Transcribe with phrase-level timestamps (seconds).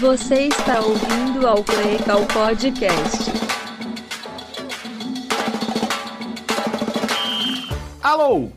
[0.00, 3.30] Você está ouvindo ao Playcal Podcast.
[8.02, 8.48] Alô!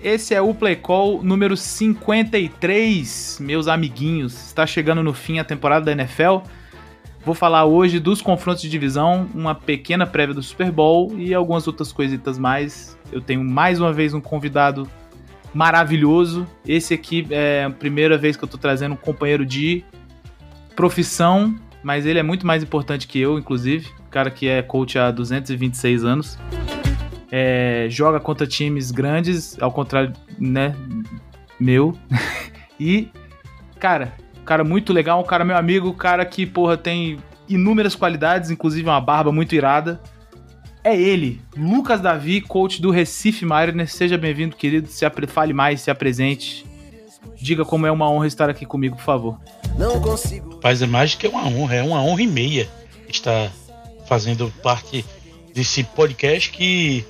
[0.00, 4.34] Esse é o Play Call número 53, meus amiguinhos.
[4.46, 6.42] Está chegando no fim a temporada da NFL.
[7.24, 11.66] Vou falar hoje dos confrontos de divisão, uma pequena prévia do Super Bowl e algumas
[11.66, 12.96] outras coisitas mais.
[13.10, 14.88] Eu tenho mais uma vez um convidado
[15.52, 16.46] maravilhoso.
[16.64, 19.84] Esse aqui é a primeira vez que eu tô trazendo um companheiro de
[20.74, 23.88] profissão, mas ele é muito mais importante que eu, inclusive.
[24.10, 26.38] Cara que é coach há 226 anos.
[27.30, 30.74] É, joga contra times grandes, ao contrário, né,
[31.58, 31.96] meu.
[32.78, 33.08] e,
[33.78, 37.18] cara, cara muito legal, um cara meu amigo, cara que, porra, tem
[37.48, 40.00] inúmeras qualidades, inclusive uma barba muito irada.
[40.82, 43.90] É ele, Lucas Davi, coach do Recife Mariner.
[43.90, 44.86] Seja bem-vindo, querido.
[44.88, 46.66] Se fale mais, se apresente.
[47.36, 49.38] Diga como é uma honra estar aqui comigo, por favor.
[49.78, 50.56] Não consigo.
[50.56, 52.68] Paz é mais que uma honra, é uma honra e meia
[53.08, 53.50] estar
[54.06, 55.04] fazendo parte
[55.54, 57.04] desse podcast que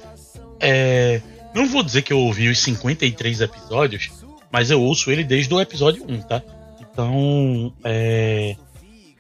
[0.61, 1.21] é,
[1.55, 4.11] não vou dizer que eu ouvi os 53 episódios,
[4.51, 6.43] mas eu ouço ele desde o episódio 1, tá?
[6.81, 8.57] Então, é,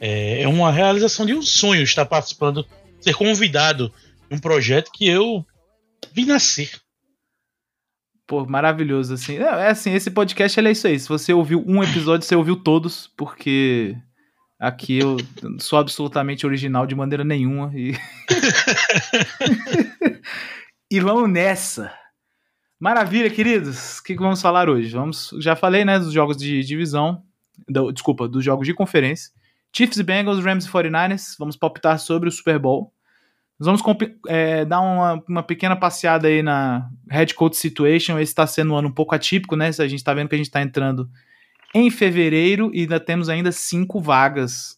[0.01, 2.67] é, é uma realização de um sonho estar participando,
[3.01, 3.93] ser convidado
[4.29, 5.45] de um projeto que eu
[6.13, 6.71] vi nascer.
[8.27, 9.37] Pô, maravilhoso, assim.
[9.37, 10.99] É, é assim, esse podcast é isso aí.
[10.99, 13.97] Se você ouviu um episódio, você ouviu todos, porque
[14.59, 15.19] aqui eu
[15.61, 17.71] sou absolutamente original de maneira nenhuma.
[17.75, 17.93] E,
[20.91, 21.93] e vamos nessa.
[22.81, 23.99] Maravilha, queridos.
[23.99, 24.91] O que, que vamos falar hoje?
[24.91, 27.23] Vamos, já falei, né, dos jogos de divisão.
[27.69, 29.31] Do, desculpa, dos jogos de conferência.
[29.77, 31.35] Chiefs e Bengals, Rams e 49ers.
[31.39, 32.94] Vamos palpitar sobre o Super Bowl.
[33.59, 33.83] Nós vamos
[34.27, 38.19] é, dar uma, uma, pequena passeada aí na Head Coach Situation.
[38.19, 39.69] Esse está sendo um ano um pouco atípico, né?
[39.69, 41.09] A gente está vendo que a gente está entrando
[41.73, 44.77] em fevereiro e ainda temos ainda cinco vagas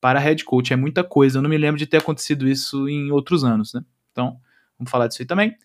[0.00, 0.72] para Head Coach.
[0.72, 1.38] É muita coisa.
[1.38, 3.82] Eu não me lembro de ter acontecido isso em outros anos, né?
[4.10, 4.40] Então,
[4.76, 5.56] vamos falar disso aí também.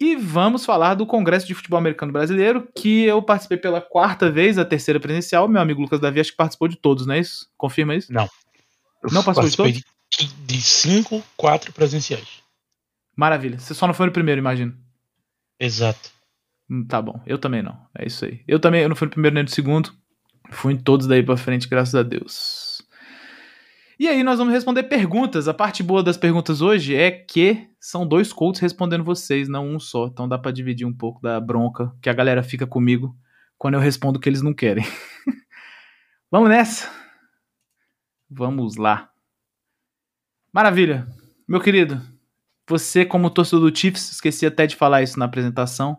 [0.00, 4.58] E vamos falar do Congresso de Futebol Americano Brasileiro, que eu participei pela quarta vez,
[4.58, 5.48] a terceira presencial.
[5.48, 7.50] Meu amigo Lucas Davi acho que participou de todos, não é isso?
[7.56, 8.12] Confirma isso?
[8.12, 8.28] Não.
[9.10, 9.95] não participou de todos?
[10.46, 12.42] De cinco, quatro presenciais.
[13.16, 13.58] Maravilha.
[13.58, 14.76] Você só não foi no primeiro, imagino.
[15.58, 16.10] Exato.
[16.68, 17.20] Hum, tá bom.
[17.26, 17.78] Eu também não.
[17.98, 18.42] É isso aí.
[18.46, 19.92] Eu também eu não fui no primeiro nem no segundo.
[20.50, 22.82] Fui em todos daí pra frente, graças a Deus.
[23.98, 25.48] E aí nós vamos responder perguntas.
[25.48, 29.80] A parte boa das perguntas hoje é que são dois coaches respondendo vocês, não um
[29.80, 30.06] só.
[30.06, 33.16] Então dá para dividir um pouco da bronca que a galera fica comigo
[33.56, 34.84] quando eu respondo o que eles não querem.
[36.30, 36.90] vamos nessa?
[38.28, 39.10] Vamos lá.
[40.56, 41.06] Maravilha.
[41.46, 42.00] Meu querido,
[42.66, 45.98] você como torcedor do Chiefs, esqueci até de falar isso na apresentação.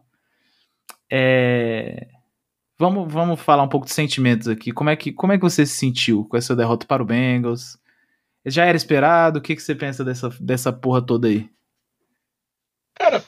[1.11, 2.07] É...
[2.75, 4.71] Vamos, vamos falar um pouco de sentimentos aqui.
[4.71, 7.77] Como é, que, como é que você se sentiu com essa derrota para o Bengals?
[8.47, 9.37] Já era esperado?
[9.37, 11.47] O que, que você pensa dessa, dessa porra toda aí?
[12.95, 13.23] Cara,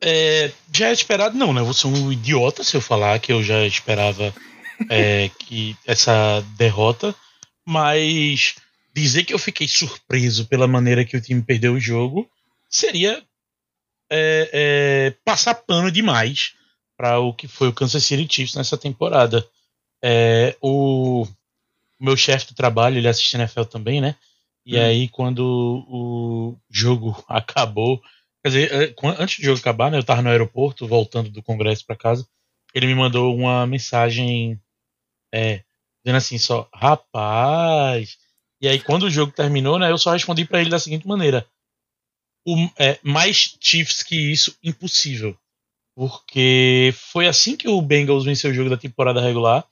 [0.00, 1.60] é, já era esperado não, né?
[1.60, 4.32] Eu ser um idiota se eu falar que eu já esperava
[4.88, 7.14] é, que essa derrota,
[7.66, 8.56] mas
[8.94, 12.30] dizer que eu fiquei surpreso pela maneira que o time perdeu o jogo
[12.68, 13.22] seria
[14.10, 16.54] é, é, passar pano demais
[16.96, 19.46] para o que foi o Kansas City Chiefs nessa temporada.
[20.02, 21.28] É, o, o,
[21.98, 24.16] meu chefe do trabalho, ele assiste NFL também, né?
[24.66, 24.82] E hum.
[24.82, 25.40] aí, quando
[25.88, 28.02] o jogo acabou,
[28.42, 31.86] quer dizer, é, antes do jogo acabar, né, eu estava no aeroporto, voltando do congresso
[31.86, 32.26] para casa,
[32.74, 34.60] ele me mandou uma mensagem
[35.32, 35.62] é,
[36.04, 38.18] dizendo assim só, rapaz,
[38.60, 41.46] e aí, quando o jogo terminou, né, eu só respondi para ele da seguinte maneira:
[42.46, 45.36] o, é, mais Chiefs que isso, impossível.
[45.94, 49.64] Porque foi assim que o Bengals venceu o jogo da temporada regular.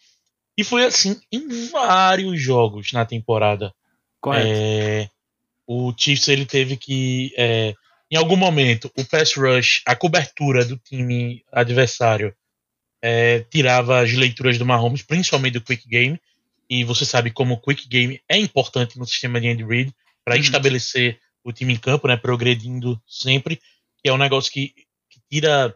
[0.57, 3.73] E foi assim em vários jogos na temporada.
[4.21, 4.49] Correto.
[4.51, 5.09] É,
[5.67, 7.33] o Chiefs ele teve que.
[7.37, 7.75] É,
[8.11, 12.35] em algum momento, o pass rush, a cobertura do time adversário,
[13.03, 16.19] é, tirava as leituras do Mahomes, principalmente do quick game
[16.69, 19.95] e você sabe como o quick game é importante no sistema de Andy Reid
[20.25, 20.41] para uhum.
[20.41, 24.69] estabelecer o time em campo, né, progredindo sempre, que é um negócio que,
[25.11, 25.75] que tira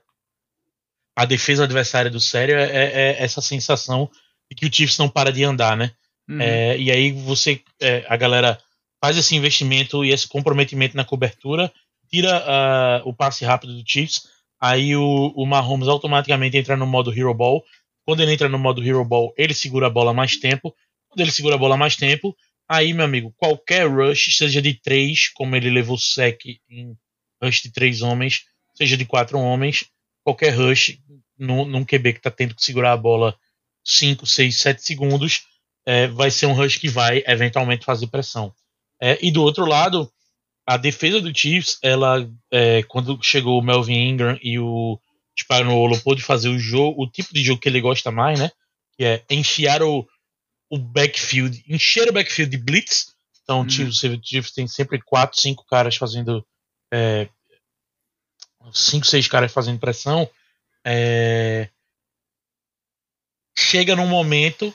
[1.16, 4.10] a defesa adversária do sério, é, é, é, essa sensação
[4.50, 5.92] de que o Chiefs não para de andar, né?
[6.28, 6.40] Uhum.
[6.40, 8.58] É, e aí você, é, a galera
[9.02, 11.72] faz esse investimento e esse comprometimento na cobertura,
[12.08, 14.28] tira uh, o passe rápido do Chiefs,
[14.60, 17.64] aí o, o Mahomes automaticamente entra no modo Hero Ball,
[18.04, 20.74] quando ele entra no modo Hero Ball, ele segura a bola mais tempo.
[21.08, 22.36] Quando ele segura a bola mais tempo,
[22.68, 26.96] aí, meu amigo, qualquer rush, seja de três, como ele levou sec em
[27.42, 28.44] rush de três homens,
[28.74, 29.84] seja de quatro homens,
[30.24, 30.98] qualquer rush
[31.38, 33.36] num, QB que está tendo que segurar a bola
[33.84, 35.42] 5, 6, 7 segundos,
[35.84, 38.54] é, vai ser um rush que vai eventualmente fazer pressão.
[39.00, 40.10] É, e do outro lado,
[40.66, 44.98] a defesa do Chiefs, ela, é, quando chegou o Melvin Ingram e o
[45.38, 48.50] Spagnuolo pôde fazer o jogo, o tipo de jogo que ele gosta mais, né?
[48.96, 50.06] Que é enfiar o,
[50.70, 53.14] o backfield, encher o backfield de blitz.
[53.42, 53.66] Então, hum.
[53.66, 56.46] o Chiefs tem sempre quatro, cinco caras fazendo
[56.92, 57.28] é,
[58.72, 60.28] cinco, seis caras fazendo pressão.
[60.84, 61.68] É,
[63.58, 64.72] chega num momento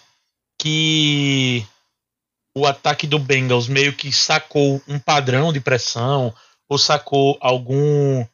[0.59, 1.65] que
[2.56, 6.33] o ataque do Bengals meio que sacou um padrão de pressão
[6.68, 8.25] ou sacou algum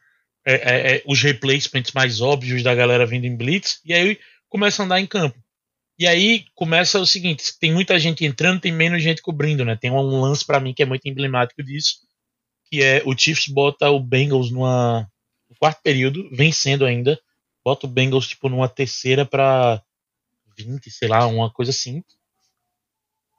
[0.45, 4.19] é, é, é, os replacements mais óbvios da galera vindo em blitz e aí
[4.49, 5.37] começa a andar em campo.
[5.97, 9.75] E aí começa o seguinte, tem muita gente entrando, tem menos gente cobrindo, né?
[9.75, 11.99] Tem um lance para mim que é muito emblemático disso,
[12.69, 15.07] que é o Chiefs bota o Bengals numa
[15.49, 17.19] no quarto período, vencendo ainda,
[17.63, 19.81] bota o Bengals tipo numa terceira para
[20.57, 22.03] 20, sei lá, uma coisa assim.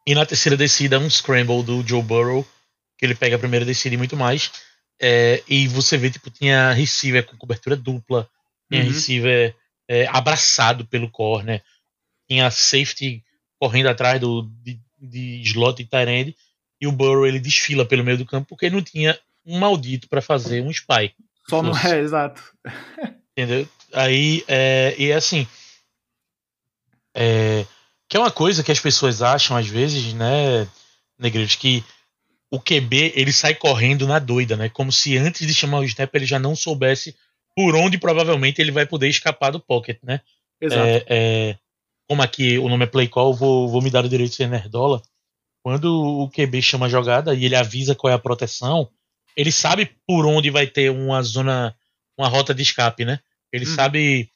[0.07, 2.47] E na terceira descida, um scramble do Joe Burrow,
[2.97, 4.53] que ele pega a primeira descida e muito mais.
[5.01, 8.29] É, e você vê, tipo, tinha receiver com cobertura dupla,
[8.71, 8.89] tinha uhum.
[8.89, 9.55] receiver
[9.89, 11.63] é, abraçado pelo corner,
[12.29, 13.23] tinha safety
[13.59, 16.37] correndo atrás do, de, de slot e tight
[16.81, 20.23] e o Burrow ele desfila pelo meio do campo porque não tinha um maldito para
[20.23, 21.15] fazer um spy.
[21.49, 22.43] Só não é, exato.
[23.33, 23.69] Entendeu?
[23.93, 25.47] Aí, é, e assim,
[27.15, 27.65] é,
[28.09, 30.69] que é uma coisa que as pessoas acham às vezes, né,
[31.19, 31.85] Negreiros, que
[32.51, 34.69] o QB ele sai correndo na doida, né?
[34.69, 37.17] Como se antes de chamar o snap ele já não soubesse
[37.57, 40.21] por onde provavelmente ele vai poder escapar do pocket, né?
[40.61, 40.87] Exato.
[40.87, 41.59] É, é,
[42.09, 44.49] como aqui o nome é play call, vou, vou me dar o direito de ser
[44.49, 45.03] nerdola.
[45.63, 48.91] Quando o QB chama a jogada e ele avisa qual é a proteção,
[49.37, 51.75] ele sabe por onde vai ter uma zona,
[52.19, 53.21] uma rota de escape, né?
[53.53, 53.75] Ele hum.
[53.75, 54.31] sabe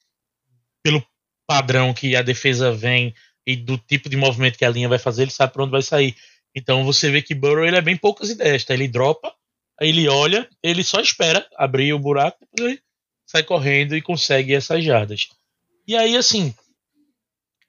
[0.83, 1.05] pelo
[1.47, 3.15] padrão que a defesa vem
[3.47, 5.83] e do tipo de movimento que a linha vai fazer, ele sabe por onde vai
[5.83, 6.15] sair.
[6.59, 8.75] Então você vê que Burrow ele é bem poucas ideias, tá?
[8.75, 9.35] Ele dropa,
[9.81, 12.83] aí ele olha, ele só espera abrir o buraco, depois ele
[13.27, 15.29] sai correndo e consegue essas jardas.
[15.87, 16.55] E aí, assim,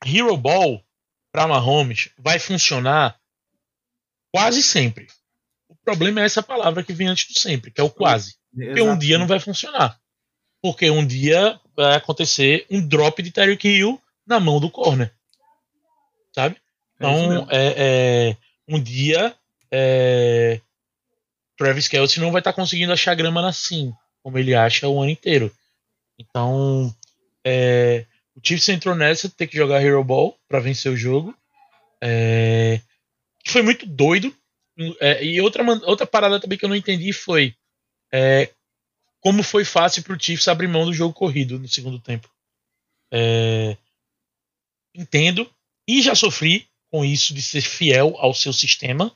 [0.06, 0.84] Hero Ball
[1.32, 3.18] para Mahomes vai funcionar
[4.34, 5.08] quase sempre.
[5.68, 8.36] O problema é essa palavra que vem antes do sempre, que é o quase.
[8.54, 10.00] Porque um dia não vai funcionar.
[10.62, 15.14] Porque um dia vai acontecer um drop de Tyreek Hill na mão do corner
[16.34, 16.56] sabe?
[16.56, 16.60] É
[16.98, 18.38] então, é, é,
[18.70, 19.36] um dia
[19.72, 20.62] é,
[21.58, 23.94] Travis Kelsey não vai estar tá conseguindo achar grama assim,
[24.24, 25.54] como ele acha o ano inteiro.
[26.18, 26.96] Então,
[27.44, 28.06] é,
[28.36, 31.36] o Chiefs entrou nessa, ter que jogar Hero Ball para vencer o jogo.
[32.02, 32.80] É,
[33.44, 34.34] que foi muito doido.
[35.02, 37.54] É, e outra, outra parada também que eu não entendi foi
[38.14, 38.50] é,
[39.20, 42.30] como foi fácil para o Chiefs abrir mão do jogo corrido no segundo tempo.
[43.12, 43.76] É,
[44.96, 45.50] entendo
[45.86, 49.12] e já sofri com isso de ser fiel ao seu sistema.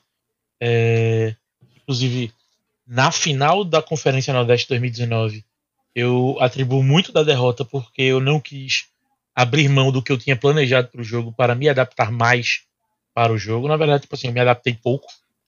[0.61, 1.35] É,
[1.75, 2.31] inclusive,
[2.85, 5.43] na final da Conferência Nordeste 2019,
[5.95, 8.85] eu atribuo muito da derrota porque eu não quis
[9.35, 12.63] abrir mão do que eu tinha planejado para o jogo para me adaptar mais
[13.13, 13.67] para o jogo.
[13.67, 15.07] Na verdade, tipo assim, eu me adaptei pouco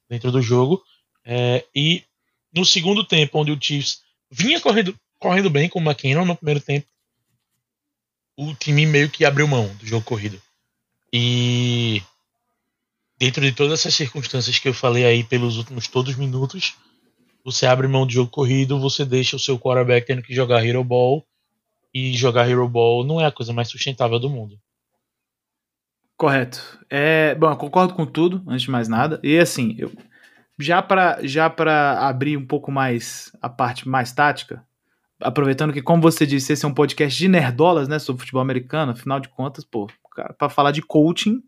[0.10, 0.84] dentro do jogo.
[1.24, 2.04] É, e
[2.54, 6.62] no segundo tempo, onde o Chiefs vinha correndo, correndo bem com o McKinnon no primeiro
[6.62, 6.88] tempo,
[8.38, 10.42] o time meio que abriu mão do jogo corrido.
[11.12, 12.02] E
[13.26, 16.76] dentro de todas essas circunstâncias que eu falei aí pelos últimos todos os minutos,
[17.44, 20.84] você abre mão de jogo corrido, você deixa o seu quarterback tendo que jogar Hero
[20.84, 21.26] Ball.
[21.92, 24.60] E jogar Hero Ball não é a coisa mais sustentável do mundo.
[26.16, 26.80] Correto.
[26.88, 29.20] É, bom, eu concordo com tudo, antes de mais nada.
[29.24, 29.92] E assim, eu,
[30.60, 34.64] já para já para abrir um pouco mais a parte mais tática,
[35.20, 38.92] aproveitando que, como você disse, esse é um podcast de nerdolas, né, sobre futebol americano,
[38.92, 39.88] afinal de contas, pô,
[40.38, 41.42] para falar de coaching,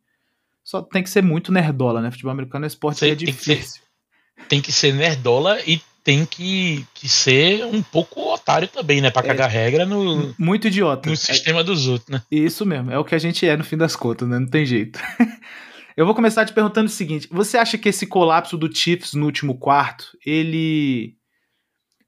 [0.67, 2.11] só tem que ser muito nerdola, né?
[2.11, 3.55] Futebol americano é esporte é difícil.
[3.55, 8.99] Que ser, tem que ser nerdola e tem que, que ser um pouco otário também,
[8.99, 9.09] né?
[9.09, 10.35] Pra é, cagar regra no.
[10.37, 11.09] Muito idiota.
[11.09, 12.21] No sistema é, dos outros, né?
[12.29, 14.39] Isso mesmo, é o que a gente é no fim das contas, né?
[14.39, 14.99] Não tem jeito.
[15.95, 19.25] Eu vou começar te perguntando o seguinte: você acha que esse colapso do Chiefs no
[19.25, 21.15] último quarto, ele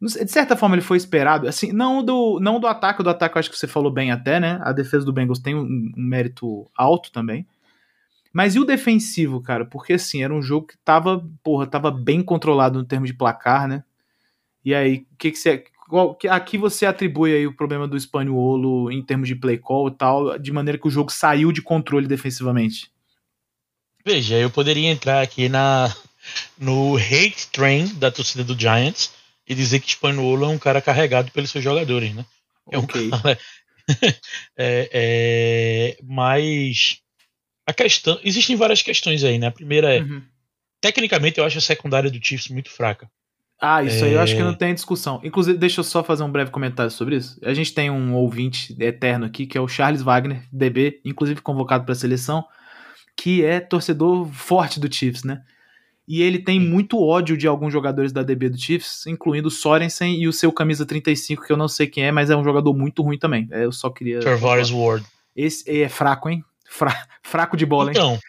[0.01, 3.39] de certa forma ele foi esperado, assim, não do, não do ataque, do ataque eu
[3.39, 4.59] acho que você falou bem até, né?
[4.63, 7.47] A defesa do Bengals tem um, um mérito alto também.
[8.31, 9.65] Mas e o defensivo, cara?
[9.65, 13.67] Porque assim, era um jogo que tava, porra, tava bem controlado no termo de placar,
[13.67, 13.83] né?
[14.63, 17.99] E aí, o que que você qual, que, aqui você atribui aí o problema do
[17.99, 21.63] Spaniolo em termos de play call e tal, de maneira que o jogo saiu de
[21.63, 22.91] controle defensivamente?
[24.05, 25.93] Veja, eu poderia entrar aqui na
[26.57, 29.11] no hate train da torcida do Giants,
[29.49, 32.23] e dizer que Spaniolo é um cara carregado pelos seus jogadores, né?
[32.71, 33.37] É um cara.
[34.55, 37.01] é, é, mas
[37.69, 38.19] a questão.
[38.23, 39.47] Existem várias questões aí, né?
[39.47, 40.01] A primeira é.
[40.01, 40.21] Uhum.
[40.81, 43.09] Tecnicamente, eu acho a secundária do Chiefs muito fraca.
[43.61, 44.43] Ah, isso aí eu acho que É.
[44.45, 45.19] não tem discussão.
[45.21, 47.37] Inclusive, deixa eu só fazer um breve comentário sobre isso.
[47.43, 51.83] A gente tem um ouvinte eterno aqui, que é o Charles Wagner, DB, inclusive convocado
[51.83, 52.45] para a seleção,
[53.17, 55.41] que é torcedor forte do Chiefs, né?
[56.07, 60.17] E ele tem muito ódio de alguns jogadores da DB do Chiefs, incluindo o Sorensen
[60.19, 62.73] e o seu camisa 35, que eu não sei quem é, mas é um jogador
[62.73, 63.45] muito ruim também.
[63.51, 64.21] É, Eu só queria.
[64.21, 65.05] Travaris Ward.
[65.35, 66.43] Esse é fraco, hein?
[66.69, 67.95] Fra- fraco de bola, hein?
[67.97, 68.19] Então,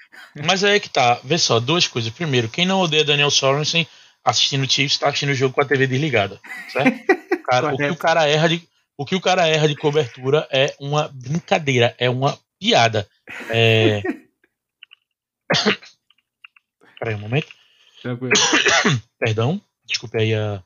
[0.47, 1.21] mas aí é que tá.
[1.23, 2.11] Vê só, duas coisas.
[2.13, 3.87] Primeiro, quem não odeia Daniel Sorensen
[4.25, 6.41] assistindo o Chiefs tá assistindo o jogo com a TV desligada.
[6.71, 7.45] Certo?
[7.45, 8.63] Cara, o, que o cara erra de,
[8.97, 13.09] o que o cara erra de cobertura é uma brincadeira, é uma piada.
[13.49, 14.03] É...
[16.99, 17.49] Peraí um momento.
[18.03, 18.33] Tranquilo.
[19.19, 20.63] Perdão, desculpe aí a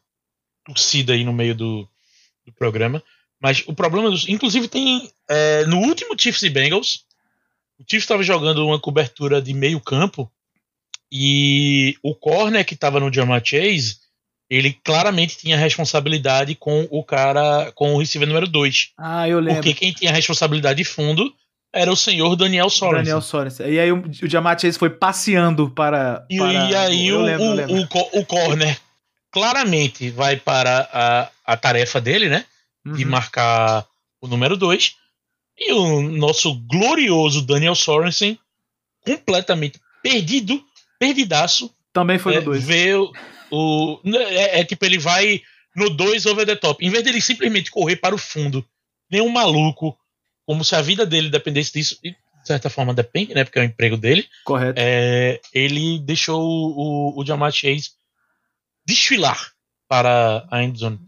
[0.65, 1.89] tossida aí no meio do,
[2.47, 3.03] do programa.
[3.41, 7.05] Mas o problema, dos, inclusive, tem é, no último Chiefs e Bengals,
[7.79, 10.31] o Chiefs estava jogando uma cobertura de meio campo
[11.13, 13.97] e o corner que estava no Jamar Chase,
[14.51, 18.91] ele claramente tinha responsabilidade com o cara, com o receiver número 2.
[18.99, 19.55] Ah, eu lembro.
[19.63, 21.33] Porque quem tinha responsabilidade de fundo
[21.73, 23.05] era o senhor Daniel Sorensen.
[23.05, 23.67] Daniel Sorensen.
[23.69, 26.25] E aí o, o Chase foi passeando para.
[26.31, 28.79] E, para- e aí o, lembro, o, o, co- o corner
[29.33, 32.45] claramente vai para a, a tarefa dele, né?
[32.87, 33.11] De Uhum.
[33.11, 33.87] marcar
[34.21, 34.95] o número 2.
[35.59, 38.39] E o nosso glorioso Daniel Sorensen,
[39.05, 40.63] completamente perdido,
[40.99, 42.65] perdidaço, Também foi é, no 2.
[42.65, 43.13] vê o.
[43.51, 45.41] o- é, é tipo, ele vai
[45.77, 46.85] no 2 over the top.
[46.85, 48.65] Em vez dele simplesmente correr para o fundo,
[49.11, 49.97] nem um maluco,
[50.47, 53.45] como se a vida dele dependesse disso, e de certa forma depende, né?
[53.45, 54.29] Porque é o emprego dele.
[54.45, 54.75] Correto.
[54.79, 57.91] É, ele deixou o, o, o Jamar Chase
[58.87, 59.53] desfilar
[59.89, 60.99] para a endzone.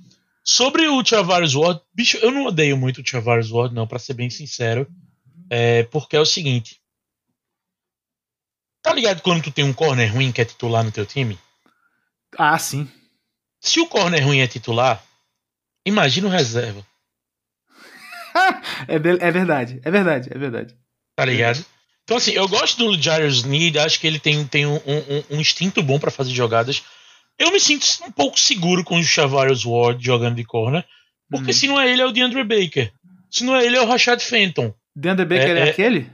[0.48, 4.14] Sobre o Travaris Ward, bicho, eu não odeio muito o Travaris Ward, não, para ser
[4.14, 4.86] bem sincero.
[5.50, 6.80] É, porque é o seguinte.
[8.82, 11.36] Tá ligado quando tu tem um corner ruim que é titular no teu time?
[12.38, 12.88] Ah, sim.
[13.60, 15.02] Se o corner ruim é titular,
[15.84, 16.86] imagina o reserva,
[18.86, 20.76] É, é verdade, é verdade, é verdade.
[21.16, 21.64] tá ligado?
[22.04, 25.40] Então, assim, eu gosto do Jairus Need, acho que ele tem, tem um, um- um
[25.40, 26.84] instinto bom para fazer jogadas.
[27.38, 30.84] Eu me sinto um pouco seguro com o Chavarius Ward jogando de corner,
[31.30, 31.52] porque Uhum.
[31.52, 32.92] se não é ele, é o DeAndre Baker.
[33.30, 34.74] Se não é ele, é o Rashad Fenton.
[34.94, 36.10] DeAndre Baker é, É, é- aquele?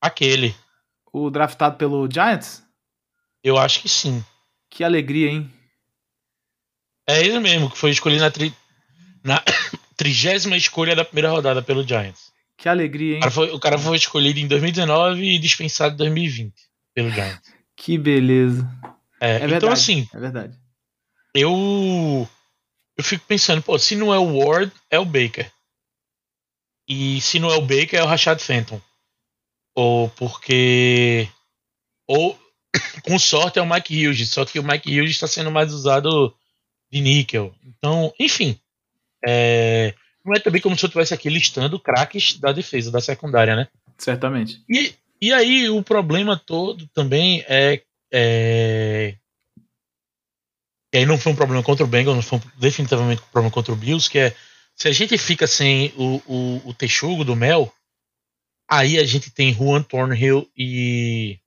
[0.00, 0.54] Aquele.
[1.12, 2.62] O draftado pelo Giants?
[3.42, 4.24] Eu acho que sim.
[4.70, 5.50] Que alegria, hein?
[7.08, 8.52] É ele mesmo, que foi escolhido na, tri...
[9.24, 9.42] na
[9.96, 12.32] trigésima escolha da primeira rodada pelo Giants.
[12.58, 13.20] Que alegria, O hein?
[13.20, 16.54] cara, foi, o cara foi escolhido em 2019 e dispensado em 2020
[16.94, 17.42] pelo Giants.
[17.78, 18.66] Que beleza.
[19.20, 19.72] É, É então, verdade.
[19.72, 20.58] assim, É verdade.
[21.34, 22.28] eu
[22.98, 25.50] eu fico pensando, pô, se não é o Ward, é o Baker.
[26.88, 28.80] E se não é o Baker, é o Rashad Fenton.
[29.74, 31.28] Ou porque.
[32.08, 32.38] Ou,
[33.04, 34.30] com sorte, é o Mike Hughes.
[34.30, 36.34] Só que o Mike Hughes está sendo mais usado
[36.90, 37.54] de níquel.
[37.64, 38.58] Então, enfim.
[39.26, 39.94] é,
[40.24, 43.68] não é também como se eu estivesse aqui listando craques da defesa, da secundária, né?
[43.98, 44.62] Certamente.
[44.70, 47.82] E, e aí o problema todo também é,
[48.12, 49.16] é.
[50.94, 53.52] E aí não foi um problema contra o Bengals, não foi um- definitivamente um problema
[53.52, 54.34] contra o Bills, que é
[54.74, 57.72] se a gente fica sem o, o, o texugo do Mel,
[58.68, 61.38] aí a gente tem Juan Thornhill e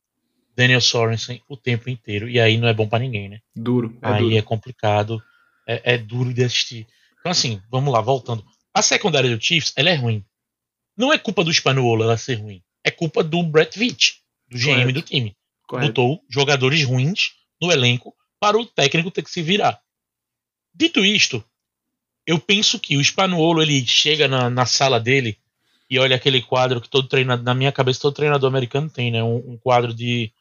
[0.56, 2.28] Daniel Sorensen o tempo inteiro.
[2.30, 3.40] E aí não é bom pra ninguém, né?
[3.56, 3.98] Duro.
[4.02, 4.38] É aí duro.
[4.38, 5.24] é complicado,
[5.68, 6.88] é, é duro de assistir.
[7.20, 8.44] Então, assim, vamos lá, voltando.
[8.74, 10.24] A secundária do Chiefs, ela é ruim.
[10.98, 12.62] Não é culpa do Spanuolo ela ser ruim.
[12.84, 14.16] É culpa do Brett Veach,
[14.50, 14.94] do GM Correto.
[14.94, 15.36] do time.
[15.70, 15.88] Correto.
[15.88, 19.80] Botou jogadores ruins no elenco para o técnico ter que se virar.
[20.74, 21.44] Dito isto,
[22.26, 25.38] eu penso que o Spanuolo ele chega na, na sala dele
[25.88, 29.22] e olha aquele quadro que todo treinador, na minha cabeça, todo treinador americano tem, né?
[29.22, 30.32] Um, um quadro de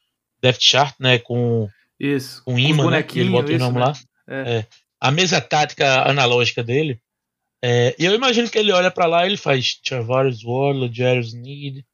[0.41, 1.19] depth chart, né?
[1.19, 1.69] Com
[2.01, 2.43] Isso.
[2.47, 3.03] um Os imã, né?
[3.03, 3.85] que ele bota o nome né?
[3.85, 3.93] lá.
[4.27, 4.59] É.
[4.59, 4.67] É.
[4.99, 6.99] A mesa tática analógica dele.
[7.63, 11.35] É, e eu imagino que ele olha pra lá e ele faz Travaris Ward, Legerius
[11.35, 11.85] Need,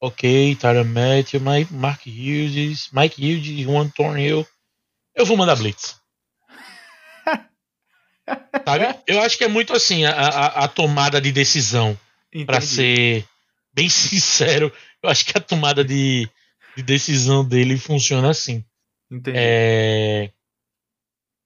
[0.00, 4.46] ok, Tyler Matthew, Mike, Mark Hughes, Mike Hughes, Juan Thornhill.
[5.14, 6.00] Eu vou mandar Blitz.
[8.64, 8.98] Sabe?
[9.06, 11.98] Eu acho que é muito assim a, a, a tomada de decisão.
[12.32, 12.66] Entendi.
[12.66, 13.24] ser
[13.72, 14.72] bem sincero,
[15.02, 16.28] eu acho que a tomada de,
[16.76, 18.64] de decisão dele funciona assim.
[19.10, 19.38] Entendi.
[19.40, 20.30] É,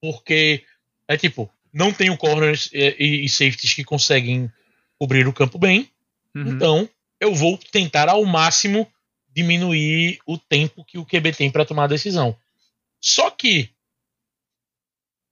[0.01, 0.63] porque
[1.07, 4.51] é tipo, não tem o corners e, e- e safeties que conseguem
[4.99, 5.89] cobrir o campo bem,
[6.35, 6.47] Uhum.
[6.47, 6.89] então
[7.21, 8.91] eu vou tentar ao máximo
[9.29, 12.35] diminuir o tempo que o QB tem para tomar a decisão.
[12.99, 13.69] Só que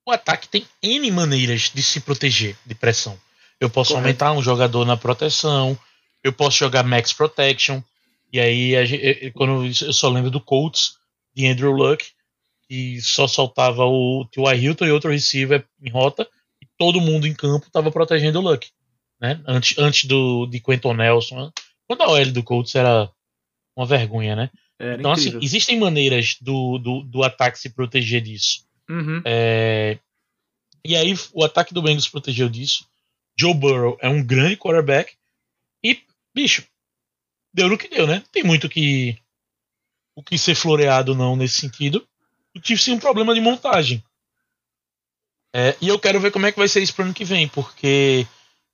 [0.07, 3.19] o ataque tem N maneiras de se proteger de pressão.
[3.59, 4.07] Eu posso Correto.
[4.07, 5.77] aumentar um jogador na proteção,
[6.23, 7.81] eu posso jogar max protection,
[8.31, 10.97] E aí, gente, quando eu só lembro do Colts,
[11.33, 12.05] de Andrew Luck,
[12.67, 14.55] que só soltava o T.Y.
[14.63, 16.29] Hilton e outro receiver em rota,
[16.61, 18.69] e todo mundo em campo estava protegendo o Luck.
[19.19, 19.41] Né?
[19.47, 21.51] Antes, antes do, de Quentin Nelson.
[21.89, 23.11] Quando a OL do Colts era
[23.75, 24.51] uma vergonha, né?
[24.77, 25.39] Era então, incrível.
[25.39, 28.63] assim, existem maneiras do, do, do ataque se proteger disso.
[28.87, 29.23] Uhum.
[29.25, 29.97] É,
[30.85, 32.87] e aí, o ataque do Bengals protegeu disso.
[33.37, 35.15] Joe Burrow é um grande quarterback.
[35.83, 35.99] E,
[36.33, 36.63] bicho,
[37.51, 38.23] deu no que deu, né?
[38.31, 39.17] Tem muito que
[40.15, 42.07] o que ser floreado não nesse sentido.
[42.55, 44.03] O Chiefs tem um problema de montagem.
[45.55, 47.47] É, e eu quero ver como é que vai ser isso pro ano que vem,
[47.47, 48.27] porque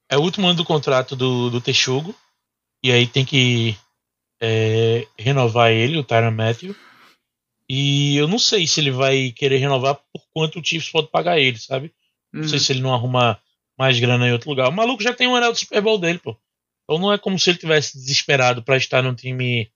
[0.09, 2.13] é o último ano do contrato do, do Texugo.
[2.85, 3.75] E aí tem que
[4.39, 6.75] é, renovar ele, o Tyron Matthew.
[7.67, 11.39] E eu não sei se ele vai querer renovar por quanto o Chiefs pode pagar
[11.39, 11.91] ele, sabe?
[12.31, 12.63] Não sei Uhum.
[12.63, 13.41] se ele não arruma
[13.75, 14.69] mais grana em outro lugar.
[14.69, 16.37] O maluco já tem um anel do Super Bowl dele, pô.
[16.83, 19.71] Então não é como se ele tivesse desesperado pra estar num time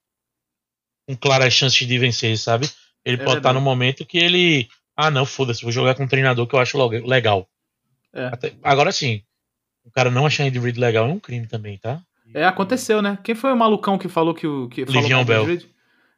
[1.07, 2.69] com claras chances de vencer, sabe?
[3.03, 4.69] Ele É pode estar num momento que ele.
[4.95, 7.49] Ah, não, foda-se, vou jogar com um treinador que eu acho legal.
[8.13, 8.25] É.
[8.27, 9.23] Até- agora sim,
[9.83, 12.03] o cara não achar Andy Reid legal é um crime também, tá?
[12.33, 13.17] É, aconteceu, né?
[13.23, 14.67] Quem foi o malucão que falou que o.
[14.69, 14.91] Que do
[15.25, 15.57] Bell.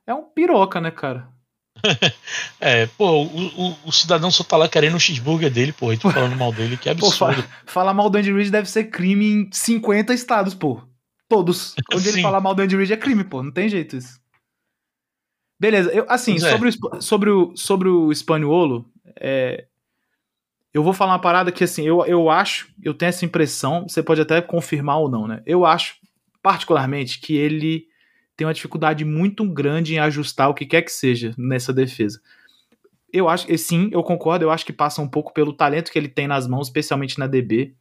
[0.05, 1.27] É um piroca, né, cara?
[2.59, 5.97] É, pô, o, o- o cidadão só tá lá querendo o cheeseburger dele, pô, e
[5.97, 7.43] tu falando mal dele, que Pô, absurdo.
[7.65, 10.81] falar mal do Andy Reid deve ser crime em 50 estados, pô.
[11.27, 11.73] Todos.
[11.93, 13.41] Onde ele falar mal do Andy Reid é crime, pô.
[13.41, 14.19] Não tem jeito isso.
[15.59, 16.51] Beleza, eu, assim, Pois é.
[16.51, 18.85] sobre, o, Sp- sobre, o, sobre o Spaniolo,
[19.19, 19.65] é,
[20.73, 24.01] eu vou falar uma parada que, assim, eu, eu acho, eu tenho essa impressão, você
[24.01, 25.41] pode até confirmar ou não, né?
[25.45, 25.95] Eu acho,
[26.41, 27.87] particularmente, que ele
[28.37, 32.21] tem uma dificuldade muito grande em ajustar o que quer que seja nessa defesa.
[33.11, 36.07] Eu acho sim, eu concordo, eu acho que passa um pouco pelo talento que ele
[36.07, 37.75] tem nas mãos, especialmente na DB.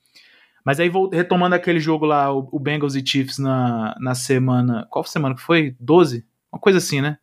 [0.64, 4.86] Mas aí, vou, retomando aquele jogo lá, o, o Bengals e Chiefs na, na semana.
[4.90, 5.76] Qual semana que foi?
[5.78, 6.26] 12?
[6.52, 7.18] Uma coisa assim, né?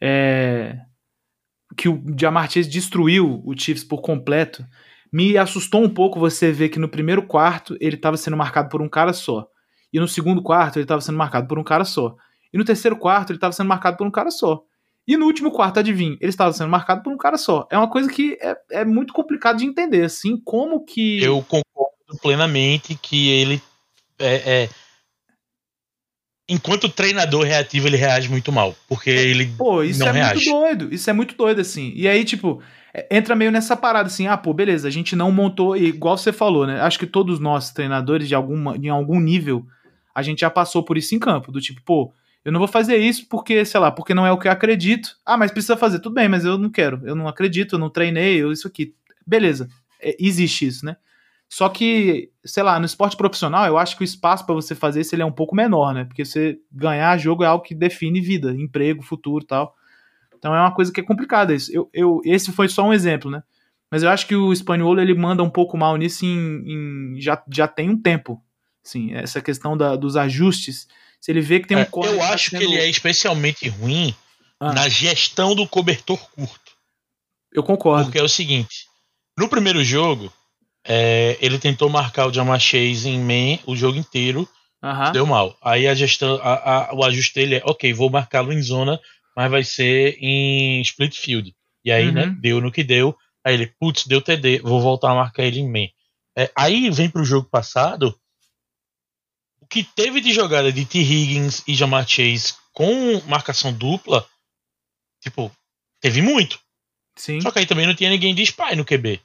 [0.00, 0.78] É,
[1.76, 4.64] que o Jamar Chase destruiu o Chiefs por completo.
[5.12, 8.80] Me assustou um pouco você ver que no primeiro quarto ele estava sendo marcado por
[8.80, 9.46] um cara só.
[9.92, 12.14] E no segundo quarto ele estava sendo marcado por um cara só.
[12.52, 14.64] E no terceiro quarto ele estava sendo marcado por um cara só.
[15.06, 17.66] E no último quarto, adivinha, ele estava sendo marcado por um cara só.
[17.68, 21.20] É uma coisa que é, é muito complicado de entender, assim, como que...
[21.20, 23.60] Eu concordo plenamente que ele
[24.18, 24.68] é, é-
[26.50, 30.34] enquanto treinador reativo ele reage muito mal, porque ele Pô, isso não é reage.
[30.34, 30.94] muito doido.
[30.94, 31.92] Isso é muito doido, assim.
[31.94, 32.60] E aí, tipo,
[32.92, 36.18] é, entra meio nessa parada, assim, ah, pô, beleza, a gente não montou, e igual
[36.18, 36.80] você falou, né?
[36.80, 39.64] Acho que todos nós, treinadores, de, alguma, de algum nível,
[40.14, 42.12] a gente já passou por isso em campo, do tipo, pô,
[42.44, 45.16] eu não vou fazer isso porque, sei lá, porque não é o que eu acredito.
[45.24, 47.90] Ah, mas precisa fazer, tudo bem, mas eu não quero, eu não acredito, eu não
[47.90, 48.94] treinei, eu, isso aqui.
[49.26, 49.68] Beleza,
[50.00, 50.96] é, existe isso, né?
[51.52, 55.00] Só que, sei lá, no esporte profissional, eu acho que o espaço pra você fazer
[55.00, 56.04] isso ele é um pouco menor, né?
[56.04, 59.74] Porque você ganhar jogo é algo que define vida, emprego, futuro e tal.
[60.38, 61.70] Então é uma coisa que é complicada isso.
[61.74, 63.42] Eu, eu, esse foi só um exemplo, né?
[63.90, 66.62] Mas eu acho que o Spaniolo ele manda um pouco mal nisso em,
[67.16, 68.40] em- já, já tem um tempo.
[68.84, 70.86] Sim, essa questão da, dos ajustes.
[71.20, 73.68] Se ele vê que tem um É, eu tá acho que sendo- ele é especialmente
[73.68, 74.14] ruim
[74.60, 76.76] Ah, na gestão do cobertor curto.
[77.52, 78.04] Eu concordo.
[78.04, 78.86] Porque é o seguinte:
[79.36, 80.32] no primeiro jogo,
[80.92, 84.48] é, ele tentou marcar o Jamar Chase em man o jogo inteiro,
[84.82, 85.12] Aham.
[85.12, 85.56] deu mal.
[85.62, 88.98] Aí a gestão, a- a- o ajuste dele é: ok, vou marcá-lo em zona,
[89.36, 91.54] mas vai ser em split field.
[91.84, 92.12] E aí, Uhum.
[92.12, 93.16] né, deu no que deu.
[93.44, 95.86] Aí ele, putz, deu TD, vou voltar a marcar ele em man.
[96.36, 98.18] É, aí vem pro jogo passado.
[99.60, 100.98] O que teve de jogada de T.
[100.98, 104.26] Higgins e Jamar Chase com marcação dupla,
[105.22, 105.50] tipo,
[106.00, 106.58] teve muito.
[107.16, 109.20] Sim, Só que aí também não tinha ninguém de spy no QB.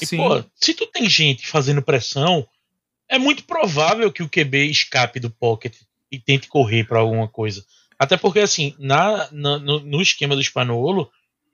[0.00, 0.16] E, sim.
[0.16, 2.46] pô, se tu tem gente fazendo pressão,
[3.08, 5.74] é muito provável que o QB escape do pocket
[6.10, 7.64] e tente correr pra alguma coisa.
[7.98, 11.10] Até porque, assim, na, na- no, no esquema do Spanolo,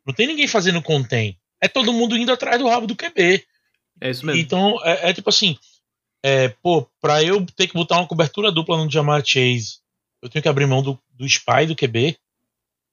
[0.07, 1.39] não tem ninguém fazendo contém.
[1.61, 3.45] É todo mundo indo atrás do rabo do QB.
[4.01, 4.41] É isso mesmo.
[4.41, 5.59] Então, é, é tipo assim,
[6.23, 9.79] é, pô, pra eu ter que botar uma cobertura dupla no Jamar Chase,
[10.23, 12.17] eu tenho que abrir mão do, do spy do QB.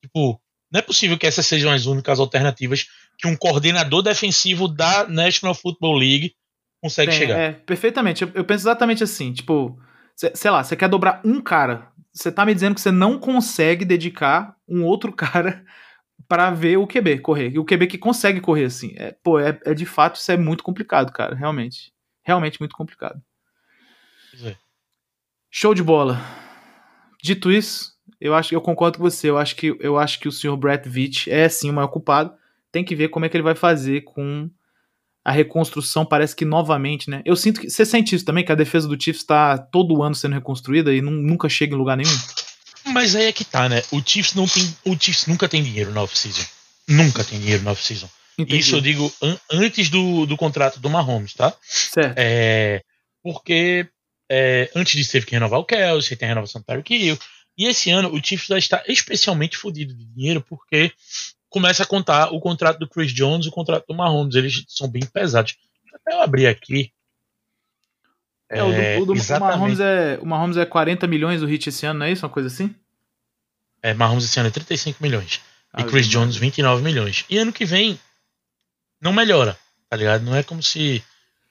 [0.01, 0.39] Tipo,
[0.73, 2.87] não é possível que essas sejam as únicas alternativas
[3.19, 6.33] que um coordenador defensivo da National Football League
[6.81, 7.37] consegue Tem, chegar.
[7.37, 8.23] É, perfeitamente.
[8.23, 9.79] Eu, eu penso exatamente assim, tipo,
[10.15, 13.19] cê- sei lá, você quer dobrar um cara, você tá me dizendo que você não
[13.19, 15.63] consegue dedicar um outro cara
[16.27, 17.51] pra ver o QB correr.
[17.51, 18.95] E o QB que consegue correr assim.
[18.97, 21.93] É, pô, é, é de fato, isso é muito complicado, cara, realmente.
[22.25, 23.21] Realmente muito complicado.
[24.43, 24.55] É.
[25.51, 26.19] Show de bola.
[27.21, 27.92] Dito isso,
[28.23, 29.29] eu acho eu concordo com você.
[29.29, 32.33] Eu acho que eu acho que o senhor Brett Veach é sim o maior culpado.
[32.71, 34.49] Tem que ver como é que ele vai fazer com
[35.23, 36.05] a reconstrução.
[36.05, 37.21] Parece que novamente, né?
[37.25, 40.15] Eu sinto que você sente isso também que a defesa do Chiefs está todo ano
[40.15, 42.17] sendo reconstruída e nun- nunca chega em lugar nenhum.
[42.87, 43.81] Mas aí é que tá, né?
[43.91, 46.43] O Chiefs, não tem, o Chiefs nunca tem dinheiro na off-season.
[46.87, 48.09] Nunca tem dinheiro na off-season.
[48.37, 48.59] Entendi.
[48.59, 51.53] Isso eu digo an- antes do, do contrato do Mahomes, tá?
[51.61, 52.15] Certo.
[52.17, 52.81] É,
[53.23, 53.87] porque
[54.29, 57.17] é, antes disso teve que renovar o Kelsey, tem a renovação do Tyreek Hill.
[57.57, 60.91] E esse ano o Chiefs já está especialmente fodido de dinheiro porque
[61.49, 64.35] começa a contar o contrato do Chris Jones e o contrato do Mahomes.
[64.35, 65.55] Eles são bem pesados.
[65.93, 66.91] Até eu abrir aqui.
[68.49, 69.39] É, o do, É, o do o.
[69.39, 72.25] Mahomes é, o Mahomes é 40 milhões o hit esse ano, não é isso?
[72.25, 72.73] Uma coisa assim?
[73.81, 75.35] É, Mahomes esse ano é 35 milhões.
[75.77, 77.25] E Ah, Chris eu- Jones 29 milhões.
[77.29, 77.99] E ano que vem
[79.01, 79.57] não melhora,
[79.89, 80.23] tá ligado?
[80.23, 81.03] Não é como se.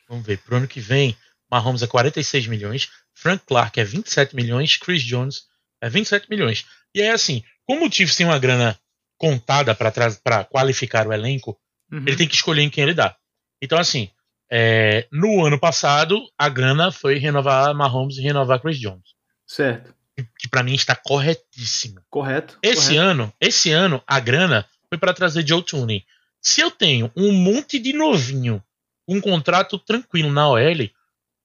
[0.09, 1.17] Vamos ver, pro ano que vem,
[1.51, 5.45] Mahomes é 46 milhões, Frank Clark é 27 milhões, Chris Jones
[5.83, 6.65] é 27 milhões.
[6.95, 8.79] E é assim, como o Chiefs tem uma grana
[9.19, 11.59] contada para qualificar o elenco,
[11.91, 12.05] Uhum.
[12.07, 13.15] ele tem que escolher em quem ele dá.
[13.61, 14.11] Então, assim,
[14.51, 19.11] é, no ano passado, a grana foi renovar Mahomes e renovar Chris Jones.
[19.47, 19.95] Certo.
[20.39, 22.01] Que pra mim está corretíssimo.
[22.11, 22.59] Correto.
[22.63, 23.01] Esse correto.
[23.01, 26.05] ano, esse ano, a grana foi para trazer Joe Tooney.
[26.41, 28.63] Se eu tenho um monte de novinho,
[29.07, 30.91] um contrato tranquilo na OL,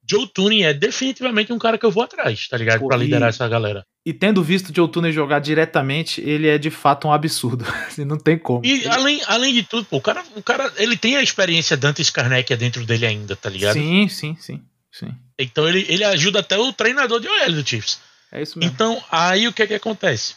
[0.10, 2.84] Joe Tooney é definitivamente um cara que eu vou atrás, tá ligado?
[2.94, 3.86] E- liderar essa galera.
[4.08, 7.66] E tendo visto Joe Turner jogar diretamente, ele é de fato um absurdo.
[7.86, 8.66] Assim, não tem como.
[8.66, 12.02] E além, além de tudo, pô, o cara, o cara, ele tem a experiência Dante
[12.02, 13.74] Skarnek dentro dele ainda, tá ligado?
[13.74, 15.14] Sim, sim, sim, sim.
[15.38, 18.00] Então ele, ele ajuda até o treinador de OL do Chiefs.
[18.32, 18.74] É isso mesmo.
[18.74, 20.36] Então, aí o que é que acontece?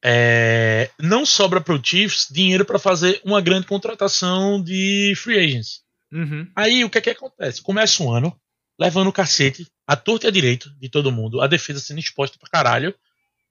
[0.00, 5.80] É, não sobra pro Chiefs dinheiro para fazer uma grande contratação de free agents.
[6.12, 6.46] Uhum.
[6.54, 7.60] Aí o que é que acontece?
[7.60, 8.32] Começa um ano
[8.78, 12.38] levando o cacete, a torta e a direito de todo mundo, a defesa sendo exposta
[12.38, 12.94] pra caralho.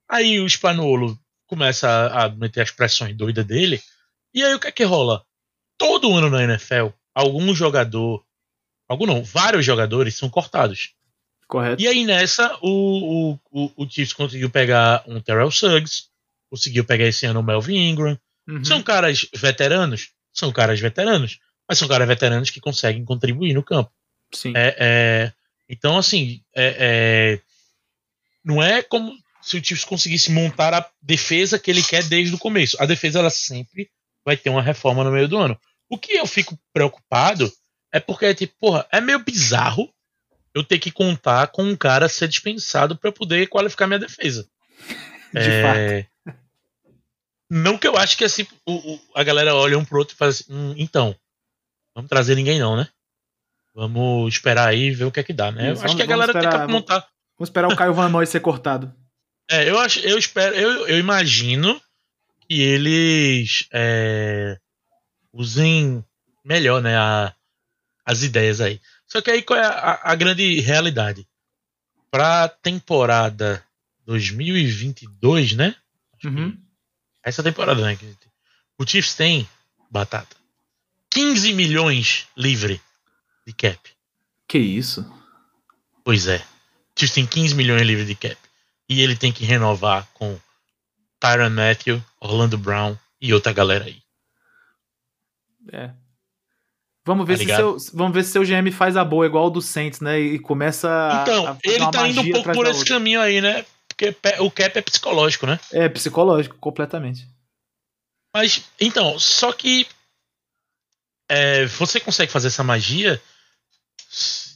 [0.09, 3.81] Aí o Spanuolo começa a, a meter as pressões doidas dele.
[4.33, 5.23] E aí o que é que rola?
[5.77, 8.23] Todo ano na NFL, algum jogador,
[8.87, 10.93] algum não, vários jogadores são cortados.
[11.47, 11.81] Correto.
[11.81, 16.05] E aí nessa, o, o, o, o Chiefs conseguiu pegar um Terrell Suggs,
[16.49, 18.17] conseguiu pegar esse ano o Melvin Ingram.
[18.47, 18.63] Uhum.
[18.63, 20.11] São caras veteranos?
[20.33, 21.39] São caras veteranos.
[21.67, 23.91] Mas são caras veteranos que conseguem contribuir no campo.
[24.33, 24.53] Sim.
[24.55, 25.33] É, é,
[25.69, 27.41] então, assim, é, é,
[28.43, 32.39] não é como se o Chiefs conseguisse montar a defesa que ele quer desde o
[32.39, 32.81] começo.
[32.81, 33.89] A defesa, ela sempre
[34.25, 35.59] vai ter uma reforma no meio do ano.
[35.89, 37.51] O que eu fico preocupado
[37.91, 39.93] é porque, tipo, porra, é meio bizarro
[40.55, 44.47] eu ter que contar com um cara ser dispensado para poder qualificar minha defesa.
[45.33, 46.05] De É,
[47.49, 50.17] Não que eu acho que assim, o- o- a galera olha um pro outro e
[50.17, 51.15] faz assim, "Hum, então,
[51.95, 52.87] vamos trazer ninguém não, né?
[53.73, 55.71] Vamos esperar aí e ver o que é que dá, né?
[55.71, 56.99] Isso, eu acho que a galera tem que montar.
[57.37, 58.93] Vamos esperar o Caio Van Noy ser cortado.
[59.49, 61.81] É, eu acho, eu espero, eu, eu imagino
[62.47, 64.57] que eles é,
[65.33, 66.03] usem
[66.45, 67.33] melhor, né, a-
[68.05, 68.79] as ideias aí.
[69.07, 71.27] Só que aí qual é a, a grande realidade?
[72.11, 73.63] Pra temporada
[74.05, 75.75] 2022, né?
[76.23, 76.57] Uhum.
[77.23, 77.97] Essa temporada, né?
[78.77, 79.47] O Chiefs tem
[79.89, 80.35] batata.
[81.09, 82.81] 15 milhões livre
[83.45, 83.79] de cap.
[84.47, 85.05] Que isso?
[86.03, 86.43] Pois é.
[86.97, 88.37] Chiefs tem 15 milhões livre de cap.
[88.89, 90.39] E ele tem que renovar com
[91.19, 94.01] Tyron Matthew, Orlando Brown e outra galera aí.
[95.71, 95.91] É.
[97.05, 99.49] Vamos ver, Tá se seu, vamos ver se seu GM faz a boa, igual o
[99.49, 100.19] do Saints, né?
[100.19, 101.21] E começa a.
[101.21, 102.95] Então, a ele tá indo um pouco por esse outra.
[102.95, 103.65] caminho aí, né?
[103.87, 105.59] Porque o cap é psicológico, né?
[105.71, 107.27] É psicológico, completamente.
[108.33, 109.85] Mas, então, só que
[111.29, 113.21] é, você consegue fazer essa magia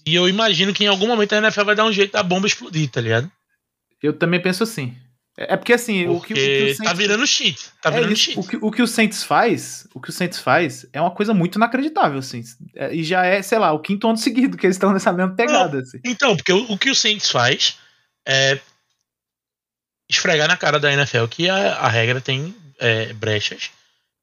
[0.06, 2.48] e eu imagino que em algum momento a NFL vai dar um jeito da bomba
[2.48, 3.32] explodir, tá ligado?
[4.02, 4.96] Eu também penso assim.
[5.38, 7.70] É é porque assim, o que, o que Porque o tá Saints- virando cheat.
[7.82, 8.40] Tá é virando isso, cheat.
[8.40, 11.34] o, que, o que o Saints faz, o que o Saints faz é uma coisa
[11.34, 12.44] muito inacreditável, assim.
[12.76, 15.36] É, e já é, sei lá, o quinto ano seguido que eles estão nessa mesma
[15.36, 16.00] pegada, assim.
[16.04, 17.78] Então, porque o, o que o Saints faz
[18.28, 18.60] é
[20.10, 23.70] esfregar na cara da NFL que a, a regra tem é, brechas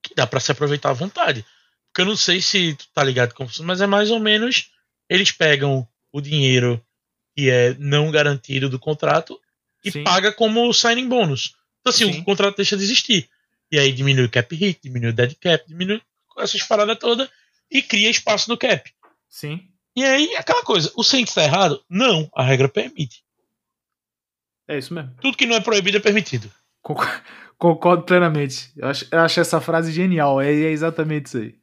[0.02, 1.44] que dá pra se aproveitar à vontade.
[1.92, 4.70] Porque eu não sei se tu tá ligado com isso, mas é mais ou menos
[5.08, 6.84] eles pegam o dinheiro
[7.36, 9.40] que é não garantido do contrato
[9.84, 10.04] e Sim.
[10.04, 11.54] paga como signing bônus.
[11.80, 12.20] Então assim, Sim.
[12.20, 13.28] o contrato deixa de existir.
[13.70, 16.00] E aí diminui o cap hit, diminui o dead cap, diminui
[16.38, 17.28] essas paradas todas
[17.70, 18.88] e cria espaço no cap.
[19.28, 19.68] Sim.
[19.96, 21.82] E aí, aquela coisa, o Saints tá errado?
[21.88, 23.22] Não, a regra permite.
[24.68, 25.12] É isso mesmo.
[25.20, 26.50] Tudo que não é proibido é permitido.
[26.82, 27.22] Concor-
[27.56, 28.70] Concordo plenamente.
[28.76, 30.40] Eu acho, eu acho essa frase genial.
[30.40, 31.54] É, é exatamente isso aí.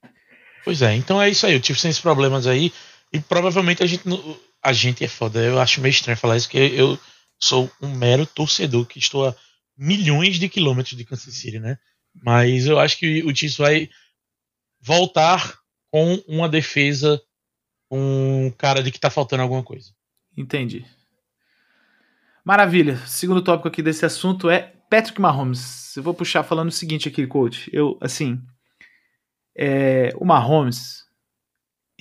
[0.63, 1.55] Pois é, então é isso aí.
[1.57, 2.71] O Chiefs tem esses problemas aí.
[3.11, 4.03] E provavelmente a gente.
[4.63, 5.39] A gente é foda.
[5.43, 6.99] Eu acho meio estranho falar isso, porque eu
[7.39, 9.35] sou um mero torcedor que estou a
[9.75, 11.79] milhões de quilômetros de Kansas City, né?
[12.23, 13.89] Mas eu acho que o Chiefs vai
[14.79, 15.57] voltar
[15.89, 17.21] com uma defesa
[17.89, 19.91] com cara de que tá faltando alguma coisa.
[20.37, 20.85] Entendi.
[22.45, 22.97] Maravilha.
[23.07, 25.95] Segundo tópico aqui desse assunto é Patrick Mahomes.
[25.95, 27.69] Eu vou puxar falando o seguinte aqui, coach.
[27.73, 28.41] Eu, assim,
[29.55, 31.03] é, o Mahomes,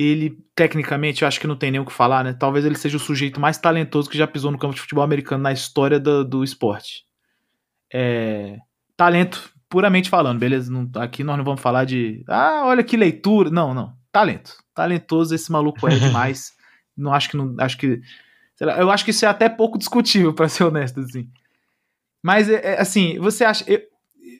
[0.03, 2.33] ele, tecnicamente, eu acho que não tem nem o que falar, né?
[2.33, 5.43] Talvez ele seja o sujeito mais talentoso que já pisou no campo de futebol americano
[5.43, 7.05] na história do, do esporte.
[7.93, 8.57] É,
[8.97, 10.73] talento, puramente falando, beleza?
[10.73, 13.51] Não, aqui nós não vamos falar de, ah, olha que leitura.
[13.51, 13.93] Não, não.
[14.11, 14.57] Talento.
[14.75, 16.55] Talentoso esse maluco é demais.
[16.97, 18.01] não acho que não, acho que
[18.59, 21.29] lá, eu acho que isso é até pouco discutível, para ser honesto, assim.
[22.23, 23.65] Mas, é, é, assim, você acha.
[23.71, 23.83] Eu,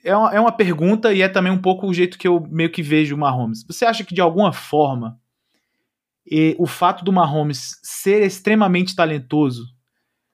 [0.03, 2.71] é, uma, é uma pergunta e é também um pouco o jeito que eu meio
[2.71, 3.63] que vejo o Mahomes.
[3.67, 5.20] Você acha que, de alguma forma,
[6.25, 9.65] e, o fato do Mahomes ser extremamente talentoso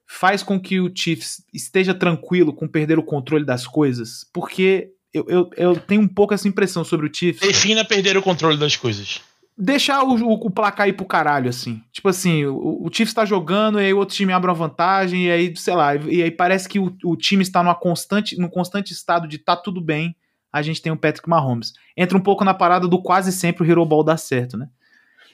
[0.05, 4.25] faz com que o Chiefs esteja tranquilo com perder o controle das coisas?
[4.33, 7.41] Porque eu, eu, eu tenho um pouco essa impressão sobre o Chiefs.
[7.45, 9.21] Defina perder o controle das coisas
[9.57, 11.81] deixar o, o, o, placar ir pro caralho, assim.
[11.91, 15.25] Tipo assim, o, o Chiefs tá jogando, e aí o outro time abre uma vantagem,
[15.25, 18.49] e aí, sei lá, e aí parece que o, o time está numa constante, num
[18.49, 20.15] constante estado de tá tudo bem,
[20.53, 21.73] a gente tem o Patrick Mahomes.
[21.95, 24.69] Entra um pouco na parada do quase sempre o Hero Ball dar certo, né?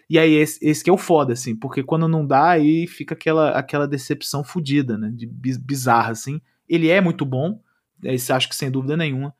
[0.10, 3.14] E aí esse, esse que é o foda, assim, porque quando não dá, aí fica
[3.16, 5.12] aquela, aquela decepção fodida, né?
[5.14, 6.42] De bizarra, assim.
[6.68, 7.60] Ele é muito bom,
[8.04, 9.34] esse acho que sem dúvida nenhuma.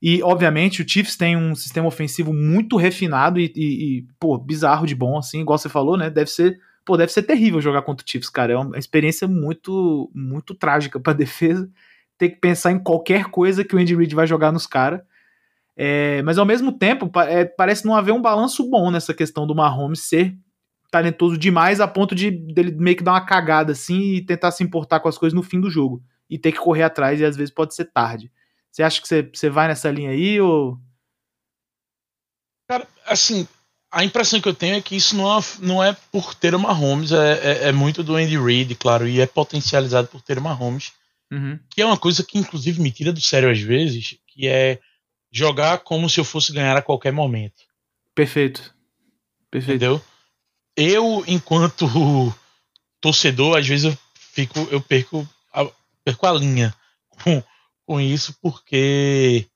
[0.00, 4.86] E, obviamente, o Chiefs tem um sistema ofensivo muito refinado e, e, e, pô, bizarro
[4.86, 6.10] de bom, assim, igual você falou, né?
[6.10, 8.52] Deve ser, pô, deve ser terrível jogar contra o Chiefs, cara.
[8.52, 11.68] É uma experiência muito, muito trágica pra defesa.
[12.18, 15.00] Ter que pensar em qualquer coisa que o Andy Reid vai jogar nos caras.
[15.76, 19.54] É, mas, ao mesmo tempo, é, parece não haver um balanço bom nessa questão do
[19.54, 20.36] Mahomes ser
[20.90, 24.64] talentoso demais a ponto de dele meio que dar uma cagada, assim, e tentar se
[24.64, 26.02] importar com as coisas no fim do jogo.
[26.30, 28.32] E ter que correr atrás, e às vezes pode ser tarde.
[28.70, 30.78] Você acha que você, você vai nessa linha aí ou.
[32.68, 33.46] Cara, assim,
[33.90, 36.74] a impressão que eu tenho é que isso não é, não é por ter uma
[36.74, 40.50] Mahomes, é, é, é, muito do Andy Reid, claro, e é potencializado por ter uma
[40.50, 40.92] Mahomes,
[41.32, 41.58] uhum.
[41.70, 44.80] que é uma coisa que inclusive me tira do sério às vezes, que é
[45.30, 47.62] jogar como se eu fosse ganhar a qualquer momento.
[48.14, 48.74] Perfeito.
[49.50, 49.76] Perfeito.
[49.76, 50.02] Entendeu?
[50.76, 51.86] Eu, enquanto
[53.00, 55.66] torcedor, às vezes eu fico, eu perco a,
[56.04, 56.74] perco a linha
[57.08, 57.42] com
[57.86, 59.46] com isso porque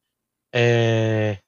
[0.54, 1.38] é,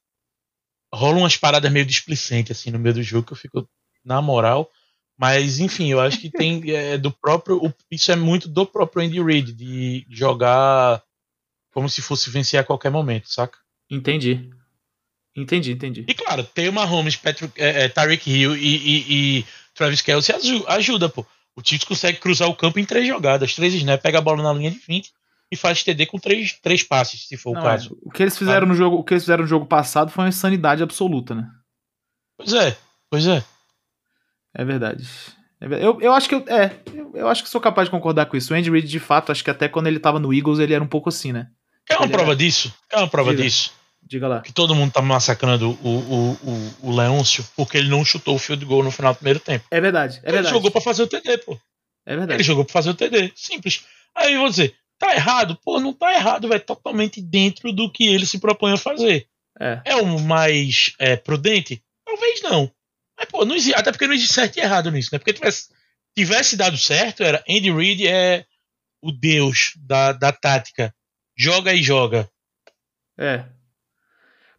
[0.92, 3.68] rolam umas paradas meio displicentes assim no meio do jogo que eu fico
[4.04, 4.68] na moral.
[5.16, 7.72] Mas enfim, eu acho que tem é, do próprio.
[7.90, 11.02] Isso é muito do próprio Andy Reid, de jogar
[11.72, 13.58] como se fosse vencer a qualquer momento, saca?
[13.92, 14.50] Entendi.
[15.37, 16.05] Entendi, entendi.
[16.09, 20.35] E claro, ter uma Holmes, Patrick, é, é, Tyreek Hill e, e, e Travis Kelsey
[20.66, 21.26] ajuda, pô.
[21.55, 24.52] O Chiefs consegue cruzar o campo em três jogadas, três snaps, pega a bola na
[24.52, 25.12] linha de 20
[25.50, 27.92] e faz TD com três, três passes, se for Não, o caso.
[27.92, 28.09] É.
[28.09, 30.31] O que eles fizeram no jogo, o que eles fizeram no jogo passado foi uma
[30.31, 31.50] insanidade absoluta, né?
[32.38, 32.76] Pois é,
[33.11, 33.44] pois é.
[34.55, 35.07] É verdade.
[35.61, 38.26] É eu, eu acho que eu, é, eu, eu, acho que sou capaz de concordar
[38.26, 38.55] com isso.
[38.55, 40.83] O Andy Reid, de fato, acho que até quando ele tava no Eagles, ele era
[40.83, 41.48] um pouco assim, né?
[41.88, 42.37] É uma ele prova era...
[42.37, 42.74] disso.
[42.90, 43.42] É uma prova Diga.
[43.42, 43.72] disso.
[44.12, 44.40] Diga lá.
[44.42, 48.38] Que todo mundo tá massacrando o, o, o, o Leôncio porque ele não chutou o
[48.38, 49.64] field goal no final do primeiro tempo.
[49.70, 50.46] É verdade, é ele verdade.
[50.48, 51.59] Ele jogou pra fazer o TD, pô.
[52.05, 52.35] É verdade.
[52.35, 53.33] Ele jogou pra fazer o TD.
[53.35, 53.87] Simples.
[54.14, 55.59] Aí eu vou dizer, Tá errado?
[55.64, 56.64] Pô, não tá errado, velho.
[56.64, 59.27] Totalmente dentro do que ele se propõe a fazer.
[59.59, 61.83] É, é o mais é, prudente?
[62.07, 62.72] Talvez não.
[63.18, 65.18] Mas, pô, não existe, até porque não existe certo e errado nisso, né?
[65.18, 65.70] Porque tivesse,
[66.16, 68.46] tivesse dado certo, era Andy Reid é
[69.03, 70.94] o deus da, da tática.
[71.37, 72.31] Joga e joga.
[73.18, 73.44] É.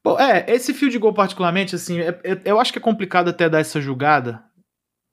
[0.03, 3.29] Bom, é, esse fio de gol particularmente, assim, é, é, eu acho que é complicado
[3.29, 4.43] até dar essa julgada.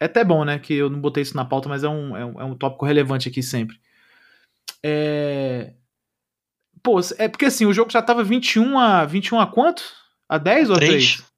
[0.01, 2.25] É até bom, né, que eu não botei isso na pauta, mas é um, é
[2.25, 3.79] um, é um tópico relevante aqui sempre.
[4.83, 5.75] É.
[6.83, 9.05] Pô, é porque assim, o jogo já tava 21 a.
[9.05, 9.83] 21 a quanto?
[10.29, 11.17] A 10 ou a 3?
[11.17, 11.31] 3?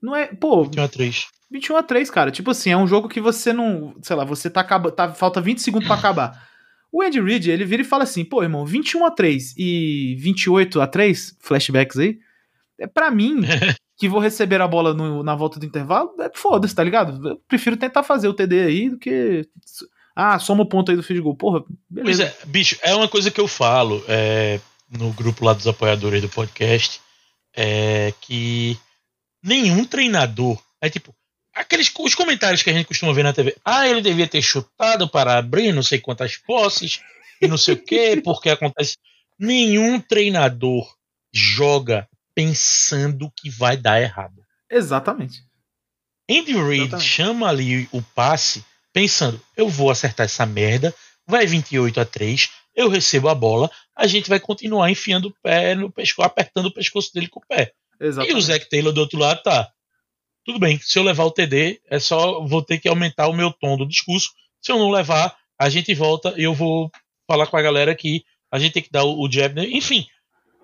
[0.00, 0.26] Não é.
[0.28, 0.64] Pô.
[0.64, 1.26] 21 a 3.
[1.50, 2.30] 21 a 3, cara.
[2.30, 3.96] Tipo assim, é um jogo que você não.
[4.00, 4.94] Sei lá, você tá acabando.
[4.94, 6.48] Tá, falta 20 segundos para acabar.
[6.92, 10.80] O Andy Reid, ele vira e fala assim: pô, irmão, 21 a 3 e 28
[10.80, 12.20] a 3, flashbacks aí.
[12.80, 13.40] É para mim,
[13.98, 17.28] que vou receber a bola no, na volta do intervalo, é foda-se, tá ligado?
[17.28, 19.46] Eu prefiro tentar fazer o TD aí do que
[20.16, 21.36] ah, soma o ponto aí do field goal.
[21.36, 22.26] Porra, beleza.
[22.26, 26.22] Pois é, bicho, é uma coisa que eu falo é, no grupo lá dos apoiadores
[26.22, 27.00] do podcast,
[27.54, 28.78] é que
[29.42, 31.14] nenhum treinador, é tipo,
[31.54, 33.56] aqueles os comentários que a gente costuma ver na TV.
[33.64, 37.00] Ah, ele devia ter chutado para abrir não sei quantas posses
[37.40, 38.96] e não sei o quê, porque acontece.
[39.38, 40.86] Nenhum treinador
[41.32, 42.08] joga
[42.40, 44.42] pensando que vai dar errado.
[44.70, 45.42] Exatamente.
[46.30, 50.94] Andy Reid chama ali o passe pensando, eu vou acertar essa merda,
[51.26, 55.74] vai 28 a 3, eu recebo a bola, a gente vai continuar enfiando o pé
[55.74, 57.72] no pescoço, apertando o pescoço dele com o pé.
[58.00, 58.34] Exatamente.
[58.34, 59.70] E o Zac Taylor do outro lado tá.
[60.44, 63.52] Tudo bem, se eu levar o TD, é só vou ter que aumentar o meu
[63.52, 64.30] tom do discurso.
[64.62, 66.90] Se eu não levar, a gente volta e eu vou
[67.26, 69.66] falar com a galera que a gente tem que dar o, o jab, né?
[69.66, 70.06] enfim,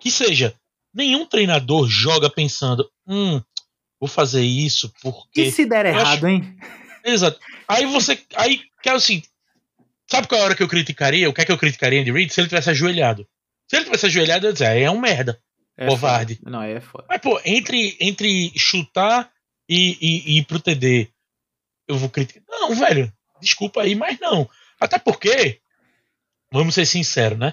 [0.01, 0.57] que seja.
[0.97, 3.41] Nenhum treinador joga pensando, hum,
[4.01, 5.43] vou fazer isso porque.
[5.43, 6.57] E se der errado, acho- hein?
[7.05, 7.39] Exato.
[7.69, 8.19] Aí você.
[8.35, 9.23] Aí, que é assim.
[10.11, 11.29] Sabe qual é a hora que eu criticaria?
[11.29, 12.33] O que é que eu criticaria Andy Reid?
[12.33, 13.29] Se ele tivesse ajoelhado.
[13.69, 15.39] Se ele tivesse ajoelhado, eu ia dizer, aí é um merda.
[15.77, 16.37] É Covarde.
[16.37, 16.51] foda.
[16.51, 17.05] Não, é foda.
[17.09, 19.31] Mas, pô, entre, entre chutar
[19.69, 21.09] e, e, e ir pro TD,
[21.87, 22.43] eu vou criticar.
[22.49, 24.49] Não, velho, desculpa aí, mas não.
[24.81, 25.61] Até porque,
[26.51, 27.53] vamos ser sinceros, né?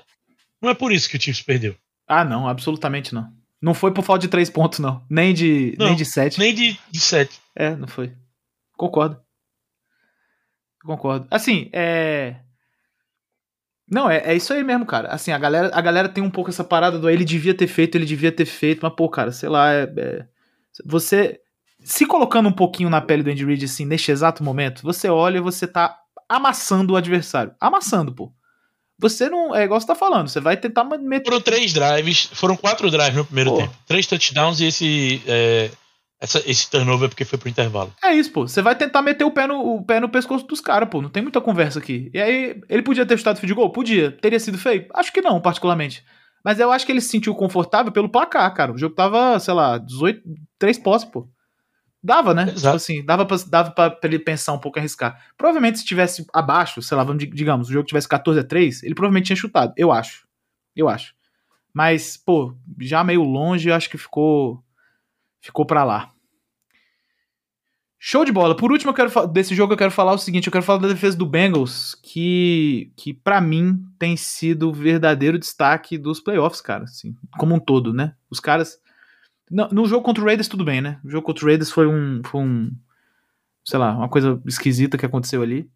[0.62, 1.76] Não é por isso que o Chiefs perdeu.
[2.08, 3.32] Ah, não, absolutamente não.
[3.62, 5.06] Não foi por falta de três pontos, não.
[5.10, 6.38] Nem de, Não, nem de sete.
[6.38, 7.40] Nem de, de sete.
[7.56, 8.14] É, não foi.
[8.76, 9.18] Concordo.
[10.84, 11.28] Concordo.
[11.32, 12.36] Assim, é.
[13.90, 15.10] Não, é, é isso aí mesmo, cara.
[15.10, 17.96] Assim, a galera, a galera tem um pouco essa parada do ele devia ter feito,
[17.96, 20.28] ele devia ter feito, mas, pô, cara, sei lá, é, é-
[20.86, 21.40] você.
[21.80, 25.38] Se colocando um pouquinho na pele do Andy Reid, assim, neste exato momento, você olha
[25.38, 25.98] e você tá
[26.30, 27.54] amassando o adversário.
[27.60, 28.34] Amassando, pô.
[29.04, 29.56] Você não.
[29.56, 31.26] É igual você tá falando, você vai tentar meter.
[31.26, 33.58] Foram três drives, foram quatro drives no primeiro Pô.
[33.58, 33.74] tempo.
[33.86, 35.70] Três touchdowns e esse, é,
[36.20, 37.94] essa- esse turnover porque foi pro intervalo.
[38.04, 38.48] É isso, pô.
[38.48, 41.02] Você vai tentar meter o pé no, o pé no pescoço dos caras, pô.
[41.02, 42.10] Não tem muita conversa aqui.
[42.14, 43.72] E aí, ele podia ter chutado field goal?
[43.72, 44.12] Podia.
[44.12, 44.88] Teria sido feio?
[44.96, 46.04] Acho que não, particularmente.
[46.46, 48.74] Mas eu acho que ele se sentiu confortável pelo placar, cara.
[48.74, 50.22] O jogo tava, sei lá, 18,
[50.60, 51.28] 3 posses, pô.
[52.04, 52.46] Dava, né?
[52.48, 52.76] Tipo Exato.
[52.76, 55.24] assim, dava, pra, dava pra, pra ele pensar um pouco e arriscar.
[55.38, 58.84] Provavelmente se tivesse abaixo, sei lá, vamos, di- digamos, o jogo tivesse 14 a 3,
[58.84, 59.74] ele provavelmente tinha chutado.
[59.78, 60.28] Eu acho.
[60.76, 61.14] Eu acho.
[61.74, 64.62] Mas, pô, já meio longe, eu acho que ficou.
[65.40, 66.12] Ficou pra lá.
[67.98, 68.56] Show de bola.
[68.56, 70.90] Por último, eu quero desse jogo eu quero falar o seguinte, eu quero falar da
[70.90, 76.84] defesa do Bengals, que que para mim tem sido o verdadeiro destaque dos playoffs, cara,
[76.84, 78.14] assim, como um todo, né?
[78.30, 78.78] Os caras
[79.50, 81.00] no, jogo contra o Raiders tudo bem, né?
[81.04, 82.72] O jogo contra o Raiders foi um foi um
[83.66, 85.70] sei lá, uma coisa esquisita que aconteceu ali.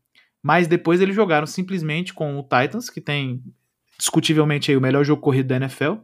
[0.44, 3.42] Mas depois eles jogaram simplesmente com o Titans, que tem
[3.98, 5.96] discutivelmente aí o melhor jogo corrido da NFL,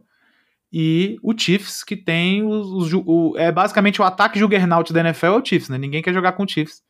[0.72, 5.26] e o Chiefs, que tem os, os o, é basicamente o ataque juggernaut da NFL
[5.26, 5.78] é o Chiefs, né?
[5.78, 6.82] Ninguém quer jogar com o Chiefs.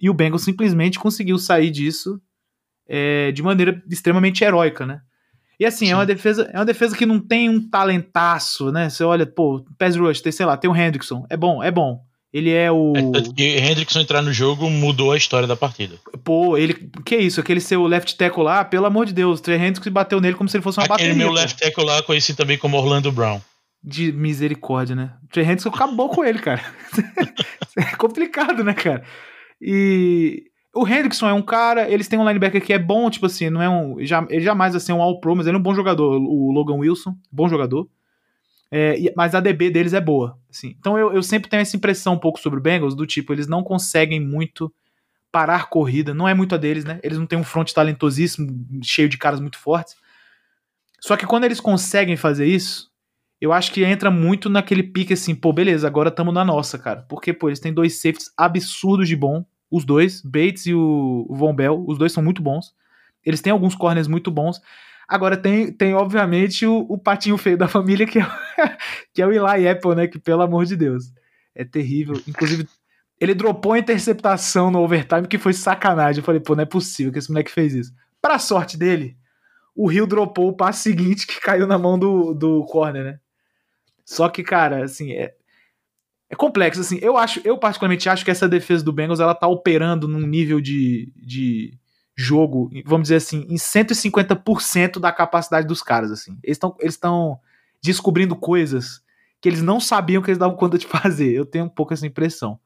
[0.00, 2.20] E o Bengals simplesmente conseguiu sair disso
[2.86, 5.00] é, de maneira extremamente heróica, né?
[5.58, 8.88] E assim, é uma defesa, é uma defesa que não tem um talentaço, né?
[8.90, 12.00] Você olha, pô, pass rush, tem, sei lá, tem o Hendrickson, é bom, é bom.
[12.32, 12.92] Ele é o
[13.38, 15.94] É, Hendrickson entrar no jogo mudou a história da partida.
[16.24, 19.56] pô, ele, que isso, aquele seu left tackle lá, pelo amor de Deus, o Trey
[19.56, 21.14] Hendrickson bateu nele como se ele fosse uma Aquele bateria.
[21.14, 21.34] meu pô.
[21.34, 23.40] left tackle lá, conhecido também como Orlando Brown.
[23.80, 25.12] de misericórdia, né?
[25.22, 26.60] O Trey Hendrickson acabou com ele, cara.
[27.78, 29.04] é complicado, né, cara?
[29.62, 30.42] E
[30.74, 33.62] o Hendrickson é um cara, eles têm um linebacker que é bom, tipo assim, não
[33.62, 36.20] é um, já, ele jamais vai ser um all-pro, mas ele é um bom jogador,
[36.20, 37.88] o Logan Wilson, bom jogador.
[38.70, 40.74] É, mas a DB deles é boa, assim.
[40.78, 43.46] Então eu, eu sempre tenho essa impressão um pouco sobre o Bengals, do tipo, eles
[43.46, 44.72] não conseguem muito
[45.30, 46.98] parar corrida, não é muito a deles, né?
[47.02, 49.96] Eles não têm um front talentosíssimo, cheio de caras muito fortes.
[51.00, 52.90] Só que quando eles conseguem fazer isso,
[53.40, 57.02] eu acho que entra muito naquele pique assim, pô, beleza, agora tamo na nossa, cara.
[57.02, 61.52] Porque, pô, eles têm dois safeties absurdos de bom, os dois, Bates e o Von
[61.52, 62.72] Bell, os dois são muito bons.
[63.24, 64.60] Eles têm alguns corners muito bons.
[65.08, 68.22] Agora tem, tem obviamente, o, o patinho feio da família, que é,
[69.12, 70.06] que é o Eli Apple, né?
[70.06, 71.12] Que, pelo amor de Deus,
[71.56, 72.14] é terrível.
[72.28, 72.68] Inclusive,
[73.20, 76.20] ele dropou a interceptação no overtime, que foi sacanagem.
[76.20, 77.92] Eu falei, pô, não é possível que esse moleque fez isso.
[78.22, 79.16] Pra sorte dele,
[79.74, 83.18] o Rio dropou o passe seguinte que caiu na mão do, do corner, né?
[84.04, 85.34] Só que, cara, assim, é,
[86.34, 89.46] é complexo, assim, eu acho, eu particularmente acho que essa defesa do Bengals, ela tá
[89.46, 91.78] operando num nível de, de
[92.16, 96.36] jogo, vamos dizer assim, em 150% da capacidade dos caras, assim.
[96.42, 97.38] Eles estão eles estão
[97.82, 99.02] descobrindo coisas
[99.40, 101.32] que eles não sabiam que eles davam conta de fazer.
[101.32, 102.58] Eu tenho um pouco essa impressão.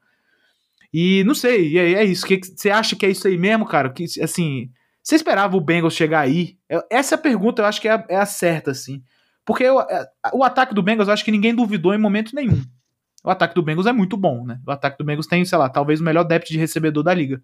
[0.92, 2.24] E não sei, e é, é isso.
[2.26, 3.90] Que, você acha que é isso aí mesmo, cara?
[3.90, 4.70] Que, assim,
[5.02, 6.57] você esperava o Bengals chegar aí?
[6.68, 9.02] É- Essa pergunta eu acho que é a, é a certa, assim.
[9.44, 12.62] Porque o, é- o ataque do Bengals eu acho que ninguém duvidou em momento nenhum.
[13.29, 14.59] O ataque do Bengals é muito bom, né?
[14.67, 17.42] O ataque do Bengals tem, sei lá, talvez o melhor depth de recebedor da liga.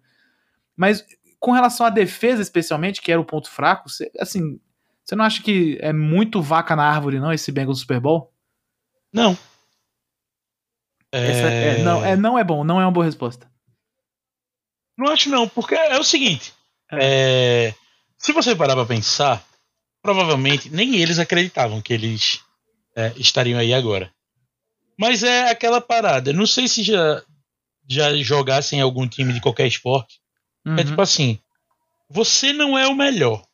[0.75, 1.05] Mas
[1.39, 4.59] com relação à defesa, especialmente, que era o ponto fraco, você, assim,
[5.03, 8.33] você não acha que é muito vaca na árvore, não, esse Bengals Super Bowl?
[9.13, 9.37] Não.
[11.11, 13.47] Essa é- não, é, não é bom, não é uma boa resposta.
[14.97, 16.51] Não acho não, porque é o seguinte.
[16.91, 17.75] é,
[18.17, 19.45] se você parar pra pensar,
[20.01, 22.43] provavelmente nem eles acreditavam que eles
[22.95, 24.11] é, estariam aí agora.
[24.97, 26.31] Mas é aquela parada.
[26.31, 27.21] Não sei se já,
[27.87, 30.19] já jogassem em algum time de qualquer esporte.
[30.65, 30.77] Uhum.
[30.77, 31.39] É tipo assim:
[32.09, 33.45] você não é o melhor,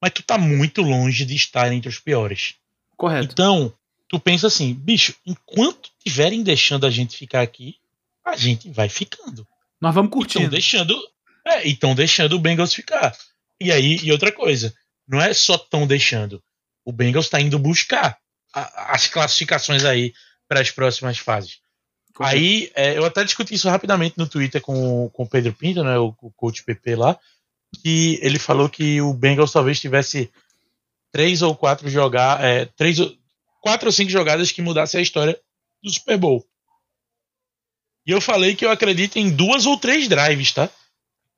[0.00, 2.54] mas tu tá muito longe de estar entre os piores.
[2.96, 3.32] Correto.
[3.32, 3.72] Então,
[4.08, 7.76] tu pensa assim, bicho, enquanto tiverem deixando a gente ficar aqui,
[8.24, 9.46] a gente vai ficando.
[9.80, 10.50] Nós vamos Estão curtindo.
[10.50, 10.98] deixando.
[11.46, 13.16] É, estão deixando o Bengals ficar.
[13.60, 14.74] E aí, e outra coisa,
[15.06, 16.42] não é só tão deixando.
[16.84, 18.18] O Bengals está indo buscar
[18.52, 20.12] a, as classificações aí
[20.48, 21.60] para as próximas fases.
[22.20, 25.98] Aí, é, eu até discuti isso rapidamente no Twitter com, com o Pedro Pinto, né,
[25.98, 27.18] o, o coach PP lá,
[27.82, 30.30] que ele falou que o Bengals talvez tivesse
[31.12, 32.98] três ou quatro jogar, é, três,
[33.60, 35.38] quatro ou cinco jogadas que mudassem a história
[35.82, 36.44] do Super Bowl.
[38.06, 40.70] E eu falei que eu acredito em duas ou três drives, tá?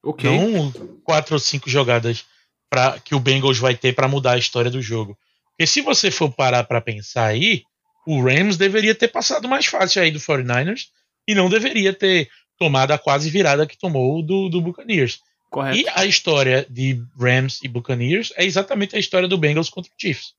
[0.03, 0.31] Ok.
[0.31, 0.73] Não
[1.05, 2.25] quatro ou cinco jogadas
[2.71, 5.19] para que o Bengals vai ter para mudar a história do jogo.
[5.51, 7.65] Porque se você for parar para pensar aí,
[8.07, 10.87] o Rams deveria ter passado mais fácil aí do 49ers
[11.27, 12.29] e não deveria ter
[12.59, 15.21] tomado a quase virada que tomou do, do Buccaneers.
[15.51, 15.79] Correto.
[15.79, 19.95] E a história de Rams e Buccaneers é exatamente a história do Bengals contra o
[20.01, 20.35] Chiefs.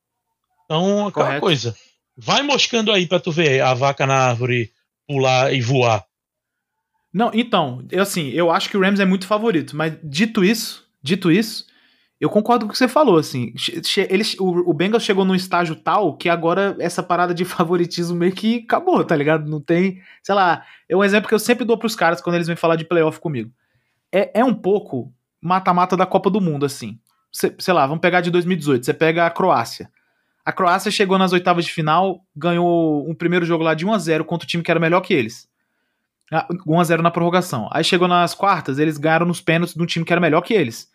[0.66, 1.42] Então, aquela Correto.
[1.42, 1.76] coisa.
[2.16, 4.72] Vai moscando aí pra tu ver a vaca na árvore
[5.08, 6.06] pular e voar.
[7.14, 10.88] Não, então, eu assim, eu acho que o Rams é muito favorito, mas dito isso,
[11.04, 11.66] dito isso,
[12.22, 13.52] eu concordo com o que você falou, assim.
[13.58, 17.44] che- che- Ele, o, o Bengals chegou num estágio tal que agora essa parada de
[17.46, 19.50] favoritismo meio que acabou, tá ligado?
[19.50, 22.48] Não tem, sei lá, é um exemplo que eu sempre dou pros caras quando eles
[22.48, 23.52] vêm falar de playoff comigo.
[24.12, 25.12] É, é um pouco
[25.42, 27.00] mata-mata da Copa do Mundo, assim.
[27.32, 29.90] Cê- sei lá, vamos pegar de 2018, você pega a Croácia.
[30.46, 33.98] A Croácia chegou nas oitavas de final, ganhou um primeiro jogo lá de 1 a
[33.98, 35.48] 0 contra o time que era melhor que eles.
[36.32, 37.68] Ah, 1x0 na prorrogação.
[37.72, 40.54] Aí chegou nas quartas, eles ganharam nos pênaltis de um time que era melhor que
[40.54, 40.90] eles.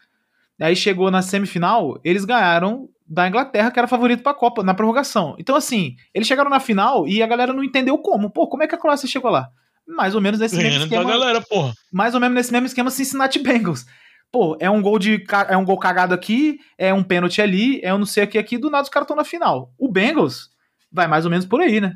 [0.60, 5.36] Aí chegou na semifinal, eles ganharam da Inglaterra, que era favorito pra Copa, na prorrogação.
[5.38, 8.30] Então, assim, eles chegaram na final e a galera não entendeu como.
[8.30, 9.48] Pô, como é que a Croácia chegou lá?
[9.86, 11.04] Mais ou menos nesse mesmo esquema.
[11.08, 11.44] galera.
[11.92, 13.86] Mais ou menos nesse mesmo esquema Cincinnati Bengals.
[14.32, 17.94] Pô, é um gol de é um gol cagado aqui, é um pênalti ali, é
[17.94, 19.72] um não sei o que aqui, do nada os caras estão na final.
[19.78, 20.50] O Bengals
[20.90, 21.94] vai mais ou menos por aí, né?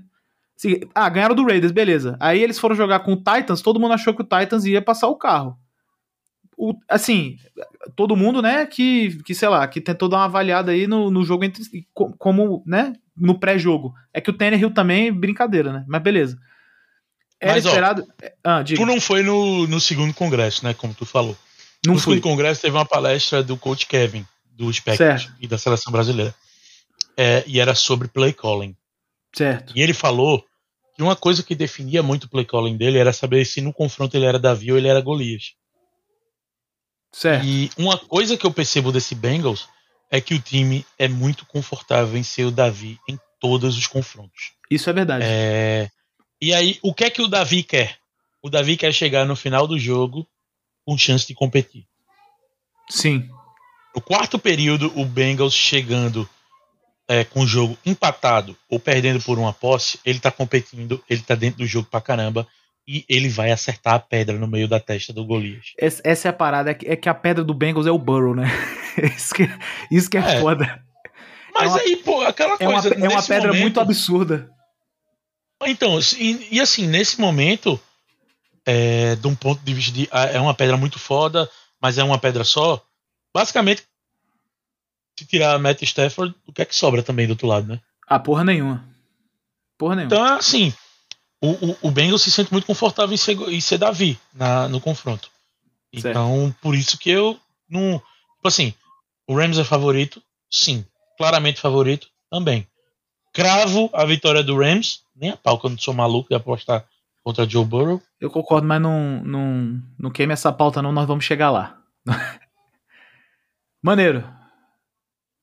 [0.94, 2.16] Ah, ganharam do Raiders, beleza.
[2.20, 5.08] Aí eles foram jogar com o Titans, todo mundo achou que o Titans ia passar
[5.08, 5.56] o carro.
[6.62, 7.38] O- assim,
[7.96, 11.24] todo mundo, né, que, que, sei lá, que tentou dar uma avaliada aí no, no
[11.24, 11.62] jogo entre,
[11.94, 13.94] co- como, né, no pré-jogo.
[14.12, 15.84] É que o Tannehill também, brincadeira, né?
[15.88, 16.38] Mas beleza.
[17.40, 18.06] Era Mas, ó, esperado...
[18.44, 18.78] Ah, diga.
[18.78, 20.74] Tu não foi no, no segundo congresso, né?
[20.74, 21.34] Como tu falou.
[21.86, 22.16] Não no fui.
[22.16, 26.34] segundo congresso teve uma palestra do coach Kevin, do Spectre e da seleção brasileira.
[27.16, 28.76] É, e era sobre play calling.
[29.34, 29.72] Certo.
[29.74, 30.44] E ele falou
[30.94, 34.14] que uma coisa que definia muito o play calling dele era saber se no confronto
[34.14, 35.54] ele era Davi ou ele era Golias.
[37.12, 37.44] Certo.
[37.44, 39.68] E uma coisa que eu percebo desse Bengals
[40.10, 44.52] é que o time é muito confortável em ser o Davi em todos os confrontos.
[44.70, 45.24] Isso é verdade.
[45.26, 45.90] É,
[46.40, 47.98] E aí, o que é que o Davi quer?
[48.42, 50.26] O Davi quer chegar no final do jogo
[50.84, 51.86] com chance de competir.
[52.88, 53.28] Sim.
[53.94, 56.28] No quarto período, o Bengals chegando
[57.08, 61.34] é, com o jogo empatado ou perdendo por uma posse, ele tá competindo, ele tá
[61.34, 62.46] dentro do jogo pra caramba
[62.86, 65.66] e ele vai acertar a pedra no meio da testa do Golias.
[65.78, 68.34] Essa, é a parada, é que, é que a pedra do Bengals é o Burrow,
[68.34, 68.44] né?
[69.16, 69.42] isso que,
[69.90, 70.40] isso que é, É.
[70.40, 70.82] foda.
[71.54, 72.94] Mas uma- aí, pô, aquela É uma, coisa.
[72.94, 74.50] é uma pedra momento- muito absurda.
[75.66, 77.78] Então, e, e assim, nesse momento,
[78.64, 80.08] é, de um ponto de vista de.
[80.10, 81.48] ah, É uma pedra muito foda,
[81.80, 82.82] mas é uma pedra só.
[83.34, 83.82] Basicamente,
[85.18, 87.78] se tirar a Matt Stafford, o que é que sobra também do outro lado, né?
[88.08, 88.88] Ah, porra nenhuma.
[89.78, 90.14] Porra nenhuma.
[90.14, 90.72] Então, assim,
[91.40, 94.80] o, o, o Bengals se sente muito confortável em ser, em ser Davi na, no
[94.80, 95.30] confronto.
[95.94, 96.08] Certo.
[96.08, 97.38] Então, por isso que eu
[97.68, 97.98] não.
[98.36, 98.74] Tipo assim,
[99.26, 100.22] o Rams é favorito?
[100.50, 100.84] Sim.
[101.16, 102.08] Claramente favorito?
[102.30, 102.66] Também.
[103.32, 105.00] Cravo a vitória do Rams?
[105.14, 106.84] Nem a pau, que eu não sou maluco de apostar
[107.22, 108.02] contra Joe Burrow.
[108.20, 110.92] Eu concordo, mas não, não, não queime essa pauta, não.
[110.92, 111.78] Nós vamos chegar lá.
[113.82, 114.24] Maneiro.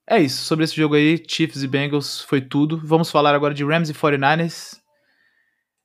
[0.08, 0.44] É isso.
[0.44, 2.80] Sobre esse jogo aí, Chiefs e Bengals, foi tudo.
[2.84, 4.78] Vamos falar agora de Rams e 49ers.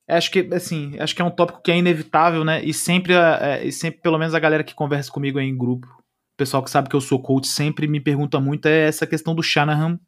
[0.08, 2.64] Acho que, assim, acho que é um tópico que é inevitável, né?
[2.64, 5.88] E sempre, é, e sempre pelo menos a galera que conversa comigo aí em grupo,
[5.88, 9.34] o pessoal que sabe que eu sou coach, sempre me pergunta muito é essa questão
[9.34, 9.99] do Shanahan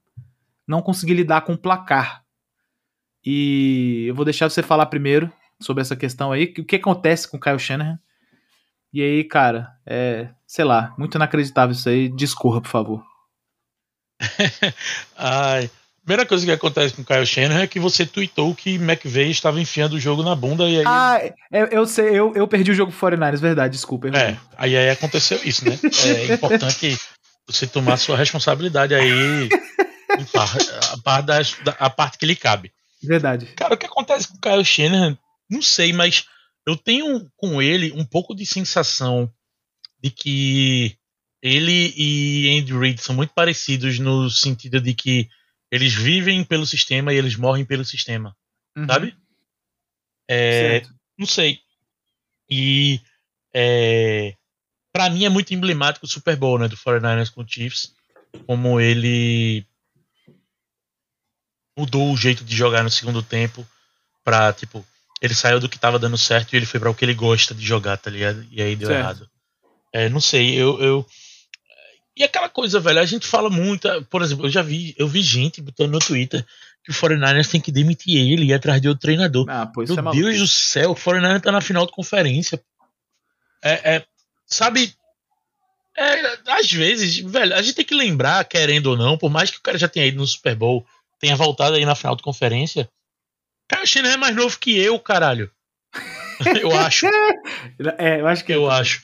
[0.67, 2.23] não conseguir lidar com o placar.
[3.23, 5.31] E eu vou deixar você falar primeiro
[5.61, 6.53] sobre essa questão aí.
[6.57, 7.99] O que acontece com o Kyle Shanahan?
[8.91, 12.09] E aí, cara, é, sei lá, muito inacreditável isso aí.
[12.09, 13.03] Discorra, por favor.
[15.17, 15.69] Ai.
[16.05, 19.59] Primeira coisa que acontece com o Kyle Shanahan é que você tweetou que McVeigh estava
[19.59, 20.83] enfiando o jogo na bunda e aí.
[20.85, 21.19] Ah,
[21.51, 24.07] eu, eu sei, eu, eu perdi o jogo pro 49ers, verdade, desculpa.
[24.07, 24.21] errei.
[24.21, 25.79] É, aí, aí aconteceu isso, né?
[26.29, 26.95] É importante
[27.47, 29.49] você tomar a sua responsabilidade aí,
[30.93, 32.71] a, parte das- a parte que lhe cabe.
[33.01, 33.47] Verdade.
[33.55, 35.17] Cara, o que acontece com o Kyle Shanahan,
[35.49, 36.25] não sei, mas
[36.67, 39.27] eu tenho com ele um pouco de sensação
[40.03, 40.95] de que
[41.41, 45.27] ele e Andy Reid são muito parecidos no sentido de que
[45.71, 48.35] eles vivem pelo sistema e eles morrem pelo sistema,
[48.77, 49.17] Uhum, sabe?
[50.29, 50.81] É,
[51.17, 51.59] não sei.
[52.49, 52.99] E
[53.53, 54.35] é,
[54.91, 57.93] para mim é muito emblemático o Super Bowl, né, do 49ers com o Chiefs,
[58.47, 59.65] como ele
[61.77, 63.67] mudou o jeito de jogar no segundo tempo
[64.23, 64.85] pra, tipo,
[65.21, 67.53] ele saiu do que tava dando certo e ele foi para o que ele gosta
[67.53, 68.45] de jogar, tá ligado?
[68.49, 69.01] E aí deu Certo.
[69.01, 69.29] errado.
[69.93, 71.05] É, não sei, eu, eu.
[72.17, 73.87] E aquela coisa, velho, a gente fala muito.
[74.09, 76.45] Por exemplo, eu já vi, eu vi gente botando no Twitter
[76.83, 79.45] que o 49ers tem que demitir ele e ir atrás de outro treinador.
[79.49, 80.11] Ah, Meu é.
[80.11, 82.63] Deus do céu, o 49ers tá na final de conferência.
[83.63, 84.05] É, é,
[84.45, 84.93] sabe?
[85.97, 89.57] É, às vezes, velho, a gente tem que lembrar, querendo ou não, por mais que
[89.57, 90.85] o cara já tenha ido no Super Bowl,
[91.19, 92.87] tenha voltado aí na final de conferência,
[93.67, 95.49] Kyle Shanahan é mais novo que eu, caralho.
[96.61, 97.07] eu acho,
[97.97, 99.01] É, eu acho que eu acho.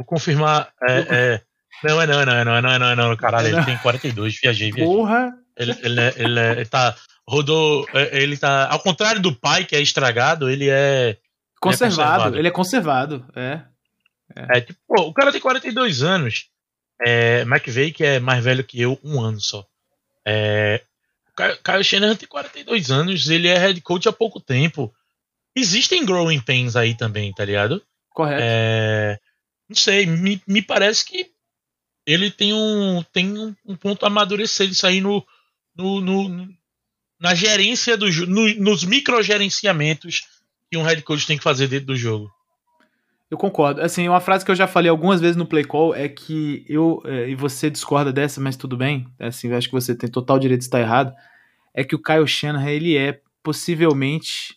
[0.00, 0.72] Vou confirmar.
[0.88, 1.40] É, é,
[1.84, 3.64] não, é não, é não, é não, é não, é não, é não, caralho, ele
[3.66, 4.94] tem 42, viajei, viajei.
[4.94, 5.30] Porra.
[5.54, 6.96] Ele, ele, é- ele, é- ele tá.
[7.28, 7.86] Rodou.
[7.92, 8.66] é, Ele tá.
[8.70, 11.18] Ao contrário do pai, que é estragado, ele é.
[11.60, 12.00] Conservado.
[12.00, 12.38] conservado.
[12.38, 13.26] Ele é conservado.
[13.36, 13.60] É.
[14.56, 16.46] É tipo, pô, o cara tem 42 anos.
[17.06, 19.66] É, McVeigh, que é mais velho que eu, um ano só.
[20.26, 20.80] É,
[21.62, 24.92] Kyle Shanahan tem 42 anos, ele é head coach há pouco tempo.
[25.54, 27.82] Existem growing pains aí também, tá ligado?
[28.10, 28.40] Correto.
[28.42, 29.18] É,
[29.70, 31.30] não sei, me, me parece que
[32.04, 35.24] ele tem um, tem um, um ponto a amadurecer isso aí no,
[35.76, 36.48] no, no-
[37.20, 40.26] na gerência do jogo, nos microgerenciamentos
[40.70, 42.30] que um head coach tem que fazer dentro do jogo.
[43.30, 43.80] Eu concordo.
[43.80, 47.00] Assim, uma frase que eu já falei algumas vezes no Play Call é que eu,
[47.04, 50.38] é, e você discorda dessa, mas tudo bem, assim, eu acho que você tem total
[50.38, 51.14] direito de estar errado,
[51.72, 54.56] é que o Kyle Shanahan, ele é possivelmente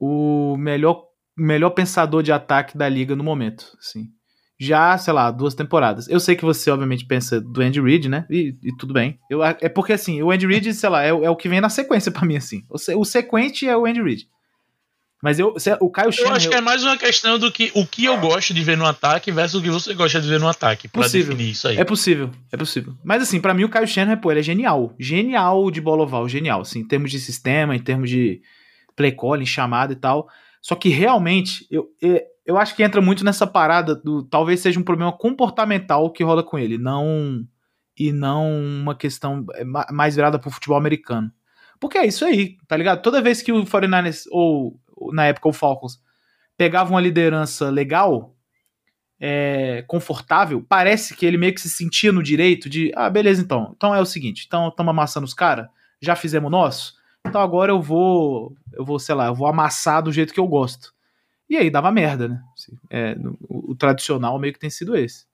[0.00, 1.04] o melhor,
[1.36, 4.08] melhor pensador de ataque da liga no momento, assim.
[4.64, 6.08] Já, sei lá, duas temporadas.
[6.08, 8.26] Eu sei que você, obviamente, pensa do Andy Reid, né?
[8.30, 9.18] E, e tudo bem.
[9.30, 11.60] Eu, é porque, assim, o Andy Reid, sei lá, é, o- é o que vem
[11.60, 12.62] na sequência pra mim, assim.
[12.70, 14.26] O, o sequente é o Andy Reid.
[15.22, 16.36] Mas eu, se- o Eu Shanahan...
[16.36, 18.84] acho que é mais uma questão do que o que eu gosto de ver no
[18.84, 21.32] ataque versus o que você gosta de ver no ataque, pra Possível.
[21.34, 21.78] definir isso aí.
[21.78, 22.94] É possível, é possível.
[23.02, 24.94] Mas assim, pra mim o Kyle Shanahan, pô, ele é genial.
[24.98, 28.42] Genial de bola oval, genial, assim, em termos de sistema, em termos de
[28.94, 30.28] play calling, chamada e tal.
[30.60, 34.78] Só que realmente, eu, eu, eu acho que entra muito nessa parada do talvez seja
[34.80, 37.46] um problema comportamental que rola com ele, não
[37.98, 41.30] e não uma questão é, ma- mais virada pro futebol americano.
[41.80, 43.02] Porque é isso aí, tá ligado?
[43.02, 46.00] Toda vez que o 49ers, ou ou na época o Falcons,
[46.56, 48.34] pegava uma liderança legal,
[49.20, 53.72] é, confortável, parece que ele meio que se sentia no direito de, ah, beleza então,
[53.76, 55.66] então é o seguinte, então estamos amassando os caras,
[56.00, 56.94] já fizemos o nosso,
[57.26, 60.46] então agora eu vou, eu vou, sei lá, eu vou amassar do jeito que eu
[60.46, 60.93] gosto.
[61.48, 62.42] E aí dava merda, né?
[62.54, 63.16] Assim, é,
[63.48, 65.26] o, o tradicional meio que tem sido esse.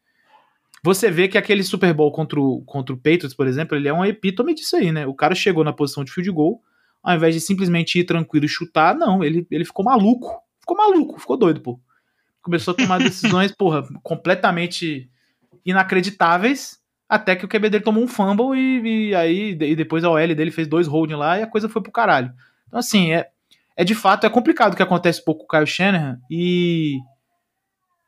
[0.82, 3.92] Você vê que aquele Super Bowl contra o, contra o Patriots, por exemplo, ele é
[3.92, 5.06] um epítome disso aí, né?
[5.06, 6.62] O cara chegou na posição de field goal,
[7.02, 10.42] ao invés de simplesmente ir tranquilo e chutar, não, ele, ele ficou maluco.
[10.58, 11.78] Ficou maluco, ficou doido, pô.
[12.42, 15.10] Começou a tomar decisões, porra, completamente
[15.64, 20.10] inacreditáveis, até que o QB dele tomou um fumble e, e aí e depois a
[20.10, 22.32] OL dele fez dois holding lá e a coisa foi pro caralho.
[22.68, 23.28] Então, assim, é,
[23.80, 26.96] é de fato, é complicado o que acontece pouco com o Kyle Shanahan e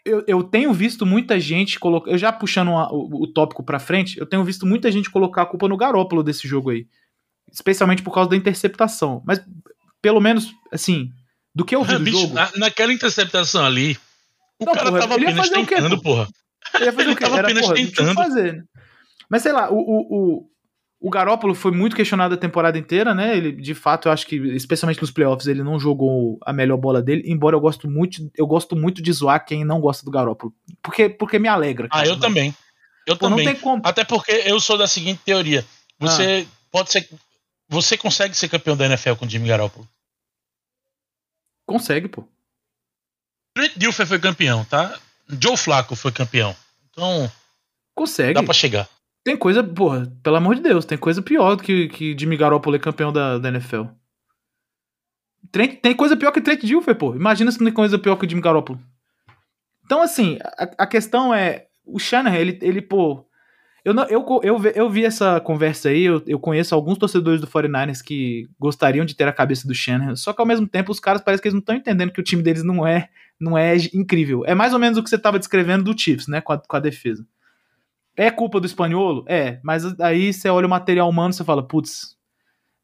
[0.05, 2.11] eu, eu tenho visto muita gente colocar.
[2.11, 5.43] Eu já puxando uma- o, o tópico pra frente, eu tenho visto muita gente colocar
[5.43, 6.87] a culpa no Garópolo desse jogo aí.
[7.53, 9.23] Especialmente por causa da interceptação.
[9.25, 9.41] Mas,
[10.01, 11.11] pelo menos, assim,
[11.55, 12.35] do que eu vi do Bicho, jogo.
[12.35, 13.97] na- naquela interceptação ali,
[14.59, 16.29] o Não, cara porra, tava apenas fazer o quê, tentando, porra.
[16.75, 17.25] Ele ia fazer Ele o quê?
[17.25, 18.15] tava Era, apenas porra, tentando.
[18.15, 18.63] fazer, né?
[19.31, 20.47] Mas sei lá, o, o, o,
[21.05, 23.37] o Garópolo foi muito questionado a temporada inteira, né?
[23.37, 27.03] Ele, de fato, eu acho que, especialmente nos playoffs, ele não jogou a melhor bola
[27.03, 30.55] dele, embora eu gosto muito, eu gosto muito de zoar quem não gosta do Garópolo.
[30.81, 31.89] Porque, porque me alegra.
[31.91, 32.55] Ah, eu também.
[33.07, 33.49] Eu Pô, também.
[33.83, 35.67] Até porque eu sou da seguinte teoria.
[35.99, 36.53] Você Ah.
[36.71, 37.09] pode ser.
[37.69, 39.89] Você consegue ser campeão da NFL com o Jimmy Garoppolo.
[41.67, 42.25] Consegue, pô.
[43.57, 44.99] Trent Dilfer foi campeão, tá?
[45.29, 46.55] Joe Flacco foi campeão.
[46.91, 47.31] Então,
[47.95, 48.35] Consegue.
[48.35, 48.89] dá pra chegar.
[49.25, 52.75] Tem coisa, porra, pelo amor de Deus, tem coisa pior do que, que Jimmy Garoppolo
[52.77, 53.85] é campeão da, da NFL.
[55.51, 57.15] Trent- tem coisa pior que Trent Dilfer, pô.
[57.15, 58.81] Imagina se não tem coisa pior que o Jimmy Garoppolo.
[59.85, 61.67] Então, assim, a, a questão é.
[61.85, 63.27] O Shanahan, ele, ele pô.
[63.85, 67.49] Eu, não, eu, eu, eu vi essa conversa aí, eu, eu conheço alguns torcedores do
[67.49, 71.01] 49ers que gostariam de ter a cabeça do Shanahan, só que ao mesmo tempo os
[71.01, 73.09] caras parece que eles não estão entendendo que o time deles não é,
[73.41, 74.45] não é incrível.
[74.47, 76.77] É mais ou menos o que você estava descrevendo do Chiefs, né, com a, com
[76.77, 77.27] a defesa.
[78.17, 79.25] É culpa do espanholo?
[79.27, 82.17] É, mas aí você olha o material humano e você fala, putz,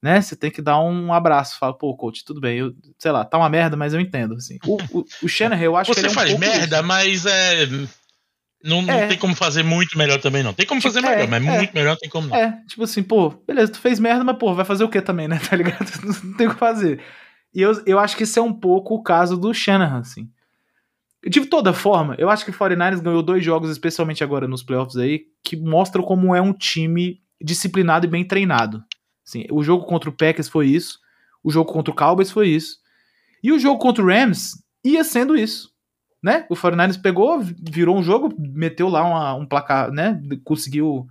[0.03, 0.21] né?
[0.21, 1.59] Você tem que dar um abraço.
[1.59, 4.35] Fala, pô, coach, tudo bem, eu, sei lá, tá uma merda, mas eu entendo.
[4.35, 4.59] Assim.
[4.67, 5.27] O, o, o
[5.63, 6.87] eu acho que Você ele é um faz merda, isso.
[6.87, 7.67] mas é.
[8.63, 9.07] Não, não É.
[9.07, 10.53] tem como fazer muito melhor também, não.
[10.53, 11.57] Tem como fazer É, melhor, mas é.
[11.59, 12.37] muito melhor não tem como não.
[12.37, 15.29] É, tipo assim, pô, beleza, tu fez merda, mas pô, vai fazer o que também,
[15.29, 15.39] né?
[15.49, 15.87] Tá ligado?
[16.25, 17.01] Não tem o que fazer.
[17.55, 20.29] E eu, eu acho que esse é um pouco o caso do Shanahan, assim.
[21.27, 24.97] De toda forma, eu acho que o 49ers ganhou dois jogos, especialmente agora nos playoffs
[24.97, 28.85] aí, que mostram como é um time disciplinado e bem treinado.
[29.27, 31.01] Assim, o jogo contra o Packers foi isso,
[31.43, 32.79] o jogo contra o Cowboys foi isso,
[33.43, 35.73] e o jogo contra o Rams ia sendo isso.
[36.23, 36.47] Né?
[36.49, 40.21] O 49ers pegou, virou um jogo, meteu lá uma, um placar, né?
[40.43, 41.07] Conseguiu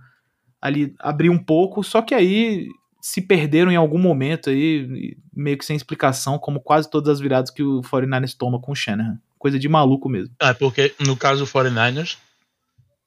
[0.60, 2.68] ali abrir um pouco, só que aí
[3.00, 7.50] se perderam em algum momento aí, meio que sem explicação, como quase todas as viradas
[7.50, 9.18] que o 49ers toma com o Shanahan.
[9.38, 10.34] Coisa de maluco mesmo.
[10.40, 12.16] É, porque no caso do 49ers,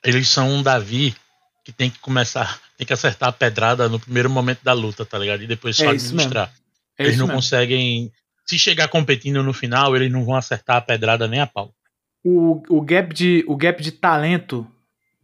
[0.04, 1.16] eles são um Davi
[1.64, 5.18] que tem que começar, tem que acertar a pedrada no primeiro momento da luta, tá
[5.18, 5.44] ligado?
[5.44, 6.52] E depois só É administrar.
[6.98, 7.38] É eles não mesmo.
[7.38, 8.12] conseguem.
[8.46, 11.74] Se chegar competindo no final, eles não vão acertar a pedrada nem a pau.
[12.24, 14.68] O, o, gap de, o gap de talento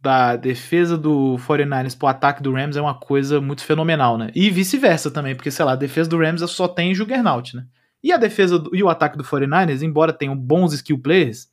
[0.00, 4.30] da defesa do 49ers pro ataque do Rams é uma coisa muito fenomenal, né?
[4.34, 7.66] E vice-versa também, porque, sei lá, a defesa do Rams só tem Juggernaut, né?
[8.02, 11.48] E a defesa do- e o ataque do 49ers, embora tenham bons skill players,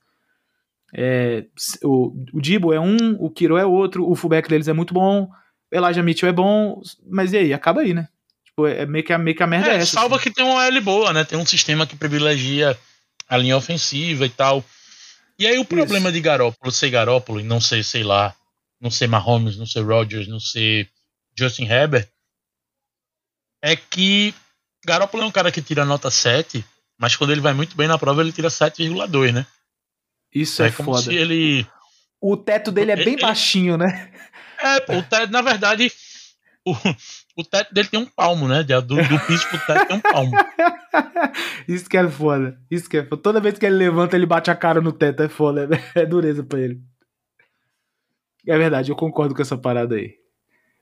[0.94, 1.46] é,
[1.84, 5.30] o, o Dibo é um, o Kiro é outro, o fullback deles é muito bom,
[5.72, 7.54] Elijah Mitchell é bom, mas e aí?
[7.54, 8.08] Acaba aí, né?
[8.46, 9.94] Tipo, é meio que a, meio que a merda é, É, essa.
[9.96, 10.24] salva assim.
[10.26, 11.24] que tem uma L boa, né?
[11.26, 12.78] Tem um sistema que privilegia
[13.28, 14.64] a linha ofensiva e tal.
[15.38, 18.34] E aí o problema de Garópolo ser Garópolo e não ser, sei lá,
[18.80, 20.88] não ser Mahomes, não ser Rodgers, não ser
[21.38, 22.08] Justin Herbert,
[23.62, 24.34] é que
[24.86, 26.64] Garópolo é um cara que tira nota 7,
[27.00, 29.46] mas quando ele vai muito bem na prova ele tira 7,2, né?
[30.34, 31.04] Isso é, É como foda.
[31.04, 31.66] se ele
[32.22, 34.12] O teto dele é bem Ele- baixinho, né?
[34.60, 35.92] É, pô, o teto, na verdade,
[36.66, 36.74] o,
[37.38, 38.64] o teto dele tem um palmo, né?
[38.64, 40.32] Do, do piso pro teto tem um palmo.
[41.68, 42.58] Isso que é foda.
[42.72, 43.22] Isso que é foda.
[43.22, 45.24] Toda vez que ele levanta, ele bate a cara no teto.
[45.24, 45.68] É foda.
[45.96, 46.80] É dureza pra ele.
[48.48, 50.14] É verdade, eu concordo com essa parada aí.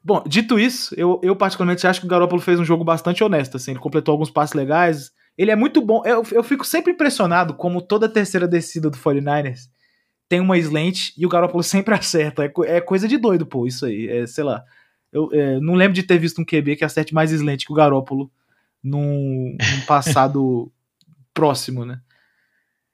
[0.03, 3.57] Bom, dito isso, eu, eu particularmente acho que o Garoppolo fez um jogo bastante honesto.
[3.57, 5.11] Assim, ele completou alguns passes legais.
[5.37, 6.03] Ele é muito bom.
[6.05, 9.69] Eu, eu fico sempre impressionado como toda terceira descida do 49ers
[10.33, 12.43] tem uma slant e o Garoppolo sempre acerta.
[12.43, 14.07] É, é coisa de doido, pô, isso aí.
[14.09, 14.63] É, sei lá.
[15.11, 17.75] Eu é, não lembro de ter visto um QB que acerte mais slant que o
[17.75, 18.31] Garoppolo
[18.83, 20.71] num, num passado
[21.33, 22.01] próximo, né?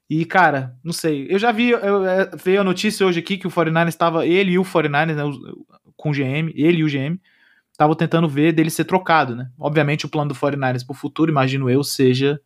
[0.10, 1.28] E, cara, não sei.
[1.30, 4.51] Eu já vi, eu, é, veio a notícia hoje aqui que o 49ers estava, ele
[4.51, 5.24] e o 49ers, né,
[6.00, 7.20] com o GM, ele e o GM,
[7.72, 9.52] estavam tentando ver dele ser trocado, né?
[9.60, 12.39] Obviamente o plano do 49ers pro futuro, imagino eu, seja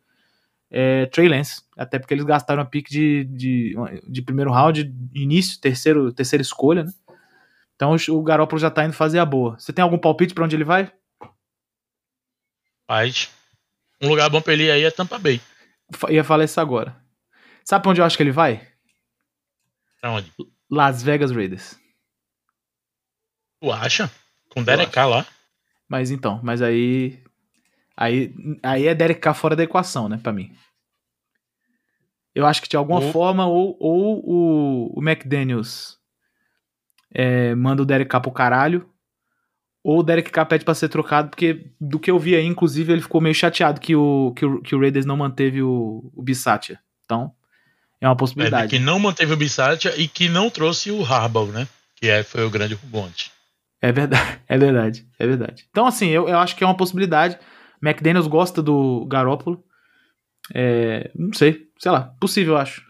[0.70, 1.62] é, Trey Lance.
[1.76, 3.74] Até porque eles gastaram a pick de, de,
[4.08, 6.92] de primeiro round, início, terceiro, terceira escolha, né?
[7.76, 9.58] Então o Garoppolo já tá indo fazer a boa.
[9.58, 10.92] Você tem algum palpite pra onde ele vai?
[12.88, 13.30] Mas
[14.02, 15.40] um lugar bom pra ele ir aí é Tampa Bay.
[16.10, 16.94] Ia falar isso agora.
[17.64, 18.66] Sabe pra onde eu acho que ele vai?
[20.00, 20.32] Pra onde?
[20.70, 21.78] Las Vegas Raiders.
[23.60, 24.10] Tu acha?
[24.50, 25.26] Com o Derek Carr lá?
[25.88, 27.18] Mas então, mas aí.
[27.96, 30.52] Aí, aí é Derek Carr fora da equação, né, pra mim.
[32.34, 35.96] Eu acho que de alguma Ou- forma, ou, ou o, o McDaniels
[37.14, 38.88] é, manda o Derek Carr pro caralho,
[39.84, 42.92] ou o Derek Carr pede pra ser trocado, porque do que eu vi aí, inclusive,
[42.92, 46.22] ele ficou meio chateado que o, que o, que o Raiders não manteve o, o
[46.22, 46.80] Bissatia.
[47.04, 47.32] Então,
[48.00, 48.70] é uma É, possibilidade.
[48.70, 51.68] que não manteve o Bissatia e que não trouxe o Harbaugh, né?
[51.94, 53.30] Que é, foi o grande rubonte.
[53.84, 55.66] É verdade, é verdade, é verdade.
[55.70, 57.38] Então, assim, eu, eu acho que é uma possibilidade.
[57.82, 59.62] McDaniels gosta do Garópolo.
[60.54, 62.82] É, não sei, sei lá, possível, eu acho.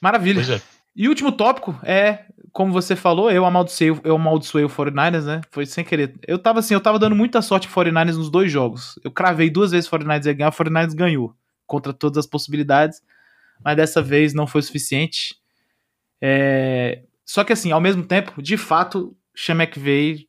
[0.00, 0.40] Maravilha.
[0.54, 0.60] É.
[0.94, 5.40] E o último tópico é, como você falou, eu amaldiçoei, eu amaldiçoei o 49ers, né?
[5.50, 6.14] Foi sem querer.
[6.24, 8.96] Eu tava assim, eu tava dando muita sorte pro 49ers nos dois jogos.
[9.02, 11.34] Eu cravei duas vezes o 49ers ia ganhar, o 49ers ganhou.
[11.66, 13.02] Contra todas as possibilidades.
[13.64, 15.34] Mas dessa vez não foi o suficiente.
[16.22, 20.28] É, Só que assim, ao mesmo tempo, de fato, Sean McVay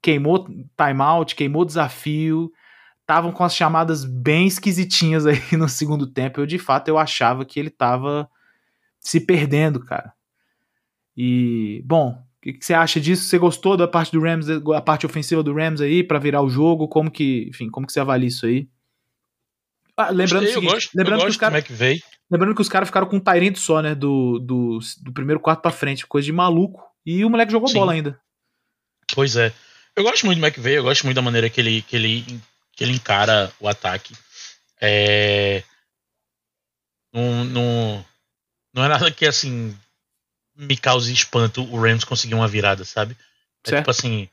[0.00, 2.52] queimou timeout, queimou desafio.
[3.00, 6.40] Estavam com as chamadas bem esquisitinhas aí no segundo tempo.
[6.40, 8.28] Eu, de fato, eu achava que ele tava
[9.00, 10.12] se perdendo, cara.
[11.16, 13.24] E, bom, o que, que você acha disso?
[13.24, 16.50] Você gostou da parte do Rams, a parte ofensiva do Rams aí para virar o
[16.50, 16.88] jogo?
[16.88, 18.68] Como que, enfim, como que você avalia isso aí?
[19.96, 22.02] Ah, lembrando Gostei, o seguinte, gosto, lembrando, que os gosto cara, do McVay.
[22.30, 25.62] Lembrando que os caras ficaram com um Tyrant só, né, do, do, do primeiro quarto
[25.62, 26.82] pra frente, coisa de maluco.
[27.04, 27.74] E o moleque jogou Sim.
[27.74, 28.20] bola ainda.
[29.14, 29.52] Pois é.
[29.94, 32.40] Eu gosto muito do McVay, eu gosto muito da maneira que ele, que ele,
[32.72, 34.14] que ele encara o ataque.
[34.80, 35.62] É...
[37.12, 38.04] Não, não,
[38.74, 39.76] não é nada que assim
[40.54, 43.16] me cause espanto o Rams conseguir uma virada, sabe?
[43.64, 43.82] É Certo.
[43.82, 44.28] tipo assim,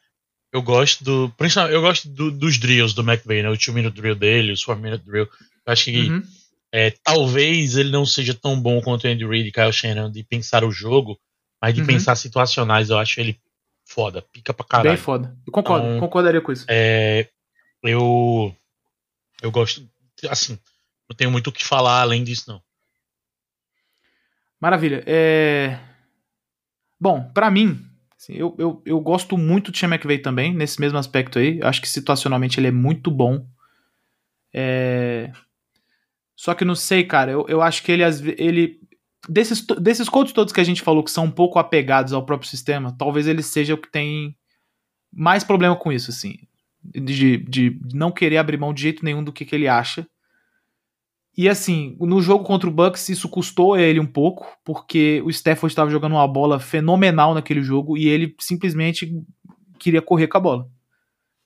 [0.52, 1.30] eu gosto do.
[1.38, 3.50] Principalmente, eu gosto do- dos drills do McVay, né?
[3.50, 5.26] O 2 minute drill dele, o 4 minute drill.
[5.66, 6.24] Eu acho que Uhum.
[6.76, 10.24] É, talvez ele não seja tão bom quanto o Andy Reid e Kyle Shannon de
[10.24, 11.19] pensar o jogo,
[11.61, 11.88] mas de Uhum.
[11.88, 13.39] pensar situacionais, eu acho ele
[13.86, 14.89] foda, pica pra caralho.
[14.89, 15.38] Bem foda.
[15.45, 16.65] Eu concordo, Então, concordaria com isso.
[16.67, 17.30] É,
[17.84, 18.55] eu
[19.41, 19.88] eu gosto,
[20.28, 20.57] assim,
[21.07, 22.59] não tenho muito o que falar além disso, não.
[24.59, 25.03] Maravilha.
[25.05, 25.78] É...
[26.99, 27.86] Bom, pra mim,
[28.17, 31.59] assim, eu, eu, eu gosto muito do Sean McVay também, nesse mesmo aspecto aí.
[31.61, 33.45] Acho que situacionalmente ele é muito bom.
[34.53, 35.32] É...
[36.36, 38.03] Só que não sei, cara, eu, eu acho que ele,
[38.38, 38.79] ele
[39.29, 42.49] desses, desses codes todos que a gente falou que são um pouco apegados ao próprio
[42.49, 44.36] sistema, talvez ele seja o que tem
[45.11, 46.38] mais problema com isso, assim.
[46.84, 50.05] De, de não querer abrir mão de jeito nenhum do que, que ele acha.
[51.36, 55.29] E assim, no jogo contra o Bucks, isso custou a ele um pouco, porque o
[55.29, 59.11] Stafford estava jogando uma bola fenomenal naquele jogo e ele simplesmente
[59.79, 60.69] queria correr com a bola.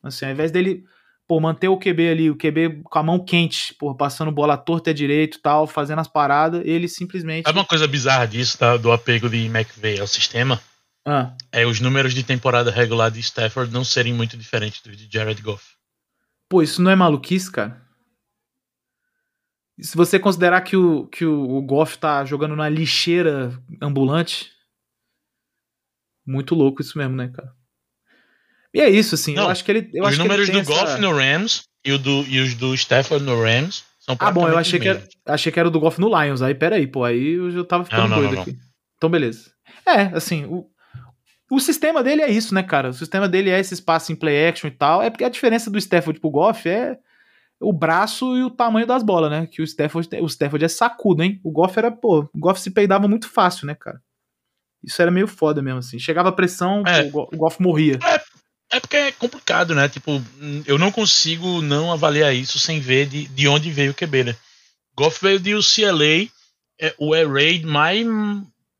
[0.03, 0.83] Assim, ao invés dele
[1.27, 4.91] pô, manter o QB ali, o QB com a mão quente, pô, passando bola torta
[4.91, 7.45] e direito tal, fazendo as paradas, ele simplesmente.
[7.45, 10.61] Sabe uma coisa bizarra disso, tá, do apego de McVay ao sistema?
[11.05, 11.33] Ah.
[11.51, 15.41] É os números de temporada regular de Stafford não serem muito diferentes dos de Jared
[15.41, 15.63] Goff.
[16.49, 17.87] Pô, isso não é maluquice, cara?
[19.79, 23.51] se você considerar que o, que o, o Goff tá jogando na lixeira
[23.81, 24.51] ambulante,
[26.25, 27.55] muito louco isso mesmo, né, cara?
[28.77, 29.33] E é isso, assim.
[29.33, 29.89] Não, eu acho que ele.
[29.91, 30.71] Eu os acho números do essa...
[30.71, 34.47] Goff no Rams e, o do, e os do Stafford no Rams são Ah, bom,
[34.47, 36.43] eu achei que, era, achei que era o do Goff no Lions.
[36.43, 38.55] Aí, peraí, pô, aí eu já tava ficando não, não, doido aqui.
[38.95, 39.49] Então, beleza.
[39.83, 40.67] É, assim, o,
[41.49, 42.89] o sistema dele é isso, né, cara?
[42.89, 45.01] O sistema dele é esse espaço em play action e tal.
[45.01, 46.99] É porque a diferença do Stafford pro Goff é
[47.59, 49.47] o braço e o tamanho das bolas, né?
[49.47, 51.41] Que o Stafford, o Stafford é sacudo, hein?
[51.43, 53.99] O Goff era, pô, o Goff se peidava muito fácil, né, cara?
[54.83, 55.97] Isso era meio foda mesmo, assim.
[55.97, 57.09] Chegava a pressão, é.
[57.11, 57.99] o Goff morria.
[58.03, 58.16] É,
[58.71, 59.87] é porque é complicado, né?
[59.87, 60.21] Tipo,
[60.65, 64.35] eu não consigo não avaliar isso sem ver de, de onde veio o QB, né?
[64.95, 66.27] Goff veio de UCLA,
[66.79, 68.05] é, o Air Raid mais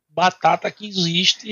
[0.09, 1.47] batata que existe,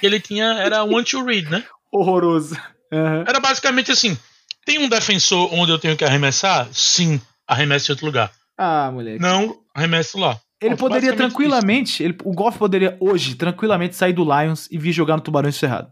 [0.00, 1.64] que ele tinha era one to read, né?
[1.92, 2.56] Horroroso.
[2.92, 3.24] Uhum.
[3.26, 4.18] Era basicamente assim:
[4.64, 6.68] tem um defensor onde eu tenho que arremessar?
[6.72, 8.32] Sim, arremesse em outro lugar.
[8.56, 9.20] Ah, moleque.
[9.20, 10.40] Não, arremesso lá.
[10.60, 15.16] Ele poderia tranquilamente, ele, o Goff poderia hoje tranquilamente sair do Lions e vir jogar
[15.16, 15.90] no Tubarões Cerrado.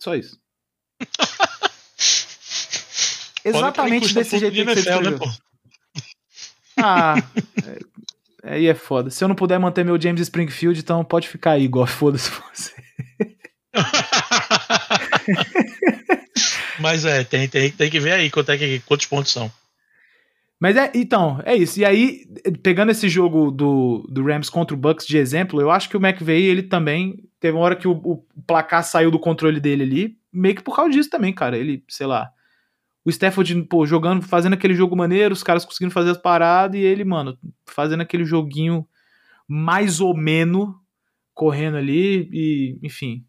[0.00, 0.38] Só isso.
[3.44, 5.18] Exatamente desse jeito que você escreveu.
[5.18, 5.34] Né,
[6.76, 7.14] ah,
[8.42, 9.10] é, aí é, é foda.
[9.10, 12.72] Se eu não puder manter meu James Springfield, então pode ficar aí, igual foda-se você.
[16.80, 19.50] Mas é, tem, tem, tem que ver aí quanto é que, quantos pontos são.
[20.60, 21.78] Mas é, então, é isso.
[21.78, 22.26] E aí,
[22.62, 26.04] pegando esse jogo do, do Rams contra o Bucks de exemplo, eu acho que o
[26.04, 30.16] McVeigh, ele também teve uma hora que o, o placar saiu do controle dele ali,
[30.34, 31.56] meio que por causa disso também, cara.
[31.56, 32.30] Ele, sei lá,
[33.04, 36.82] o Stafford, pô, jogando, fazendo aquele jogo maneiro, os caras conseguindo fazer as paradas, e
[36.82, 38.86] ele, mano, fazendo aquele joguinho
[39.46, 40.74] mais ou menos,
[41.34, 43.24] correndo ali, e, enfim.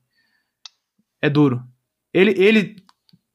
[1.21, 1.61] É duro.
[2.13, 2.75] Ele, ele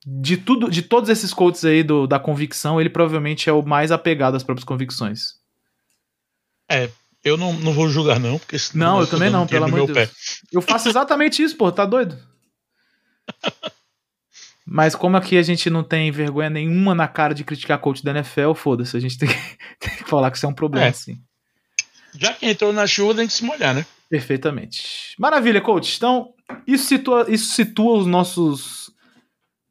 [0.07, 3.93] de tudo, de todos esses coaches aí do, da convicção, ele provavelmente é o mais
[3.93, 5.35] apegado às próprias convicções.
[6.71, 6.89] É,
[7.23, 10.09] eu não, não vou julgar, não, porque Não, eu também não, pelo amor de Deus.
[10.09, 10.15] Pé.
[10.51, 12.19] Eu faço exatamente isso, pô, tá doido?
[14.73, 18.13] Mas como aqui a gente não tem vergonha nenhuma na cara de criticar coach da
[18.13, 19.35] NFL, foda-se, a gente tem que,
[19.81, 20.93] tem que, falar que isso é um problema, é.
[20.93, 21.21] sim.
[22.15, 23.85] Já que entrou na chuva, tem que se molhar, né?
[24.09, 25.15] Perfeitamente.
[25.19, 25.97] Maravilha, coach.
[25.97, 26.35] Então,
[26.67, 28.93] isso situa, isso situa os nossos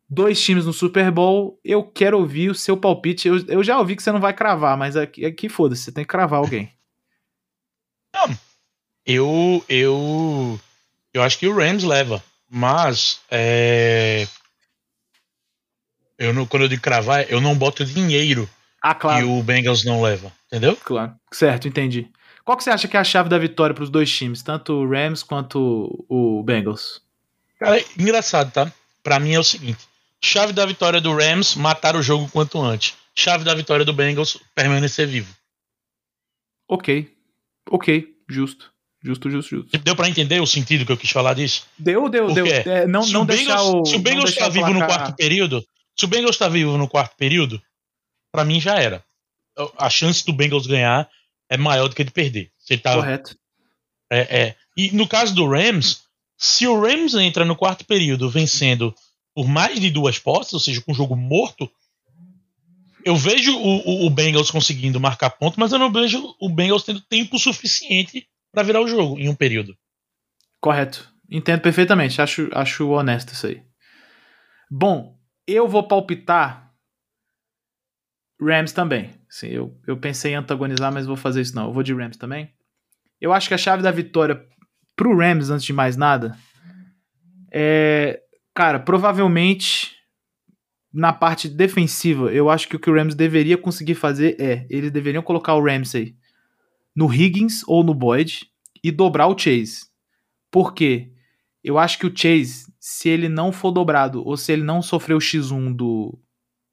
[0.09, 1.59] dois times no Super Bowl.
[1.63, 3.27] Eu quero ouvir o seu palpite.
[3.27, 6.03] Eu, eu já ouvi que você não vai cravar, mas aqui, aqui foda-se, você tem
[6.03, 6.71] que cravar alguém.
[8.13, 8.37] Não.
[9.05, 10.59] Eu, eu,
[11.13, 12.23] eu acho que o Rams leva.
[12.49, 14.27] Mas é,
[16.17, 18.49] eu não, quando eu digo cravar, eu não boto dinheiro
[18.81, 19.25] ah, claro.
[19.25, 20.75] que o Bengals não leva, entendeu?
[20.75, 22.09] Claro, certo, entendi.
[22.43, 24.73] Qual que você acha que é a chave da vitória para os dois times, tanto
[24.73, 27.01] o Rams quanto o Bengals?
[27.59, 28.71] Cara, engraçado, tá?
[29.03, 29.87] Para mim é o seguinte:
[30.21, 32.97] chave da vitória do Rams, matar o jogo quanto antes.
[33.15, 35.33] Chave da vitória do Bengals, permanecer vivo.
[36.67, 37.15] Ok,
[37.69, 38.73] ok, justo.
[39.01, 39.77] Justo, justo, justo.
[39.77, 41.65] Deu para entender o sentido que eu quis falar disso?
[41.77, 42.45] Deu, deu, deu.
[42.45, 43.85] É, não, se não o deixar o.
[43.85, 45.65] Se o Bengals está vivo no quarto período,
[45.97, 47.61] se o Bengals está vivo no quarto período,
[48.31, 49.03] para mim já era.
[49.77, 51.09] A chance do Bengals ganhar
[51.49, 52.51] é maior do que de perder.
[52.57, 53.37] Você tá, Correto.
[54.09, 54.55] É, é.
[54.75, 56.01] E no caso do Rams,
[56.37, 58.93] se o Rams entra no quarto período vencendo
[59.33, 61.69] por mais de duas postas, ou seja, com o jogo morto,
[63.05, 66.83] eu vejo o, o, o, Bengals conseguindo marcar ponto, mas eu não vejo o Bengals
[66.83, 69.75] tendo tempo suficiente para virar o jogo em um período.
[70.59, 71.11] Correto.
[71.29, 72.21] Entendo perfeitamente.
[72.21, 73.63] Acho, acho honesto isso aí.
[74.69, 76.71] Bom, eu vou palpitar
[78.41, 79.11] Rams também.
[79.29, 81.67] Sim, eu, eu pensei em antagonizar, mas vou fazer isso não.
[81.67, 82.53] Eu vou de Rams também.
[83.19, 84.45] Eu acho que a chave da vitória
[84.95, 86.37] pro Rams, antes de mais nada,
[87.51, 88.21] é.
[88.53, 89.95] Cara, provavelmente
[90.91, 94.65] na parte defensiva, eu acho que o que o Rams deveria conseguir fazer é.
[94.69, 96.17] Eles deveriam colocar o Ramsey
[96.95, 98.47] no Higgins ou no Boyd
[98.83, 99.87] e dobrar o Chase.
[100.51, 101.11] Por quê?
[101.63, 105.13] Eu acho que o Chase, se ele não for dobrado ou se ele não sofrer
[105.13, 106.17] o X1 do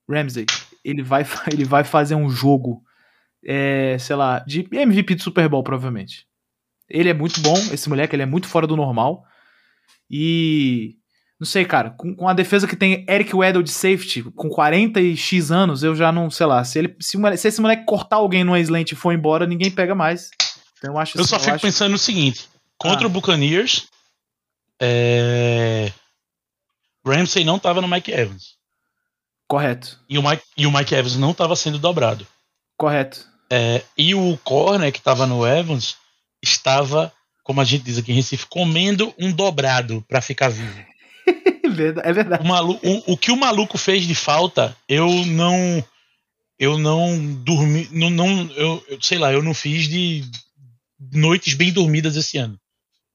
[0.09, 0.47] Ramsey,
[0.85, 2.83] ele vai, ele vai fazer um jogo,
[3.45, 6.27] é, sei lá, de MVP do Super Bowl, provavelmente.
[6.89, 9.25] Ele é muito bom, esse moleque, ele é muito fora do normal.
[10.09, 10.96] E.
[11.39, 15.01] Não sei, cara, com, com a defesa que tem Eric Weddle de safety, com 40
[15.01, 18.17] e X anos, eu já não, sei lá, se, ele, se, se esse moleque cortar
[18.17, 20.31] alguém no slant e for embora, ninguém pega mais.
[20.79, 23.07] Então eu acho Eu só assim, fico acho- pensando no seguinte: contra Ah.
[23.07, 23.87] o Buccaneers,
[24.81, 25.93] é...
[27.05, 28.57] Ramsey não tava no Mike Evans.
[29.49, 32.27] Correto, E o Mike, e o Mike Evans não tava sendo dobrado.
[32.77, 33.25] correto.
[33.49, 35.97] É, e o corner que tava no Evans
[36.43, 37.13] estava,
[37.45, 40.85] como a gente diz aqui em Recife, comendo um dobrado pra ficar vivo.
[41.81, 42.43] É verdade- é verdade.
[42.43, 45.85] O, malu- o- o que o maluco fez de falta, eu não.
[46.59, 47.87] Eu não dormi.
[47.93, 50.25] Não, não, eu, eu sei lá, eu não fiz de
[51.13, 52.59] noites bem dormidas esse ano.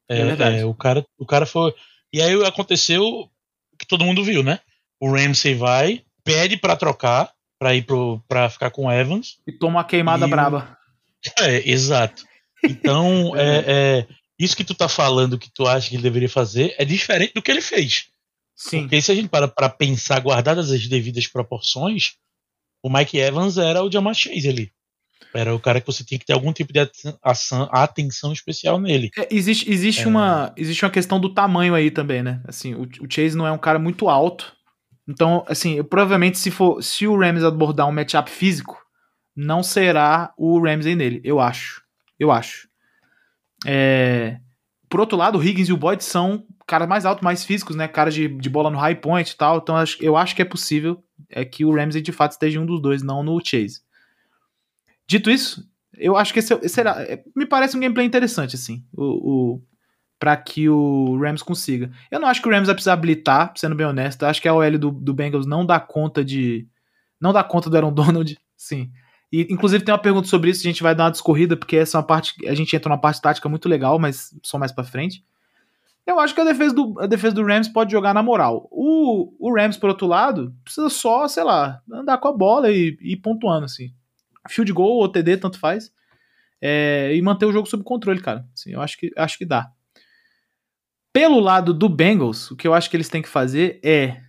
[0.08, 0.58] É verdade.
[0.60, 1.74] é, o, cara, o cara foi.
[2.14, 3.30] E aí aconteceu o
[3.80, 4.60] que todo mundo viu, né?
[5.00, 9.38] O Ramsey vai, pede pra trocar, pra ir pro, pra ficar com o Evans.
[9.48, 10.78] E toma uma queimada o- braba.
[11.40, 12.24] É, exato.
[12.64, 14.08] Então, é, é,
[14.38, 17.42] isso que tu tá falando que tu acha que ele deveria fazer é diferente do
[17.42, 18.08] que ele fez.
[18.70, 18.82] Sim.
[18.82, 22.14] Porque se a gente para pra pensar, guardadas as devidas proporções,
[22.84, 24.72] o Mike Evans era o Jamar Chase ali.
[25.34, 28.80] Era o cara que você tinha que ter algum tipo de aten- ação- atenção especial
[28.80, 29.10] nele.
[29.18, 30.08] É, existe, existe, É.
[30.08, 32.42] uma, existe uma questão do tamanho aí também, né?
[32.46, 34.54] Assim, o, o Chase não é um cara muito alto.
[35.08, 38.78] Então, assim, eu- provavelmente se for se o Rams abordar um matchup físico,
[39.36, 41.82] não será o Ramsey nele, eu acho.
[42.20, 42.68] Eu acho.
[43.66, 44.38] É,
[44.90, 47.88] por outro lado, o Higgins e o Boyd são caras mais altos, mais físicos, né?
[47.88, 49.58] Caras de, de bola no high point e tal.
[49.58, 52.66] Então, eu acho que é possível é que o Ramsey de fato esteja em um
[52.66, 53.82] dos dois, não no Chase.
[55.08, 59.04] Dito isso, eu acho que esse, será, é, me parece um gameplay interessante, assim, o,
[59.56, 59.62] o,
[60.20, 61.92] pra que o Rams consiga.
[62.10, 64.22] Eu não acho que o Rams vai precisar habilitar, sendo bem honesto.
[64.22, 66.68] Eu acho que a OL do, do Bengals não dá conta de.
[67.20, 68.92] Não dá conta do Aaron Donald, sim.
[69.32, 71.98] E, inclusive, tem uma pergunta sobre isso, a gente vai dar uma discorrida, porque essa
[71.98, 72.36] é uma parte.
[72.48, 75.24] A gente entra numa parte tática muito legal, mas só mais pra frente.
[76.12, 78.68] Eu acho que a defesa do, a defesa do Rams pode jogar na moral.
[78.70, 82.98] O, o Rams, por outro lado, precisa só, sei lá, andar com a bola e
[83.00, 83.94] ir pontuando, assim.
[84.50, 85.92] Field goal ou TD, tanto faz.
[86.62, 88.46] É, e manter o jogo sob controle, cara.
[88.54, 89.72] Assim, eu acho que, acho que dá.
[91.14, 94.22] Pelo lado do Bengals, o que eu acho que eles têm que fazer é.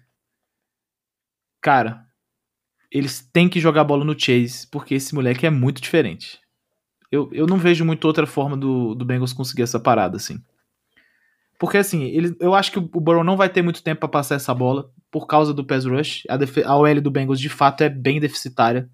[1.60, 2.06] Cara,
[2.90, 6.40] eles têm que jogar bola no Chase, porque esse moleque é muito diferente.
[7.10, 10.40] Eu, eu não vejo muito outra forma do, do Bengals conseguir essa parada, assim.
[11.62, 14.34] Porque, assim, ele, eu acho que o Burrow não vai ter muito tempo pra passar
[14.34, 16.24] essa bola por causa do pass rush.
[16.28, 16.34] A,
[16.68, 18.90] a OL do Bengals, de fato, é bem deficitária.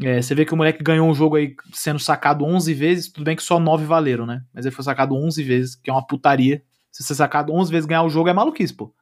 [0.00, 3.24] É, você vê que o moleque ganhou um jogo aí sendo sacado 11 vezes, tudo
[3.24, 4.44] bem que só 9 valeram, né?
[4.54, 6.62] Mas ele foi sacado 11 vezes, que é uma putaria.
[6.92, 8.94] Se você sacado 11 vezes e ganhar o jogo é maluquice, pô.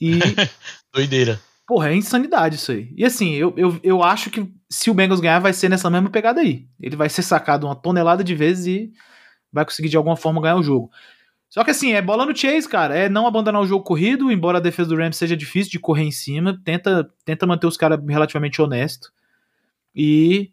[0.00, 0.18] E,
[0.92, 1.40] Doideira.
[1.64, 2.92] porra, é insanidade isso aí.
[2.96, 6.10] E assim, eu, eu, eu acho que se o Bengals ganhar, vai ser nessa mesma
[6.10, 6.66] pegada aí.
[6.80, 8.92] Ele vai ser sacado uma tonelada de vezes e
[9.52, 10.90] vai conseguir de alguma forma ganhar o jogo.
[11.48, 12.96] Só que assim, é bola no chase, cara.
[12.96, 16.04] É não abandonar o jogo corrido, embora a defesa do Rams seja difícil de correr
[16.04, 16.60] em cima.
[16.64, 19.10] Tenta, tenta manter os caras relativamente honestos.
[19.94, 20.50] E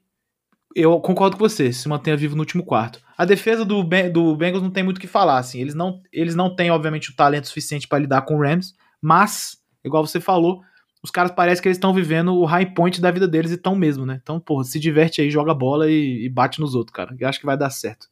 [0.76, 3.02] eu concordo com você, se mantenha vivo no último quarto.
[3.18, 5.60] A defesa do, do Bengals não tem muito o que falar, assim.
[5.60, 9.58] Eles não, eles não têm, obviamente, o talento suficiente para lidar com o Rams, mas,
[9.84, 10.62] igual você falou,
[11.04, 13.76] os caras parecem que eles estão vivendo o high point da vida deles e estão
[13.76, 14.20] mesmo, né?
[14.24, 17.16] Então, porra, se diverte aí, joga bola e, e bate nos outros, cara.
[17.20, 18.08] Eu acho que vai dar certo.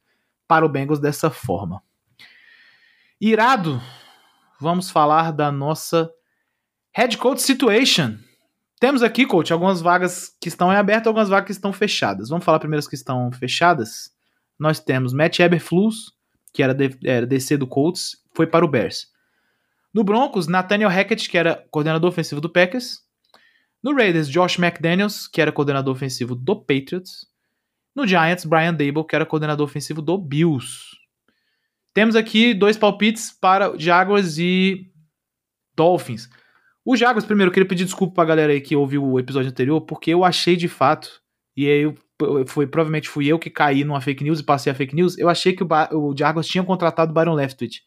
[0.47, 1.81] Para o Bengals dessa forma.
[3.21, 3.79] Irado,
[4.59, 6.11] vamos falar da nossa
[6.91, 8.17] head coach situation.
[8.79, 12.29] Temos aqui, coach, algumas vagas que estão em aberto, algumas vagas que estão fechadas.
[12.29, 14.11] Vamos falar primeiro as que estão fechadas.
[14.57, 16.13] Nós temos Matt Eberflus,
[16.51, 19.07] que era, de- era DC do Colts, foi para o Bears.
[19.93, 23.01] No Broncos, Nathaniel Hackett, que era coordenador ofensivo do Packers.
[23.83, 27.27] No Raiders, Josh McDaniels, que era coordenador ofensivo do Patriots.
[27.95, 30.97] No Giants, Brian Dable, que era coordenador ofensivo do Bills.
[31.93, 34.87] Temos aqui dois palpites para Jaguars e
[35.75, 36.29] Dolphins.
[36.85, 39.81] O Jaguars, primeiro, eu queria pedir desculpa pra galera aí que ouviu o episódio anterior,
[39.81, 41.09] porque eu achei de fato,
[41.55, 41.95] e aí eu-
[42.47, 45.27] foi, provavelmente fui eu que caí numa fake news e passei a fake news, eu
[45.27, 47.81] achei que o, Ba- o Jaguars tinha contratado o Byron Leftwich,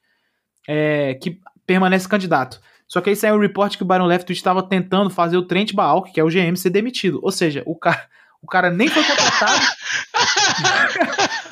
[0.68, 2.60] é, que permanece candidato.
[2.86, 5.72] Só que aí saiu um report que o Byron Leftwich estava tentando fazer o Trent
[5.72, 7.18] Baalk, que é o GM, ser demitido.
[7.22, 8.06] Ou seja, o cara,
[8.42, 9.64] o cara nem foi contratado.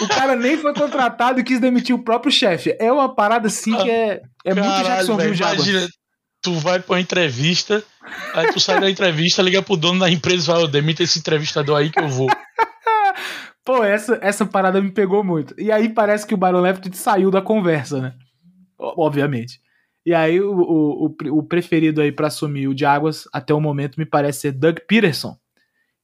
[0.00, 2.76] o cara nem foi contratado e quis demitir o próprio chefe.
[2.78, 5.68] É uma parada assim que é, é muito Caralho, Jacksonville velho, Jaguars.
[5.68, 5.88] Imagina,
[6.42, 7.82] tu vai pra uma entrevista,
[8.34, 11.18] aí tu sai da entrevista, liga pro dono da empresa e fala, "Ô, demita esse
[11.18, 12.28] entrevistador aí que eu vou.
[13.64, 15.52] Pô, essa, essa parada me pegou muito.
[15.58, 18.14] E aí parece que o Byron Leftwich saiu da conversa, né?
[18.78, 19.60] Obviamente.
[20.04, 23.60] E aí o, o, o, o preferido aí para assumir o de Águas até o
[23.60, 25.36] momento me parece ser Doug Peterson.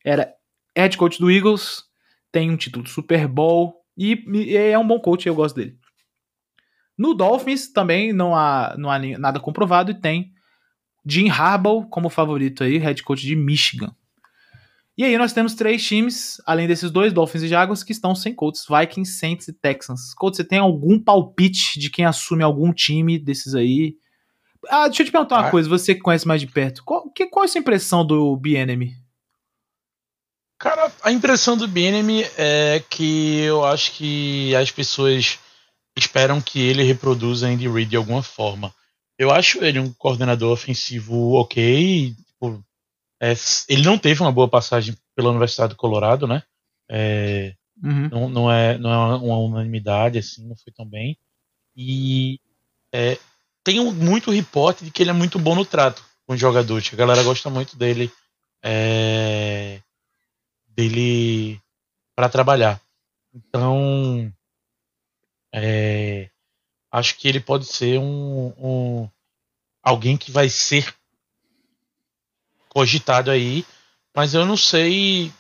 [0.05, 0.29] Era
[0.77, 1.85] head coach do Eagles,
[2.33, 5.77] tem um título de Super Bowl e, e é um bom coach, eu gosto dele.
[6.97, 10.33] No Dolphins também não há, não há nada comprovado e tem
[11.07, 13.95] Jim Harbaugh como favorito aí, head coach de Michigan.
[14.97, 18.35] E aí nós temos três times, além desses dois, Dolphins e Jaguars, que estão sem
[18.35, 20.13] Colts, Vikings, Saints e Texans.
[20.15, 23.97] Colts, você tem algum palpite de quem assume algum time desses aí?
[24.69, 25.51] Ah, deixa eu te perguntar uma ah.
[25.51, 26.85] coisa, você que conhece mais de perto.
[26.85, 28.93] Qual, que, qual é a sua impressão do BNM?
[31.03, 35.39] A impressão do BNM é que eu acho que as pessoas
[35.97, 38.73] esperam que ele reproduza Andy Reid de alguma forma.
[39.19, 42.15] Eu acho ele um coordenador ofensivo ok.
[42.27, 42.65] Tipo,
[43.21, 43.35] é,
[43.69, 46.43] ele não teve uma boa passagem pela Universidade do Colorado, né?
[46.89, 48.09] É, uhum.
[48.09, 51.19] não, não, é, não é uma unanimidade, assim, não foi tão bem.
[51.77, 52.41] E
[52.93, 53.19] é,
[53.65, 56.91] tem muito reporte de que ele é muito bom no trato com os jogadores.
[56.93, 58.11] A galera gosta muito dele.
[58.63, 59.81] É,
[60.75, 61.61] dele
[62.15, 62.81] para trabalhar.
[63.35, 64.33] Então,
[65.55, 66.31] é,
[66.91, 69.11] acho que ele pode ser um, um,
[69.83, 70.95] alguém que vai ser
[72.69, 73.65] cogitado aí,
[74.15, 75.33] mas eu não sei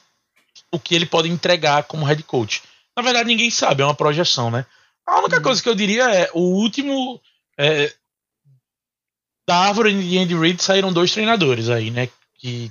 [0.71, 2.63] o que ele pode entregar como head coach.
[2.97, 4.67] Na verdade, ninguém sabe, é uma projeção, né?
[5.07, 5.43] A única uhum.
[5.43, 7.21] coisa que eu diria é o último
[7.59, 7.93] é,
[9.47, 12.09] da árvore de Andy Reid saíram dois treinadores aí, né?
[12.35, 12.71] Que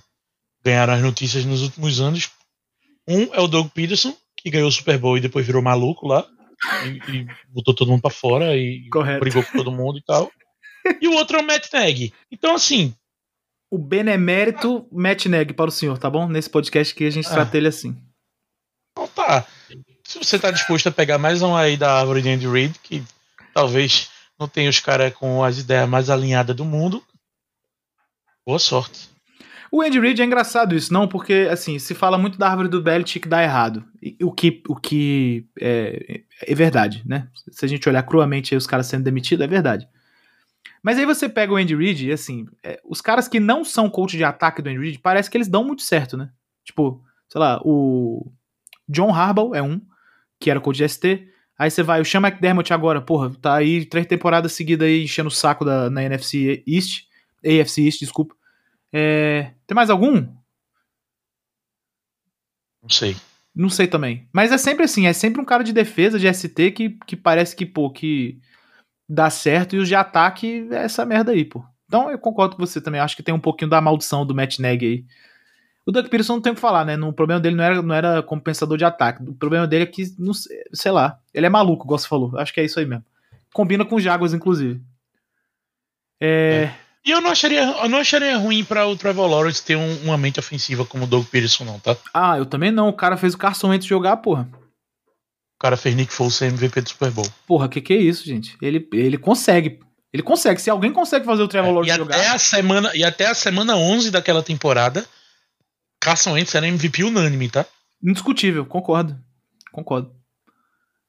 [0.63, 2.29] ganharam as notícias nos últimos anos.
[3.11, 6.25] Um é o Doug Peterson, que ganhou o Super Bowl e depois virou maluco lá
[6.85, 9.19] e, e botou todo mundo para fora e Correto.
[9.19, 10.31] brigou com todo mundo e tal.
[10.99, 12.13] E o outro é o Matt Neg.
[12.31, 12.93] Então, assim.
[13.73, 16.27] O benemérito Matt Neg para o senhor, tá bom?
[16.27, 17.31] Nesse podcast que a gente ah.
[17.31, 17.95] trata ele assim.
[18.91, 19.47] Então tá.
[20.03, 23.01] Se você tá disposto a pegar mais um aí da árvore de Andy Reid, que
[23.53, 27.01] talvez não tenha os caras com as ideias mais alinhadas do mundo,
[28.45, 29.10] boa sorte.
[29.71, 31.07] O Andy Reid é engraçado isso, não?
[31.07, 33.85] Porque, assim, se fala muito da árvore do Belichick dá errado.
[34.21, 37.29] O que, o que é, é verdade, né?
[37.49, 39.87] Se a gente olhar cruamente aí os caras sendo demitidos, é verdade.
[40.83, 43.89] Mas aí você pega o Andy Reid e, assim, é, os caras que não são
[43.89, 46.29] coach de ataque do Andy Reid, parece que eles dão muito certo, né?
[46.65, 48.29] Tipo, sei lá, o
[48.89, 49.79] John Harbaugh é um,
[50.37, 51.29] que era coach de ST.
[51.57, 55.29] Aí você vai, o Sean McDermott agora, porra, tá aí três temporadas seguidas aí enchendo
[55.29, 57.03] o saco da, na NFC East,
[57.45, 58.35] AFC East, desculpa.
[58.93, 60.27] É, tem mais algum?
[62.81, 63.15] Não sei.
[63.53, 64.27] Não sei também.
[64.31, 67.55] Mas é sempre assim, é sempre um cara de defesa, de ST, que, que parece
[67.55, 68.39] que, pô, que
[69.07, 71.63] dá certo, e os de ataque é essa merda aí, pô.
[71.85, 74.59] Então eu concordo com você também, acho que tem um pouquinho da maldição do Matt
[74.59, 75.05] Neg aí.
[75.85, 76.95] O Doug Peterson não tem o que falar, né?
[76.95, 79.23] O problema dele não era, não era compensador de ataque.
[79.23, 82.37] O problema dele é que, não sei, sei lá, ele é maluco, igual você falou.
[82.37, 83.03] Acho que é isso aí mesmo.
[83.51, 84.81] Combina com Jaguars, inclusive.
[86.19, 86.69] É...
[86.69, 86.75] é.
[87.03, 90.17] E eu não acharia, eu não acharia ruim para o Trevor Lawrence ter um, uma
[90.17, 91.97] mente ofensiva como o Doug Peterson, não, tá?
[92.13, 92.89] Ah, eu também não.
[92.89, 94.47] O cara fez o Carson Wentz jogar, porra.
[94.53, 97.27] O cara fez Nick Foles ser MVP do Super Bowl.
[97.47, 98.55] Porra, que que é isso, gente?
[98.61, 99.79] Ele, ele consegue.
[100.13, 100.61] Ele consegue.
[100.61, 102.15] Se alguém consegue fazer o Trevor é, Lawrence e jogar.
[102.15, 105.05] Até a semana, e até a semana 11 daquela temporada,
[105.99, 107.65] Carson Wentz era MVP unânime, tá?
[108.03, 109.17] Indiscutível, concordo.
[109.71, 110.20] Concordo.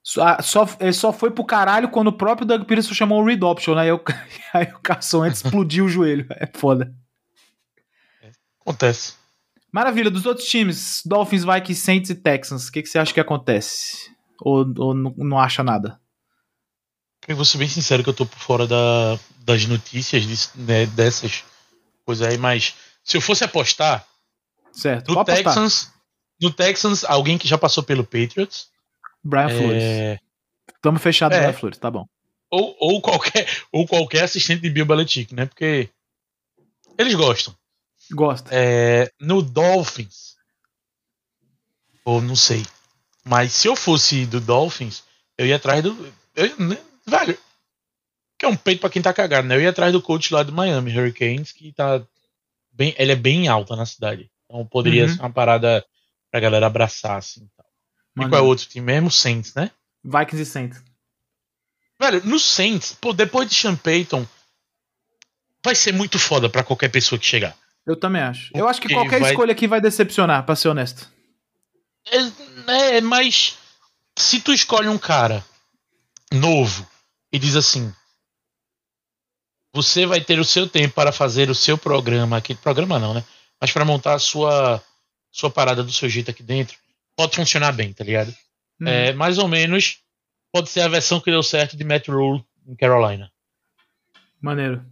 [0.03, 3.43] Só, só, ele só foi pro caralho quando o próprio Doug Peterson chamou o read
[3.45, 3.83] option, né?
[3.83, 4.03] Aí, eu,
[4.53, 6.27] aí o Carson antes explodiu o joelho.
[6.31, 6.93] É foda.
[8.61, 9.15] Acontece.
[9.73, 13.21] Maravilha, dos outros times, Dolphins, Vikings, Saints e Texans, o que, que você acha que
[13.21, 14.11] acontece?
[14.41, 15.99] Ou, ou não, não acha nada?
[17.27, 21.45] Eu vou ser bem sincero que eu tô por fora da, das notícias né, dessas
[22.05, 22.75] coisas aí, mas
[23.05, 24.05] se eu fosse apostar,
[24.73, 26.03] certo, no Texans, apostar.
[26.41, 28.72] no Texans, alguém que já passou pelo Patriots,
[29.23, 29.59] Brian é...
[29.59, 30.21] Flores.
[30.81, 31.41] Tamo fechado, é.
[31.41, 32.07] Brian Flores, tá bom.
[32.51, 35.47] Ou, ou, qualquer, ou qualquer assistente de Bill Belichick, né?
[35.47, 35.89] Porque
[36.99, 37.55] eles gostam.
[38.11, 38.51] Gosta.
[38.53, 40.37] É, no Dolphins,
[42.05, 42.65] ou não sei.
[43.25, 45.05] Mas se eu fosse do Dolphins,
[45.39, 46.13] eu ia atrás do.
[46.35, 47.39] Eu, né, velho,
[48.39, 49.55] que é um peito pra quem tá cagado, né?
[49.55, 52.05] Eu ia atrás do coach lá do Miami Hurricanes, que tá
[52.73, 52.95] bem.
[52.99, 54.31] Ele é bem alta na cidade.
[54.45, 55.15] Então poderia uhum.
[55.15, 55.85] ser uma parada
[56.31, 57.49] pra galera abraçar, assim.
[58.15, 58.29] Mano.
[58.29, 59.11] E qual é o outro time mesmo?
[59.11, 59.71] Saints, né?
[60.05, 60.83] Vikings e Saints.
[62.01, 64.27] Velho, no Saints, pô, depois de Sean Payton,
[65.65, 67.57] vai ser muito foda pra qualquer pessoa que chegar.
[67.87, 68.47] Eu também acho.
[68.47, 69.31] Porque eu acho que qualquer vai...
[69.31, 71.09] escolha aqui vai decepcionar, pra ser honesto.
[72.07, 73.57] É, é, mas
[74.17, 75.45] se tu escolhe um cara
[76.33, 76.87] novo
[77.33, 77.95] e diz assim:
[79.73, 83.25] você vai ter o seu tempo para fazer o seu programa aqui, programa não, né?
[83.61, 84.83] Mas para montar a sua
[85.31, 86.77] sua parada do seu jeito aqui dentro
[87.17, 88.35] pode funcionar bem, tá ligado?
[88.81, 88.87] Hum.
[88.87, 89.99] É, mais ou menos
[90.53, 93.31] pode ser a versão que deu certo de Matt Rule em Carolina.
[94.41, 94.85] Maneiro.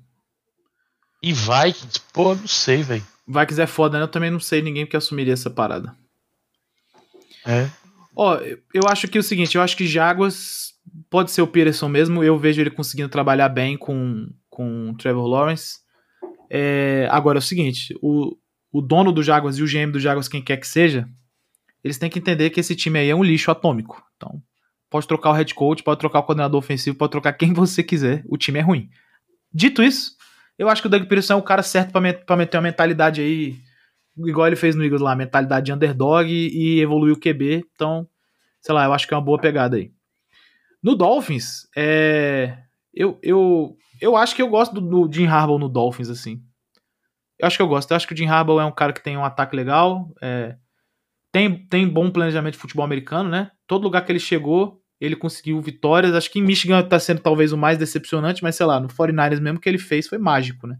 [1.22, 3.06] E Vikings, pô, não sei, velho.
[3.26, 4.04] Vikings é foda, né?
[4.04, 5.94] Eu também não sei ninguém que assumiria essa parada.
[7.46, 7.68] É.
[8.16, 8.38] Ó,
[8.74, 10.74] eu acho que é o seguinte, eu acho que Jaguars
[11.08, 15.26] pode ser o Peterson mesmo, eu vejo ele conseguindo trabalhar bem com, com o Trevor
[15.26, 15.78] Lawrence.
[16.50, 18.36] É, agora é o seguinte, o,
[18.72, 21.08] o dono do Jaguars e o GM do Jaguars, quem quer que seja,
[21.83, 24.03] eles têm que entender que esse time aí é um lixo atômico.
[24.16, 24.43] Então,
[24.89, 28.22] pode trocar o head coach, pode trocar o coordenador ofensivo, pode trocar quem você quiser,
[28.28, 28.91] o time é ruim.
[29.53, 30.12] Dito isso,
[30.59, 32.01] eu acho que o Doug Peterson é o cara certo pra
[32.37, 33.57] meter uma mentalidade aí,
[34.18, 37.64] igual ele fez no Eagles lá, mentalidade de underdog e evoluir o QB.
[37.74, 38.07] Então,
[38.61, 39.91] sei lá, eu acho que é uma boa pegada aí.
[40.83, 42.59] No Dolphins, é,
[42.93, 46.43] eu, eu, eu acho que eu gosto do, do Jim Harbaugh no Dolphins, assim.
[47.39, 47.91] Eu acho que eu gosto.
[47.91, 50.57] Eu acho que o Jim Harbaugh é um cara que tem um ataque legal, é,
[51.33, 53.51] tem, tem bom planejamento de futebol americano, né?
[53.66, 56.14] Todo lugar que ele chegou, ele conseguiu vitórias.
[56.14, 59.41] Acho que em Michigan tá sendo talvez o mais decepcionante, mas sei lá, no 49ers
[59.41, 60.78] mesmo que ele fez foi mágico, né?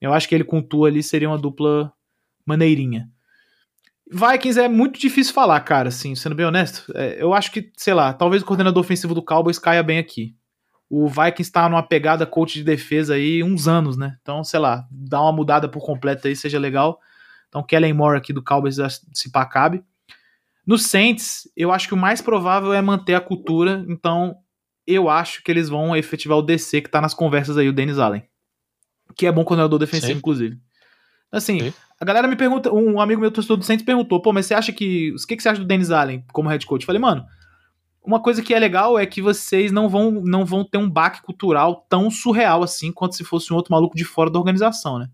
[0.00, 1.92] Eu acho que ele com Tua ali seria uma dupla
[2.44, 3.08] maneirinha.
[4.10, 6.92] Vikings é muito difícil falar, cara, assim, sendo bem honesto.
[6.94, 10.36] É, eu acho que, sei lá, talvez o coordenador ofensivo do Cowboys caia bem aqui.
[10.90, 14.18] O Vikings tá numa pegada coach de defesa aí uns anos, né?
[14.20, 17.00] Então, sei lá, dá uma mudada por completo aí, seja legal.
[17.54, 18.78] Então, Kellen Moore aqui do Cowboys
[19.12, 19.84] se pá cabe.
[20.66, 24.34] No Saints, eu acho que o mais provável é manter a cultura, então
[24.84, 28.00] eu acho que eles vão efetivar o DC que tá nas conversas aí, o Dennis
[28.00, 28.24] Allen.
[29.14, 30.18] Que é bom coordenador defensivo, Sim.
[30.18, 30.58] inclusive.
[31.30, 31.74] Assim, Sim.
[32.00, 34.72] a galera me pergunta, um amigo meu torcedor do Saints perguntou, pô, mas você acha
[34.72, 36.82] que, o que, que você acha do Dennis Allen como head coach?
[36.82, 37.24] Eu falei, mano,
[38.02, 41.22] uma coisa que é legal é que vocês não vão, não vão ter um baque
[41.22, 45.08] cultural tão surreal assim quanto se fosse um outro maluco de fora da organização, né?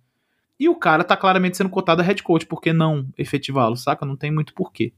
[0.61, 4.05] E o cara tá claramente sendo cotado a head coach, por que não efetivá-lo, saca?
[4.05, 4.93] Não tem muito porquê.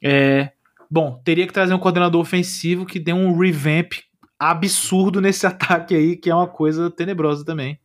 [0.00, 0.52] É,
[0.88, 3.94] bom, teria que trazer um coordenador ofensivo que dê um revamp
[4.38, 7.76] absurdo nesse ataque aí, que é uma coisa tenebrosa também.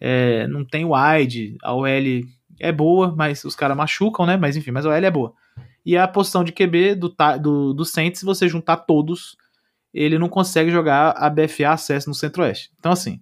[0.00, 1.86] É, não tem wide, a OL
[2.58, 4.38] é boa, mas os caras machucam, né?
[4.38, 5.34] Mas enfim, mas a OL é boa.
[5.84, 9.36] E a posição de QB do, do, do Saints, se você juntar todos,
[9.92, 12.70] ele não consegue jogar a BFA acesso no Centro-Oeste.
[12.78, 13.20] Então, assim,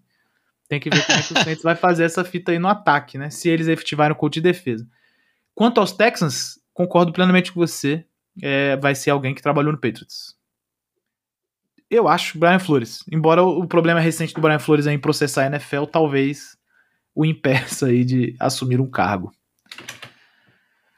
[0.73, 3.19] tem que ver como é que o Saints vai fazer essa fita aí no ataque,
[3.19, 3.29] né?
[3.29, 4.89] Se eles efetivarem o coach de defesa.
[5.55, 8.07] Quanto aos Texans, concordo plenamente com você
[8.41, 10.35] é, vai ser alguém que trabalhou no Patriots.
[11.91, 13.05] Eu acho Brian Flores.
[13.13, 16.57] Embora o problema recente do Brian Flores é em processar a NFL, talvez
[17.15, 19.31] o impeça aí de assumir um cargo.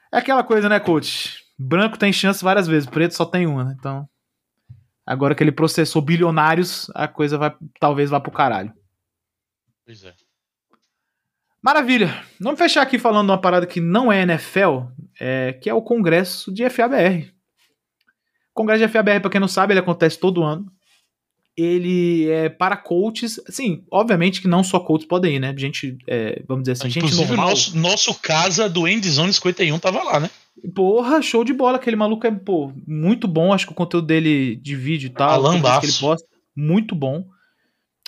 [0.09, 1.43] É aquela coisa, né, coach?
[1.59, 3.75] Branco tem chance várias vezes, preto só tem uma, né?
[3.77, 4.07] Então,
[5.05, 8.73] agora que ele processou bilionários, a coisa vai talvez vá pro caralho.
[9.85, 10.13] Pois é.
[11.61, 12.23] Maravilha.
[12.39, 14.83] Vamos fechar aqui falando de uma parada que não é NFL,
[15.19, 17.31] é, que é o congresso de FABR.
[18.51, 20.71] O congresso de FABR, para quem não sabe, ele acontece todo ano.
[21.57, 25.55] Ele é para coaches, assim, obviamente que não só coaches podem ir, né?
[25.57, 27.49] Gente, é, vamos dizer assim, Inclusive, gente normal.
[27.49, 30.29] Nosso, nosso casa do Endzone 51 tava lá, né?
[30.75, 31.77] Porra, show de bola.
[31.77, 33.53] Aquele maluco é, pô, muito bom.
[33.53, 35.41] Acho que o conteúdo dele de vídeo e tal,
[35.79, 37.25] que ele posta, muito bom.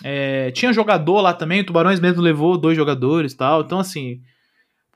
[0.04, 3.62] É, tinha jogador lá também, o Tubarões mesmo levou dois jogadores e tal.
[3.62, 4.20] Então, assim,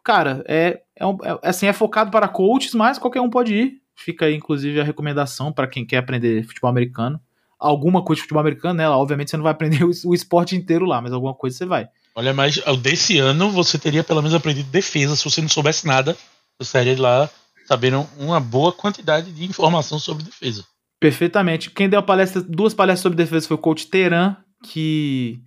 [0.04, 3.82] cara, é, é, um, é, assim, é focado para coaches, mas qualquer um pode ir.
[3.94, 7.20] Fica aí, inclusive, a recomendação para quem quer aprender futebol americano.
[7.58, 8.88] Alguma coisa de futebol americano, né?
[8.88, 11.88] Obviamente você não vai aprender o, o esporte inteiro lá, mas alguma coisa você vai.
[12.14, 15.16] Olha, mas desse ano você teria pelo menos aprendido defesa.
[15.16, 16.16] Se você não soubesse nada,
[16.58, 17.30] você de lá
[17.66, 20.64] sabendo uma boa quantidade de informação sobre defesa.
[21.00, 21.70] Perfeitamente.
[21.70, 25.40] Quem deu palestra, duas palestras sobre defesa foi o coach Teran, que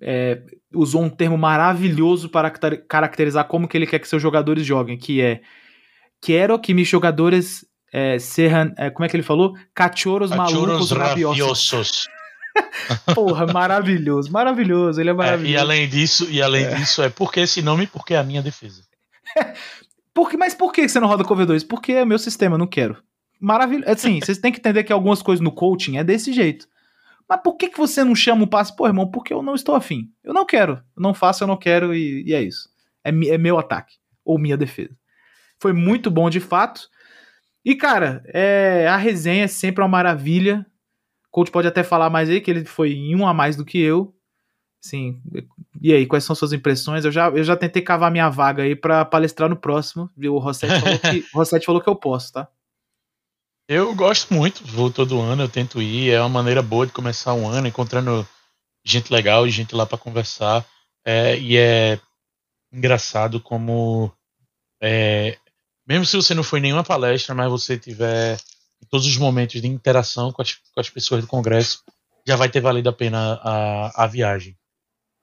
[0.00, 0.42] é,
[0.74, 5.20] usou um termo maravilhoso para caracterizar como que ele quer que seus jogadores joguem, que
[5.20, 5.40] é
[6.20, 9.54] quero que meus jogadores é, sejam, é, como é que ele falou?
[9.74, 12.08] Cachorros, malucos rabiosos.
[13.14, 15.54] Porra, maravilhoso, maravilhoso, ele é maravilhoso.
[15.54, 16.74] É, e além disso, e além é.
[16.74, 18.82] disso é porque esse nome, porque é a minha defesa.
[20.14, 21.64] porque, mas por que você não roda cover 2?
[21.64, 22.96] Porque é meu sistema, não quero.
[23.40, 23.90] Maravilhoso.
[23.90, 26.66] Assim, vocês têm que entender que algumas coisas no coaching é desse jeito.
[27.28, 28.74] Mas por que, que você não chama o passe?
[28.74, 30.10] Pô, irmão, porque eu não estou afim.
[30.22, 30.74] Eu não quero.
[30.96, 32.68] Eu não faço, eu não quero e, e é isso.
[33.02, 33.96] É, é, meu ataque.
[34.24, 34.96] Ou minha defesa.
[35.60, 36.88] Foi muito bom de fato.
[37.64, 40.64] E, cara, é, a resenha é sempre uma maravilha.
[41.26, 43.64] O coach pode até falar mais aí, que ele foi em um a mais do
[43.64, 44.14] que eu.
[44.80, 45.20] Sim.
[45.82, 47.04] E aí, quais são suas impressões?
[47.04, 50.08] Eu já, eu já tentei cavar minha vaga aí para palestrar no próximo.
[50.16, 52.48] O Rossetti falou, que, o Rossetti falou que eu posso, tá?
[53.68, 57.34] Eu gosto muito, vou todo ano, eu tento ir, é uma maneira boa de começar
[57.34, 58.26] um ano, encontrando
[58.84, 60.64] gente legal, gente lá para conversar,
[61.04, 62.00] é, e é
[62.72, 64.12] engraçado como
[64.80, 65.36] é,
[65.86, 68.38] mesmo se você não foi em nenhuma palestra, mas você tiver
[68.88, 71.82] todos os momentos de interação com as, com as pessoas do congresso,
[72.26, 74.56] já vai ter valido a pena a, a viagem.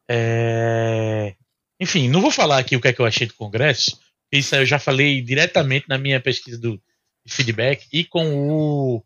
[0.10, 1.36] É...
[1.80, 4.00] Enfim, não vou falar aqui o que é que eu achei do congresso,
[4.32, 6.82] isso eu já falei diretamente na minha pesquisa do
[7.28, 9.04] feedback e com o,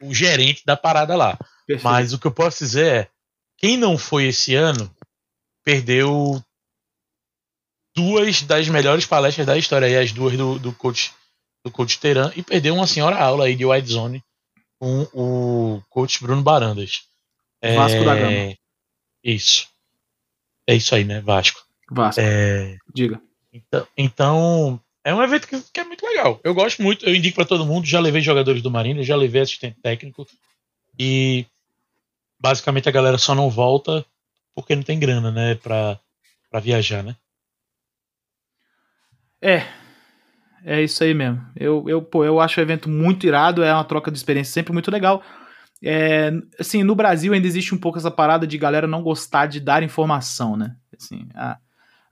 [0.00, 1.38] o gerente da parada lá.
[1.66, 1.84] Perfeito.
[1.84, 3.08] Mas o que eu posso dizer é,
[3.56, 4.94] quem não foi esse ano
[5.64, 6.42] perdeu
[7.94, 11.12] duas das melhores palestras da história, aí, as duas do, do coach
[11.64, 14.24] do coach Teran, e perdeu uma senhora aula aí de Wide Zone
[14.80, 17.02] com o coach Bruno Barandas.
[17.62, 18.04] Vasco é...
[18.04, 18.58] da Gama.
[19.22, 19.68] Isso.
[20.66, 21.20] É isso aí, né?
[21.20, 21.64] Vasco.
[21.88, 22.20] Vasco.
[22.20, 22.76] É...
[22.92, 23.22] Diga.
[23.52, 26.40] Então, então, é um evento que, que, é muito legal.
[26.44, 27.86] Eu gosto muito, eu indico para todo mundo.
[27.86, 30.26] Já levei jogadores do Marinho, já levei assistente técnico.
[30.98, 31.46] E
[32.40, 34.04] basicamente a galera só não volta
[34.54, 35.54] porque não tem grana, né?
[35.56, 35.98] Pra,
[36.50, 37.16] pra viajar, né?
[39.40, 39.66] É.
[40.64, 41.44] É isso aí mesmo.
[41.56, 44.72] Eu, eu, pô, eu acho o evento muito irado, é uma troca de experiência sempre
[44.72, 45.22] muito legal.
[45.82, 46.30] É,
[46.60, 49.82] assim, no Brasil ainda existe um pouco essa parada de galera não gostar de dar
[49.82, 50.76] informação, né?
[50.96, 51.26] Assim,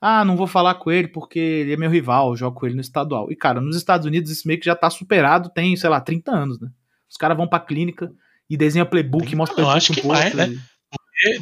[0.01, 2.81] ah, não vou falar com ele porque ele é meu rival, jogo com ele no
[2.81, 3.31] estadual.
[3.31, 6.31] E, cara, nos Estados Unidos isso meio que já tá superado, tem, sei lá, 30
[6.31, 6.68] anos, né?
[7.09, 8.10] Os caras vão pra clínica
[8.48, 9.72] e desenha playbook, mostra playbook.
[9.72, 10.56] Eu acho que mais, né?
[10.90, 11.40] Porque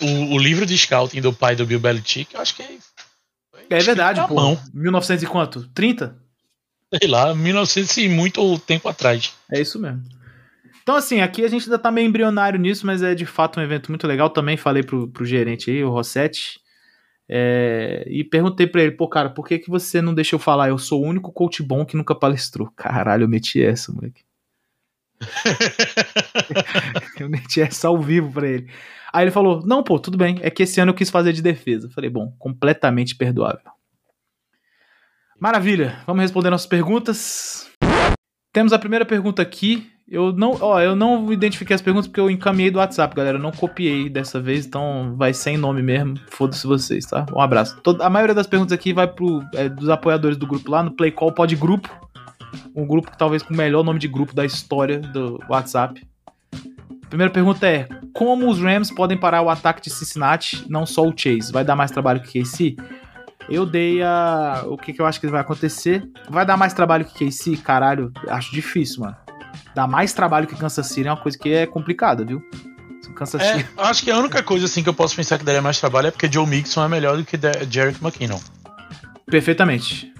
[0.00, 2.78] o, o, livro de scouting do pai do Bill Belichick, eu acho que é
[3.68, 4.34] é verdade, pô.
[4.34, 4.58] Mão.
[4.72, 5.68] 1900 e quanto?
[5.74, 6.16] 30?
[6.94, 9.32] Sei lá, 1900 e muito tempo atrás.
[9.52, 10.02] É isso mesmo.
[10.82, 13.62] Então, assim, aqui a gente ainda tá meio embrionário nisso, mas é de fato um
[13.62, 14.30] evento muito legal.
[14.30, 16.60] Também falei pro, pro gerente aí, o Rossetti,
[17.28, 20.68] é, e perguntei pra ele, pô, cara, por que, que você não deixa eu falar?
[20.68, 22.70] Eu sou o único coach bom que nunca palestrou.
[22.76, 24.24] Caralho, eu meti essa, moleque.
[27.18, 28.70] eu meti essa ao vivo pra ele.
[29.12, 30.38] Aí ele falou: Não, pô, tudo bem.
[30.42, 31.88] É que esse ano eu quis fazer de defesa.
[31.90, 33.70] falei: Bom, completamente perdoável.
[35.40, 36.02] Maravilha.
[36.06, 37.70] Vamos responder nossas perguntas.
[38.52, 39.90] Temos a primeira pergunta aqui.
[40.08, 43.38] Eu não, ó, eu não identifiquei as perguntas porque eu encaminhei do WhatsApp, galera.
[43.38, 46.16] Eu não copiei dessa vez, então vai sem nome mesmo.
[46.30, 47.26] Foda-se vocês, tá?
[47.34, 47.80] Um abraço.
[47.82, 50.92] Toda, a maioria das perguntas aqui vai pro é, dos apoiadores do grupo lá no
[50.92, 51.90] Play Call Pod Grupo.
[52.74, 56.06] Um grupo que talvez com o melhor nome de grupo da história do WhatsApp.
[57.08, 61.12] Primeira pergunta é: como os Rams podem parar o ataque de Cincinnati, não só o
[61.16, 61.52] Chase?
[61.52, 62.76] Vai dar mais trabalho que KC?
[63.48, 64.62] Eu dei a.
[64.66, 66.08] O que, que eu acho que vai acontecer?
[66.30, 67.56] Vai dar mais trabalho que KC?
[67.56, 69.25] Caralho, acho difícil, mano.
[69.76, 72.42] Dar mais trabalho que Kansas City é uma coisa que é complicada, viu?
[73.14, 73.68] Kansas é, City.
[73.76, 76.10] acho que a única coisa assim que eu posso pensar que daria mais trabalho é
[76.10, 77.38] porque Joe Mixon é melhor do que
[77.70, 78.40] Jarek McKinnon.
[79.26, 80.14] Perfeitamente.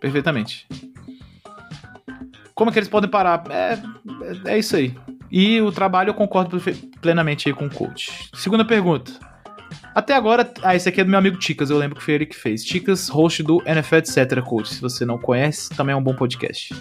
[0.00, 0.66] Perfeitamente.
[2.54, 3.44] Como é que eles podem parar?
[3.50, 3.78] É,
[4.48, 4.96] é, é isso aí.
[5.30, 6.58] E o trabalho eu concordo
[7.02, 8.30] plenamente aí com o coach.
[8.34, 9.12] Segunda pergunta.
[9.94, 12.24] Até agora, ah, esse aqui é do meu amigo Ticas, eu lembro que foi ele
[12.24, 12.64] que fez.
[12.64, 14.40] Ticas, host do NFL Etc.
[14.42, 14.74] Coach.
[14.76, 16.74] Se você não conhece, também é um bom podcast.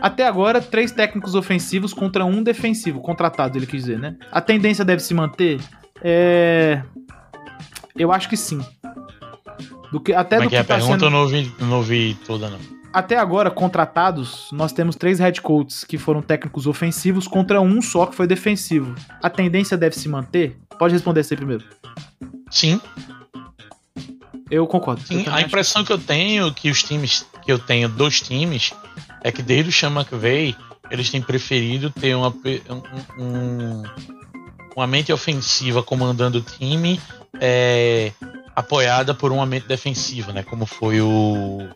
[0.00, 4.16] Até agora, três técnicos ofensivos contra um defensivo, contratado, ele quis dizer, né?
[4.30, 5.60] A tendência deve se manter?
[6.02, 6.82] É.
[7.96, 8.60] Eu acho que sim.
[9.92, 11.04] Do que, até Como é do que, é a tá pergunta sendo...
[11.06, 12.58] eu não ouvi, não ouvi toda, não
[12.94, 18.06] até agora, contratados, nós temos três head coaches que foram técnicos ofensivos contra um só
[18.06, 18.94] que foi defensivo.
[19.20, 20.56] A tendência deve se manter?
[20.78, 21.64] Pode responder aí primeiro.
[22.48, 22.80] Sim.
[24.48, 25.02] Eu concordo.
[25.02, 25.88] Sim, eu a impressão que...
[25.88, 28.72] que eu tenho que os times que eu tenho dos times
[29.24, 30.54] é que desde o Sean McVay
[30.90, 33.82] eles têm preferido ter uma, um, um,
[34.76, 37.00] uma mente ofensiva comandando o time
[37.40, 38.12] é,
[38.54, 40.42] apoiada por uma mente defensiva, né?
[40.42, 41.66] Como foi o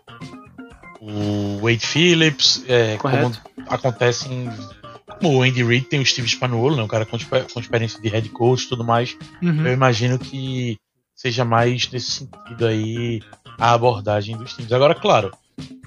[1.00, 3.32] o Wade Phillips, é, como
[3.68, 4.50] acontece em.
[5.06, 8.08] Como o Andy Reid tem o Steve Spanuolo, né, um cara com, com experiência de
[8.08, 9.16] head coach e tudo mais.
[9.42, 9.66] Uhum.
[9.66, 10.76] Eu imagino que
[11.14, 13.22] seja mais nesse sentido aí
[13.58, 14.70] a abordagem dos times.
[14.70, 15.32] Agora, claro,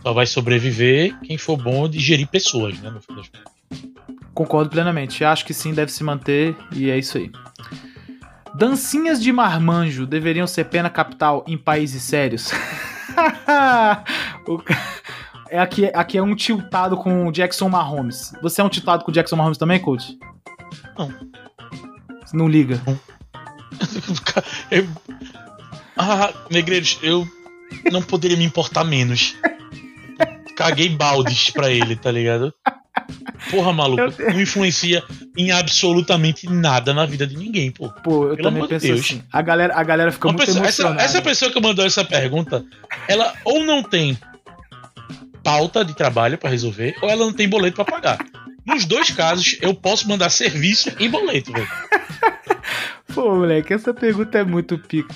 [0.02, 2.89] só vai sobreviver quem for bom de gerir pessoas, né?
[2.89, 3.52] No fim das contas.
[4.34, 5.23] Concordo plenamente.
[5.23, 7.31] Acho que sim, deve se manter e é isso aí.
[8.53, 12.52] Dancinhas de marmanjo deveriam ser pena capital em países sérios?
[14.48, 14.61] o...
[15.49, 18.34] é aqui, aqui é um tiltado com o Jackson Mahomes.
[18.41, 20.18] Você é um tiltado com o Jackson Mahomes também, coach?
[20.98, 21.14] Não.
[22.26, 22.81] Você não liga?
[22.85, 22.99] Não.
[24.72, 24.88] eu...
[25.95, 27.27] Ah, Negreiros, eu
[27.91, 29.35] não poderia me importar menos.
[30.62, 32.54] Caguei baldes pra ele, tá ligado?
[33.50, 35.04] Porra, maluco, não influencia
[35.36, 37.90] em absolutamente nada na vida de ninguém, pô.
[37.90, 39.00] Pô, eu Pelo também penso Deus.
[39.00, 39.24] assim.
[39.32, 40.66] A galera, a galera fica Uma muito pessoa.
[40.68, 42.64] Essa, essa pessoa que mandou essa pergunta,
[43.08, 44.18] ela ou não tem
[45.44, 48.20] pauta de trabalho para resolver, ou ela não tem boleto para pagar.
[48.66, 51.68] Nos dois casos, eu posso mandar serviço e boleto, velho.
[53.14, 55.14] Pô, moleque, essa pergunta é muito pica.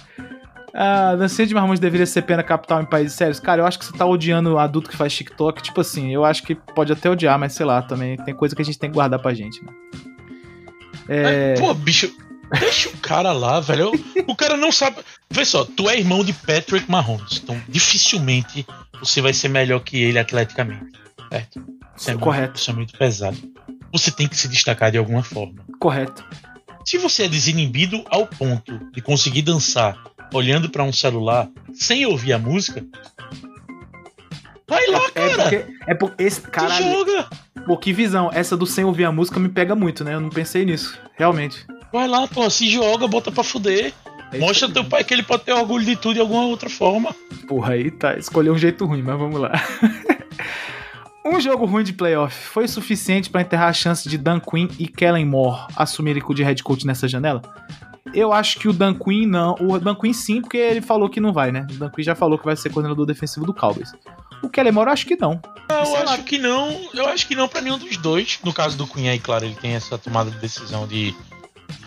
[0.78, 3.40] Ah, dancinha de marmanjo deveria ser pena capital em países sérios.
[3.40, 5.64] Cara, eu acho que você tá odiando o adulto que faz TikTok.
[5.64, 8.62] Tipo assim, eu acho que pode até odiar, mas sei lá, também tem coisa que
[8.62, 9.72] a gente tem que guardar pra gente, né?
[11.08, 11.54] É...
[11.54, 12.14] Pô, bicho,
[12.60, 13.92] deixa o cara lá, velho.
[14.28, 14.98] O cara não sabe.
[15.30, 18.68] Vê só, tu é irmão de Patrick Mahomes, então dificilmente
[19.00, 20.92] você vai ser melhor que ele atleticamente.
[21.32, 21.64] Certo?
[21.96, 22.60] Isso é, muito, Correto.
[22.60, 23.38] isso é muito pesado.
[23.94, 25.64] Você tem que se destacar de alguma forma.
[25.80, 26.22] Correto.
[26.84, 29.98] Se você é desinibido ao ponto de conseguir dançar
[30.34, 32.86] olhando pra um celular sem ouvir a música,
[34.68, 35.44] vai lá, É cara.
[35.44, 36.76] porque, é porque esse Tu cara.
[36.76, 37.28] joga.
[37.66, 38.30] Pô, que visão.
[38.34, 40.14] Essa do sem ouvir a música me pega muito, né?
[40.14, 41.00] Eu não pensei nisso.
[41.18, 41.66] Realmente.
[41.92, 43.94] Vai lá, pô, se joga, bota pra fuder.
[44.32, 47.16] É Mostra teu pai que ele pode ter orgulho de tudo de alguma outra forma.
[47.48, 48.18] Porra, aí tá.
[48.18, 49.52] Escolheu um jeito ruim, mas vamos lá.
[51.26, 54.88] um jogo ruim de playoff foi suficiente pra enterrar a chance de Dan Quinn e
[54.88, 57.42] Kellen Moore assumirem o de head coach nessa janela?
[58.14, 59.56] Eu acho que o Dan Quinn não.
[59.60, 61.66] O Dan Quinn sim, porque ele falou que não vai, né?
[61.72, 63.92] O Dan Quinn já falou que vai ser coordenador defensivo do Cowboys.
[64.44, 65.42] O Kellen Moore eu acho que não.
[65.70, 66.14] Eu Sei lá.
[66.14, 68.40] acho que não, eu acho que não pra nenhum dos dois.
[68.44, 71.16] No caso do Cunha aí, claro, ele tem essa tomada de decisão de,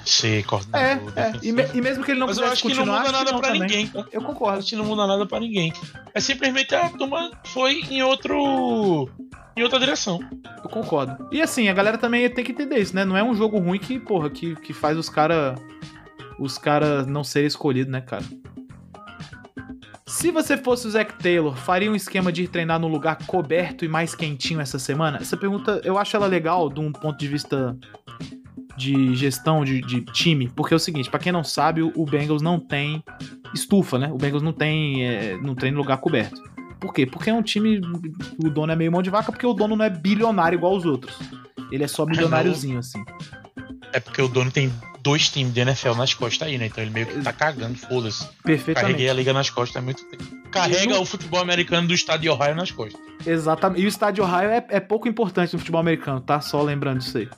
[0.05, 1.29] ser É, coordenador é.
[1.29, 1.57] E, defensivo.
[1.57, 3.61] me- e mesmo que ele não Mas eu acho que não muda acho nada também.
[3.61, 3.93] ninguém.
[4.11, 4.59] Eu concordo.
[4.59, 5.73] acho que não muda nada pra ninguém.
[6.15, 9.09] É simplesmente a turma foi em outro.
[9.57, 10.19] em outra direção.
[10.65, 11.29] Eu concordo.
[11.31, 13.05] E assim, a galera também tem que entender isso, né?
[13.05, 15.55] Não é um jogo ruim que, porra, que, que faz os cara
[16.39, 18.25] os cara não serem escolhidos, né, cara?
[20.07, 23.85] Se você fosse o Zac Taylor, faria um esquema de ir treinar num lugar coberto
[23.85, 25.19] e mais quentinho essa semana?
[25.19, 27.77] Essa pergunta, eu acho ela legal de um ponto de vista
[28.75, 32.41] de gestão de, de time, porque é o seguinte, pra quem não sabe, o Bengals
[32.41, 33.03] não tem
[33.53, 34.11] estufa, né?
[34.11, 36.41] O Bengals não tem, é, não treina em lugar coberto.
[36.81, 37.05] Por quê?
[37.05, 37.81] Porque é um time,
[38.43, 40.87] o dono é meio mão de vaca, porque o dono não é bilionário igual os
[40.87, 41.19] outros.
[41.73, 43.05] Ele é só milionáriozinho, assim.
[43.93, 46.67] É porque o dono tem dois times de NFL nas costas aí, né?
[46.67, 48.27] Então ele meio que tá cagando, foda-se.
[48.45, 48.81] Perfeitamente.
[48.93, 50.25] Carreguei a liga nas costas há muito tempo.
[50.51, 53.01] Carrega não- o futebol americano do estado de Ohio nas costas.
[53.27, 53.83] Exatamente.
[53.83, 56.41] E o estádio Ohio é, é pouco importante no futebol americano, tá?
[56.41, 57.29] Só lembrando disso aí.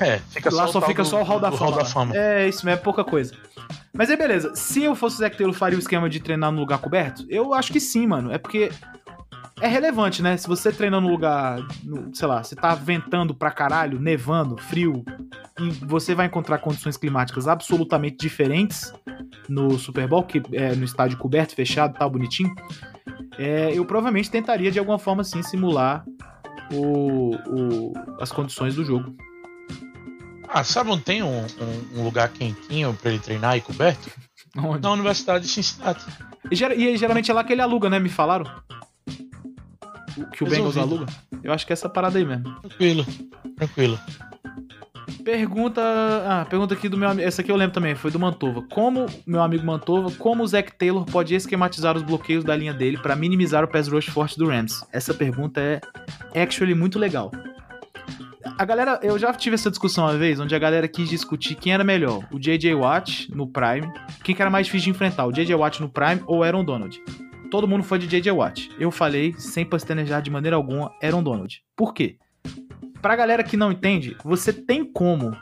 [0.00, 1.64] É, fica Lá só, só fica do- só o Hall da Fama.
[1.64, 1.84] Hall da lá.
[1.84, 2.16] Fama.
[2.16, 3.34] É, isso mesmo, é pouca coisa.
[3.92, 4.54] Mas aí, beleza.
[4.54, 7.24] Se eu fosse o Zac Taylor, faria o esquema de treinar no lugar coberto?
[7.28, 8.32] Eu acho que sim, mano.
[8.32, 8.70] É porque
[9.60, 10.36] é relevante, né?
[10.36, 15.04] Se você treina num lugar, no- sei lá, você tá ventando pra caralho, nevando, frio,
[15.58, 18.92] e você vai encontrar condições climáticas absolutamente diferentes
[19.48, 22.54] no Super Bowl, que é no estádio coberto, fechado, tal, bonitinho.
[23.38, 26.04] É, eu provavelmente tentaria de alguma forma sim simular
[26.72, 29.14] o- o- as condições do jogo.
[30.48, 34.10] Ah, sabe onde tem um, um- um lugar quentinho pra ele treinar e coberto?
[34.58, 34.82] Onde?
[34.82, 36.04] Na Universidade de Cincinnati.
[36.50, 38.00] E, e geralmente é lá que ele aluga, né?
[38.00, 38.44] Me falaram?
[40.32, 41.06] Que o Bengals aluga?
[41.42, 42.44] Eu acho que é essa parada aí mesmo.
[42.60, 43.06] Tranquilo,
[43.56, 43.98] tranquilo.
[45.24, 45.82] Pergunta.
[46.26, 47.26] Ah, pergunta aqui do meu amigo.
[47.26, 48.62] Essa aqui eu lembro também, foi do Mantova.
[48.70, 52.98] Como, meu amigo Mantova, como o Zac Taylor pode esquematizar os bloqueios da linha dele
[52.98, 54.84] pra minimizar o pass rush forte do Rams?
[54.92, 57.30] Essa pergunta é actually muito legal.
[58.58, 61.72] A galera, eu já tive essa discussão uma vez, onde a galera quis discutir quem
[61.72, 63.90] era melhor, o JJ Watt no Prime,
[64.22, 66.64] quem que era mais difícil de enfrentar, o JJ Watt no Prime ou o Aaron
[66.64, 67.00] Donald.
[67.50, 68.70] Todo mundo foi de JJ Watt.
[68.78, 71.62] Eu falei, sem pastanejar de maneira alguma, Aaron Donald.
[71.76, 72.16] Por quê?
[73.02, 75.36] Pra galera que não entende, você tem como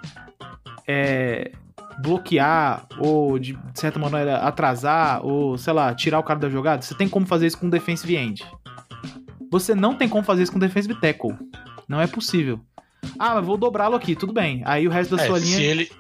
[0.87, 1.53] é,
[2.01, 6.83] bloquear ou, de certa maneira, atrasar ou, sei lá, tirar o cara da jogada.
[6.83, 8.45] Você tem como fazer isso com defensive end.
[9.51, 11.37] Você não tem como fazer isso com defensive tackle.
[11.89, 12.61] Não é possível.
[13.19, 14.63] Ah, mas vou dobrá-lo aqui, tudo bem.
[14.65, 15.57] Aí o resto da É, sua linha...
[15.57, 15.91] se, ele,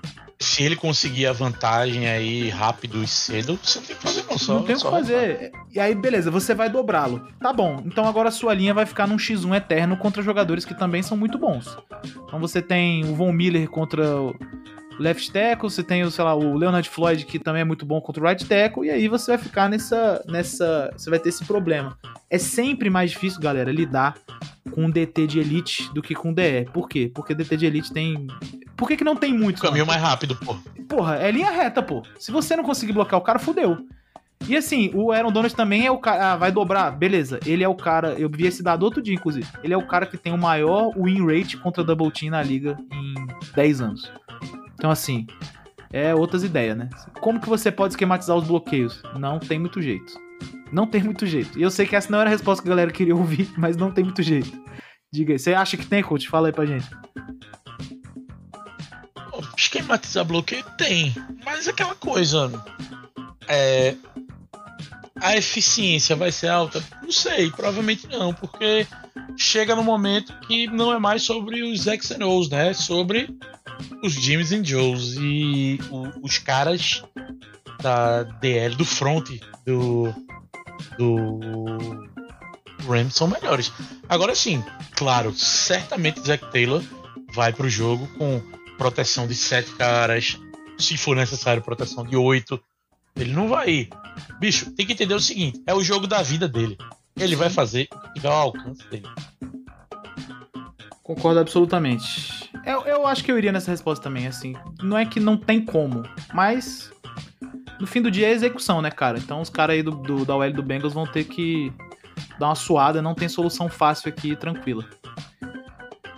[0.41, 4.39] se ele conseguir a vantagem aí rápido e cedo, você não tem que fazer não.
[4.39, 5.51] Só, não tem o que só fazer.
[5.73, 7.27] E aí, beleza, você vai dobrá-lo.
[7.41, 7.83] Tá bom.
[7.85, 11.17] Então agora a sua linha vai ficar num X1 eterno contra jogadores que também são
[11.17, 11.77] muito bons.
[12.25, 14.35] Então você tem o Von Miller contra o
[14.99, 18.01] left tackle, você tem, o, sei lá, o Leonard Floyd que também é muito bom
[18.01, 21.45] contra o right tackle, e aí você vai ficar nessa nessa, você vai ter esse
[21.45, 21.97] problema.
[22.31, 24.17] É sempre mais difícil, galera, lidar
[24.71, 26.67] com um DT de elite do que com DE.
[26.73, 27.11] Por quê?
[27.15, 28.27] Porque DT de elite tem
[28.77, 29.59] Por que, que não tem muito?
[29.59, 30.57] O caminho mais rápido, pô.
[30.89, 32.03] Porra, é linha reta, pô.
[32.19, 33.79] Se você não conseguir bloquear o cara, fudeu.
[34.47, 36.33] E assim, o Aaron Donald também é o cara.
[36.33, 36.91] Ah, vai dobrar?
[36.93, 37.41] Beleza.
[37.45, 38.15] Ele é o cara.
[38.19, 39.47] Eu vi esse dado outro dia, inclusive.
[39.63, 42.79] Ele é o cara que tem o maior win rate contra double team na liga
[42.93, 43.15] em
[43.55, 44.13] 10 anos.
[44.79, 45.27] Então, assim,
[45.93, 46.89] é outras ideias, né?
[47.21, 49.03] Como que você pode esquematizar os bloqueios?
[49.19, 50.15] Não tem muito jeito.
[50.71, 51.59] Não tem muito jeito.
[51.59, 53.77] E eu sei que essa não era a resposta que a galera queria ouvir, mas
[53.77, 54.53] não tem muito jeito.
[55.13, 55.39] Diga aí.
[55.39, 56.29] Você acha que tem, coach?
[56.29, 56.87] Fala aí pra gente.
[59.57, 61.13] Esquematizar bloqueio tem,
[61.45, 62.51] mas aquela coisa.
[63.49, 63.97] É,
[65.21, 66.83] a eficiência vai ser alta?
[67.03, 68.87] Não sei, provavelmente não, porque
[69.37, 72.73] chega no momento que não é mais sobre os X and O's, né?
[72.73, 73.29] Sobre
[74.03, 75.15] os Jimmys and Joes.
[75.19, 77.03] E o- os caras
[77.81, 79.29] da DL, do front
[79.65, 80.13] do,
[80.99, 81.39] do
[82.89, 83.73] Rams são melhores.
[84.09, 84.63] Agora sim,
[84.97, 86.83] claro, certamente Zack Taylor
[87.35, 88.41] vai pro jogo com
[88.77, 90.39] proteção de sete caras,
[90.79, 92.61] se for necessário, proteção de oito.
[93.17, 93.89] Ele não vai ir.
[94.41, 96.77] Bicho, tem que entender o seguinte: é o jogo da vida dele.
[97.17, 99.09] Ele vai fazer o que tiver ao alcance dele.
[101.03, 102.48] Concordo absolutamente.
[102.65, 104.55] Eu, eu acho que eu iria nessa resposta também, assim.
[104.83, 106.03] Não é que não tem como,
[106.33, 106.91] mas
[107.81, 109.19] no fim do dia é execução, né, cara?
[109.19, 111.73] Então os caras aí do, do, da OL do Bengals vão ter que
[112.39, 114.85] dar uma suada, não tem solução fácil aqui, tranquila.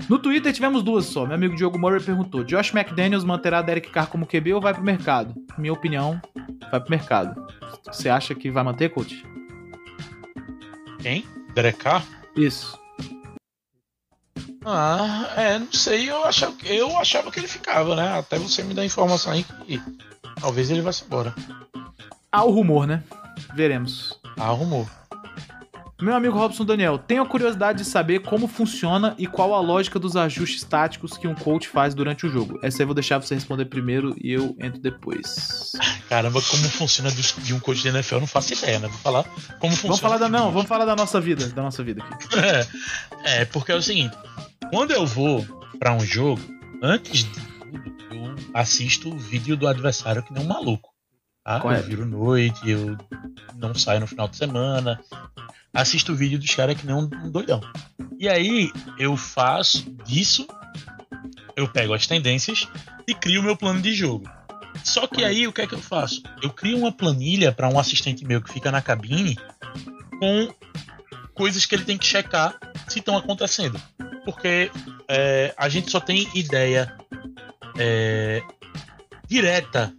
[0.08, 1.24] No Twitter tivemos duas só.
[1.24, 4.82] Meu amigo Diogo Murray perguntou: Josh McDaniels manterá Derek Carr como QB ou vai pro
[4.82, 5.34] mercado?
[5.56, 6.20] Minha opinião,
[6.70, 7.46] vai pro mercado.
[7.86, 9.24] Você acha que vai manter, coach?
[11.00, 11.24] Quem?
[11.54, 12.04] Derek Carr?
[12.36, 12.79] Isso.
[14.64, 18.18] Ah, é, não sei, eu achava, eu achava que ele ficava, né?
[18.18, 19.82] Até você me dar informação aí que
[20.40, 21.34] talvez ele vá se embora.
[22.30, 23.02] Há o rumor, né?
[23.54, 24.18] Veremos.
[24.38, 24.86] Há o rumor.
[26.00, 29.98] Meu amigo Robson Daniel, tenho a curiosidade de saber como funciona e qual a lógica
[29.98, 32.58] dos ajustes táticos que um coach faz durante o jogo.
[32.62, 35.72] Essa aí eu vou deixar você responder primeiro e eu entro depois.
[36.08, 38.88] Caramba, como funciona de um coach de NFL, eu não faço ideia, né?
[38.88, 39.24] Vou falar
[39.58, 39.82] como funciona.
[39.82, 42.28] Vamos falar da não, vamos falar da nossa vida, da nossa vida aqui.
[43.22, 44.16] É, é porque é o seguinte,
[44.70, 45.44] quando eu vou
[45.78, 46.40] para um jogo,
[46.82, 50.90] antes de tudo, eu assisto o vídeo do adversário que nem um maluco.
[51.44, 51.60] Tá?
[51.64, 52.96] Eu viro noite, eu
[53.56, 55.00] não saio no final de semana,
[55.74, 57.60] assisto o vídeo dos caras que nem um, um doidão.
[58.18, 60.46] E aí eu faço disso,
[61.56, 62.68] eu pego as tendências
[63.08, 64.30] e crio o meu plano de jogo.
[64.84, 66.22] Só que aí o que é que eu faço?
[66.40, 69.36] Eu crio uma planilha para um assistente meu que fica na cabine
[70.18, 70.54] com
[71.34, 72.56] coisas que ele tem que checar
[72.86, 73.80] se estão acontecendo.
[74.30, 74.70] Porque
[75.08, 76.96] é, a gente só tem ideia
[77.76, 78.40] é,
[79.26, 79.92] direta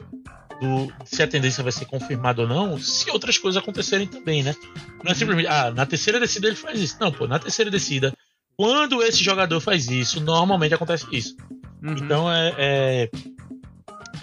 [0.62, 4.56] do, se a tendência vai ser confirmada ou não, se outras coisas acontecerem também, né?
[5.04, 6.98] Não é simplesmente, ah, na terceira descida ele faz isso.
[7.00, 8.14] Não, pô, na terceira descida,
[8.56, 11.36] quando esse jogador faz isso, normalmente acontece isso.
[11.84, 11.96] Uhum.
[11.98, 13.10] Então é, é,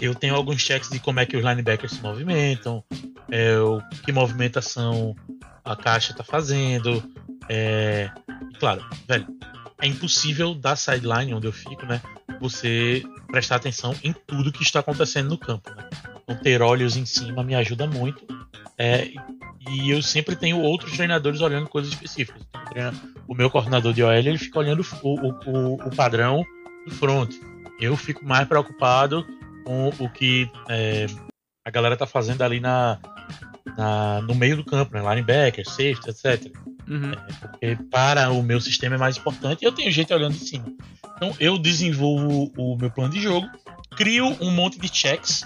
[0.01, 2.83] Eu tenho alguns checks de como é que os linebackers se movimentam,
[3.29, 5.15] é, o, que movimentação
[5.63, 7.03] a caixa tá fazendo.
[7.47, 8.09] É,
[8.59, 9.27] claro, velho,
[9.81, 12.01] é impossível da sideline onde eu fico, né?
[12.39, 15.69] Você prestar atenção em tudo que está acontecendo no campo.
[15.75, 15.89] Né?
[16.23, 18.25] Então, ter olhos em cima me ajuda muito.
[18.77, 19.11] É,
[19.69, 22.41] e eu sempre tenho outros treinadores olhando coisas específicas.
[23.27, 26.45] O meu coordenador de OL ele fica olhando o, o, o padrão
[26.85, 27.33] do front.
[27.79, 29.25] Eu fico mais preocupado
[29.65, 31.07] com o que é,
[31.65, 32.97] a galera tá fazendo ali na,
[33.77, 35.01] na, no meio do campo, né?
[35.01, 36.51] linebacker, safety, etc.
[36.89, 37.11] Uhum.
[37.13, 40.45] É, porque para o meu sistema é mais importante e eu tenho gente olhando de
[40.45, 40.65] cima.
[41.15, 43.47] Então eu desenvolvo o meu plano de jogo,
[43.95, 45.45] crio um monte de checks,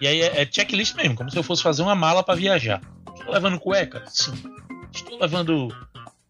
[0.00, 2.80] e aí é, é checklist mesmo, como se eu fosse fazer uma mala para viajar.
[3.16, 4.02] Estou levando cueca?
[4.06, 4.32] Sim.
[4.92, 5.68] Estou levando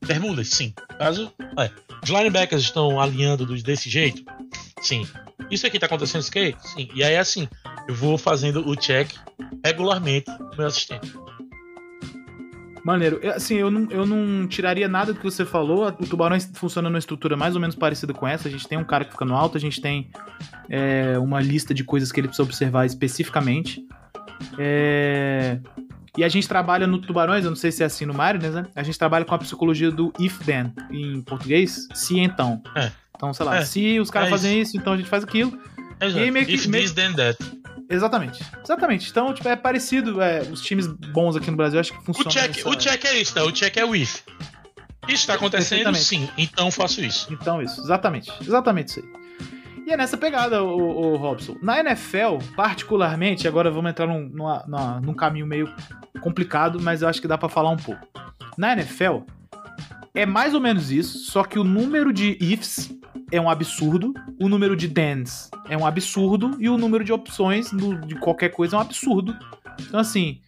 [0.05, 0.49] bermudas?
[0.49, 0.73] Sim.
[0.99, 1.71] Caso, é.
[2.03, 4.23] Os linebackers estão alinhando desse jeito?
[4.81, 5.07] Sim.
[5.51, 6.59] Isso aqui está acontecendo skate?
[6.69, 6.89] Sim.
[6.95, 7.49] E aí assim,
[7.89, 9.11] eu vou fazendo o check
[9.65, 11.13] regularmente com meu assistente.
[12.85, 13.21] Maneiro.
[13.35, 15.87] Assim, eu não, eu não tiraria nada do que você falou.
[15.87, 18.49] O Tubarão funciona numa estrutura mais ou menos parecida com essa.
[18.49, 20.11] A gente tem um cara que fica no alto, a gente tem
[20.69, 23.87] é, uma lista de coisas que ele precisa observar especificamente.
[24.59, 25.59] É...
[26.17, 28.67] E a gente trabalha no Tubarões, eu não sei se é assim no Mariners, né?
[28.77, 32.61] A gente trabalha com a psicologia do if then, em português, se então.
[32.77, 32.93] É.
[33.17, 33.65] Então, sei lá, é.
[33.65, 35.59] se os caras é fazem isso, então a gente faz aquilo.
[36.01, 36.25] Exato.
[36.25, 36.83] E meio que, if meio...
[36.83, 37.39] this, then that.
[37.95, 38.43] Exatamente.
[38.63, 39.11] Exatamente.
[39.11, 40.21] Então, tipo, é parecido.
[40.21, 42.31] É, os times bons aqui no Brasil acho que funcionam.
[42.31, 42.69] O check, nessa...
[42.69, 43.43] o check é isso, né?
[43.43, 44.23] O check é o if.
[45.09, 45.95] Isso está acontecendo?
[45.97, 46.29] Sim.
[46.39, 47.33] Então faço isso.
[47.33, 47.81] Então isso.
[47.81, 48.33] Exatamente.
[48.41, 49.23] Exatamente isso aí.
[49.85, 51.57] E é nessa pegada, o, o Robson.
[51.61, 55.73] Na NFL, particularmente, agora vamos entrar num, numa, num caminho meio
[56.21, 58.01] complicado, mas eu acho que dá para falar um pouco.
[58.57, 59.23] Na NFL,
[60.15, 62.95] é mais ou menos isso, só que o número de ifs
[63.31, 67.71] é um absurdo, o número de dens é um absurdo e o número de opções
[68.07, 69.37] de qualquer coisa é um absurdo.
[69.81, 70.41] Então, assim,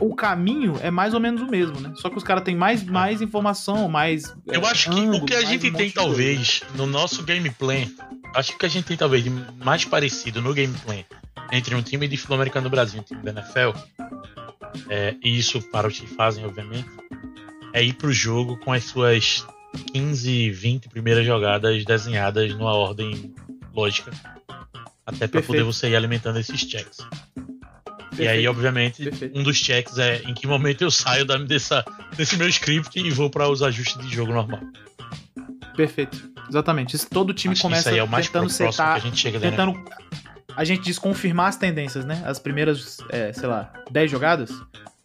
[0.00, 1.92] o caminho é mais ou menos o mesmo, né?
[1.96, 4.34] Só que os caras têm mais, mais informação, mais.
[4.46, 7.90] Eu é, acho que ângulo, o que a gente tem, talvez, no nosso gameplay,
[8.34, 9.24] acho que o que a gente tem, talvez,
[9.64, 11.04] mais parecido no gameplay
[11.50, 13.78] entre um time de futebol americano do Brasil e um time da NFL,
[14.88, 16.88] é, e isso para os que fazem, obviamente,
[17.72, 19.46] é ir pro jogo com as suas
[19.92, 23.34] 15, 20 primeiras jogadas desenhadas numa ordem
[23.72, 24.10] lógica.
[25.04, 26.98] Até para poder você ir alimentando esses checks.
[27.34, 28.22] Perfeito.
[28.22, 29.38] E aí, obviamente, Perfeito.
[29.38, 31.84] um dos checks é em que momento eu saio da, dessa,
[32.16, 34.60] desse meu script e vou para os ajustes de jogo normal.
[35.76, 36.30] Perfeito.
[36.48, 36.96] Exatamente.
[36.96, 39.72] Isso, todo time Acho começa é o mais tentando setar, que a gente chega tentando
[40.58, 42.20] a gente diz confirmar as tendências, né?
[42.26, 44.50] As primeiras, é, sei lá, 10 jogadas,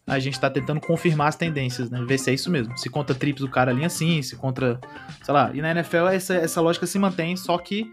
[0.06, 2.02] a gente tá tentando confirmar as tendências, né?
[2.06, 2.76] Ver se é isso mesmo.
[2.76, 4.78] Se contra trips o cara linha assim, se contra.
[5.22, 5.50] Sei lá.
[5.54, 7.90] E na NFL essa, essa lógica se mantém, só que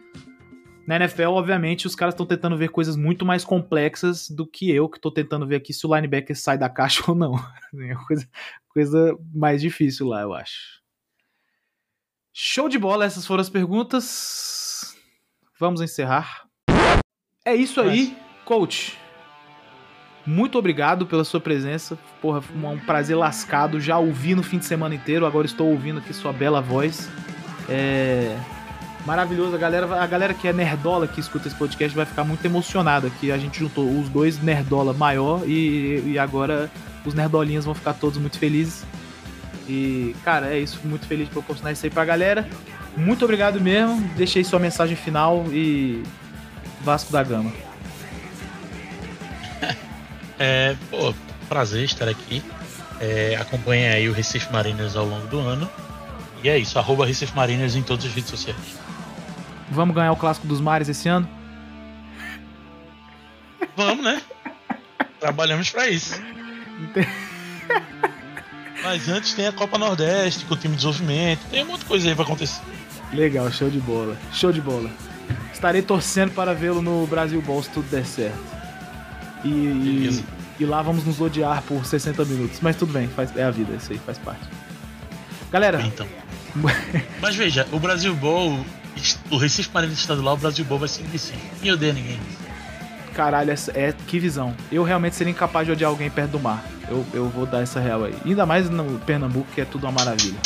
[0.86, 4.90] na NFL, obviamente, os caras estão tentando ver coisas muito mais complexas do que eu,
[4.90, 7.36] que tô tentando ver aqui se o linebacker sai da caixa ou não.
[7.80, 8.30] É coisa,
[8.70, 10.82] coisa mais difícil lá, eu acho.
[12.34, 14.96] Show de bola, essas foram as perguntas.
[15.60, 16.46] Vamos encerrar.
[17.46, 19.01] É isso aí, coach.
[20.26, 21.98] Muito obrigado pela sua presença.
[22.22, 23.80] Porra, um prazer lascado.
[23.80, 27.10] Já ouvi no fim de semana inteiro, agora estou ouvindo aqui sua bela voz.
[27.70, 28.38] É
[29.06, 29.56] maravilhoso.
[29.56, 33.10] A galera, a galera que é nerdola que escuta esse podcast vai ficar muito emocionada
[33.20, 36.70] que a gente juntou os dois nerdola maior e, e agora
[37.06, 38.86] os nerdolinhas vão ficar todos muito felizes.
[39.68, 40.80] E, cara, é isso.
[40.84, 42.48] Muito feliz de proporcionar isso aí pra galera.
[42.96, 44.02] Muito obrigado mesmo.
[44.16, 46.04] Deixei sua mensagem final e
[46.84, 47.71] Vasco da Gama.
[50.44, 51.14] É, pô,
[51.48, 52.44] prazer estar aqui.
[53.00, 55.70] É, acompanhe aí o Recife Mariners ao longo do ano.
[56.44, 58.58] E é isso, arroba Recife Mariners em todas as redes sociais.
[59.70, 61.30] Vamos ganhar o clássico dos mares esse ano?
[63.78, 64.20] Vamos, né?
[65.20, 66.20] Trabalhamos para isso.
[68.84, 71.86] Mas antes tem a Copa Nordeste com o time de desenvolvimento, tem um monte de
[71.86, 72.64] coisa aí pra acontecer.
[73.14, 74.18] Legal, show de bola.
[74.34, 74.90] Show de bola.
[75.54, 78.61] Estarei torcendo para vê-lo no Brasil Ball se tudo der certo.
[79.44, 80.24] E, e,
[80.60, 82.60] e, lá vamos nos odiar por 60 minutos.
[82.62, 84.48] Mas tudo bem, faz, é a vida, isso aí faz parte.
[85.52, 85.82] Galera.
[85.82, 86.08] Então.
[87.22, 88.66] Mas veja, o Brasil Bowl,
[89.30, 91.40] o Recife Marinho Estadual, o Brasil Bowl vai ser Recife.
[91.56, 92.20] Ninguém odeia ninguém.
[93.14, 94.56] Caralho, essa é que visão.
[94.72, 96.64] Eu realmente seria incapaz de odiar alguém perto do mar.
[96.90, 98.16] Eu, eu vou dar essa real aí.
[98.26, 100.40] Ainda mais no Pernambuco, que é tudo uma maravilha.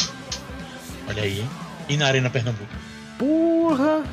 [1.07, 1.49] Olha aí, hein?
[1.87, 2.69] E na Arena Pernambuco?
[3.19, 4.03] Porra!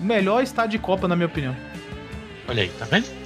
[0.00, 1.54] Melhor estádio de Copa, na minha opinião.
[2.48, 3.19] Olha aí, tá vendo?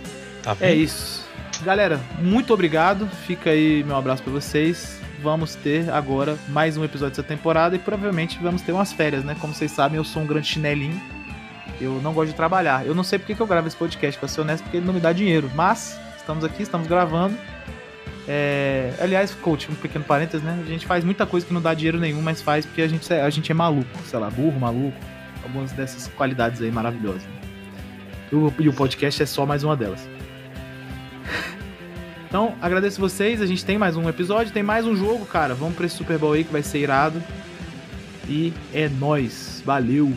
[0.45, 1.25] Tá é isso.
[1.63, 3.09] Galera, muito obrigado.
[3.27, 5.01] Fica aí meu abraço para vocês.
[5.23, 9.35] Vamos ter agora mais um episódio dessa temporada e provavelmente vamos ter umas férias, né?
[9.41, 11.01] Como vocês sabem, eu sou um grande chinelinho.
[11.81, 12.87] Eu não gosto de trabalhar.
[12.87, 14.93] Eu não sei porque que eu gravo esse podcast, pra ser honesto, porque ele não
[14.93, 15.51] me dá dinheiro.
[15.55, 17.37] Mas estamos aqui, estamos gravando.
[18.29, 18.93] É...
[19.01, 20.63] Aliás, coach, um pequeno parênteses, né?
[20.63, 23.11] A gente faz muita coisa que não dá dinheiro nenhum, mas faz porque a gente,
[23.11, 24.99] a gente é maluco, sei lá, burro, maluco.
[25.43, 27.25] Algumas dessas qualidades aí maravilhosas.
[28.31, 30.14] E o podcast é só mais uma delas.
[32.29, 33.41] Então, agradeço vocês.
[33.41, 35.55] A gente tem mais um episódio, tem mais um jogo, cara.
[35.55, 37.23] Vamos pra esse Super Bowl aí que vai ser irado.
[38.29, 39.63] E é nós.
[39.65, 40.13] Valeu!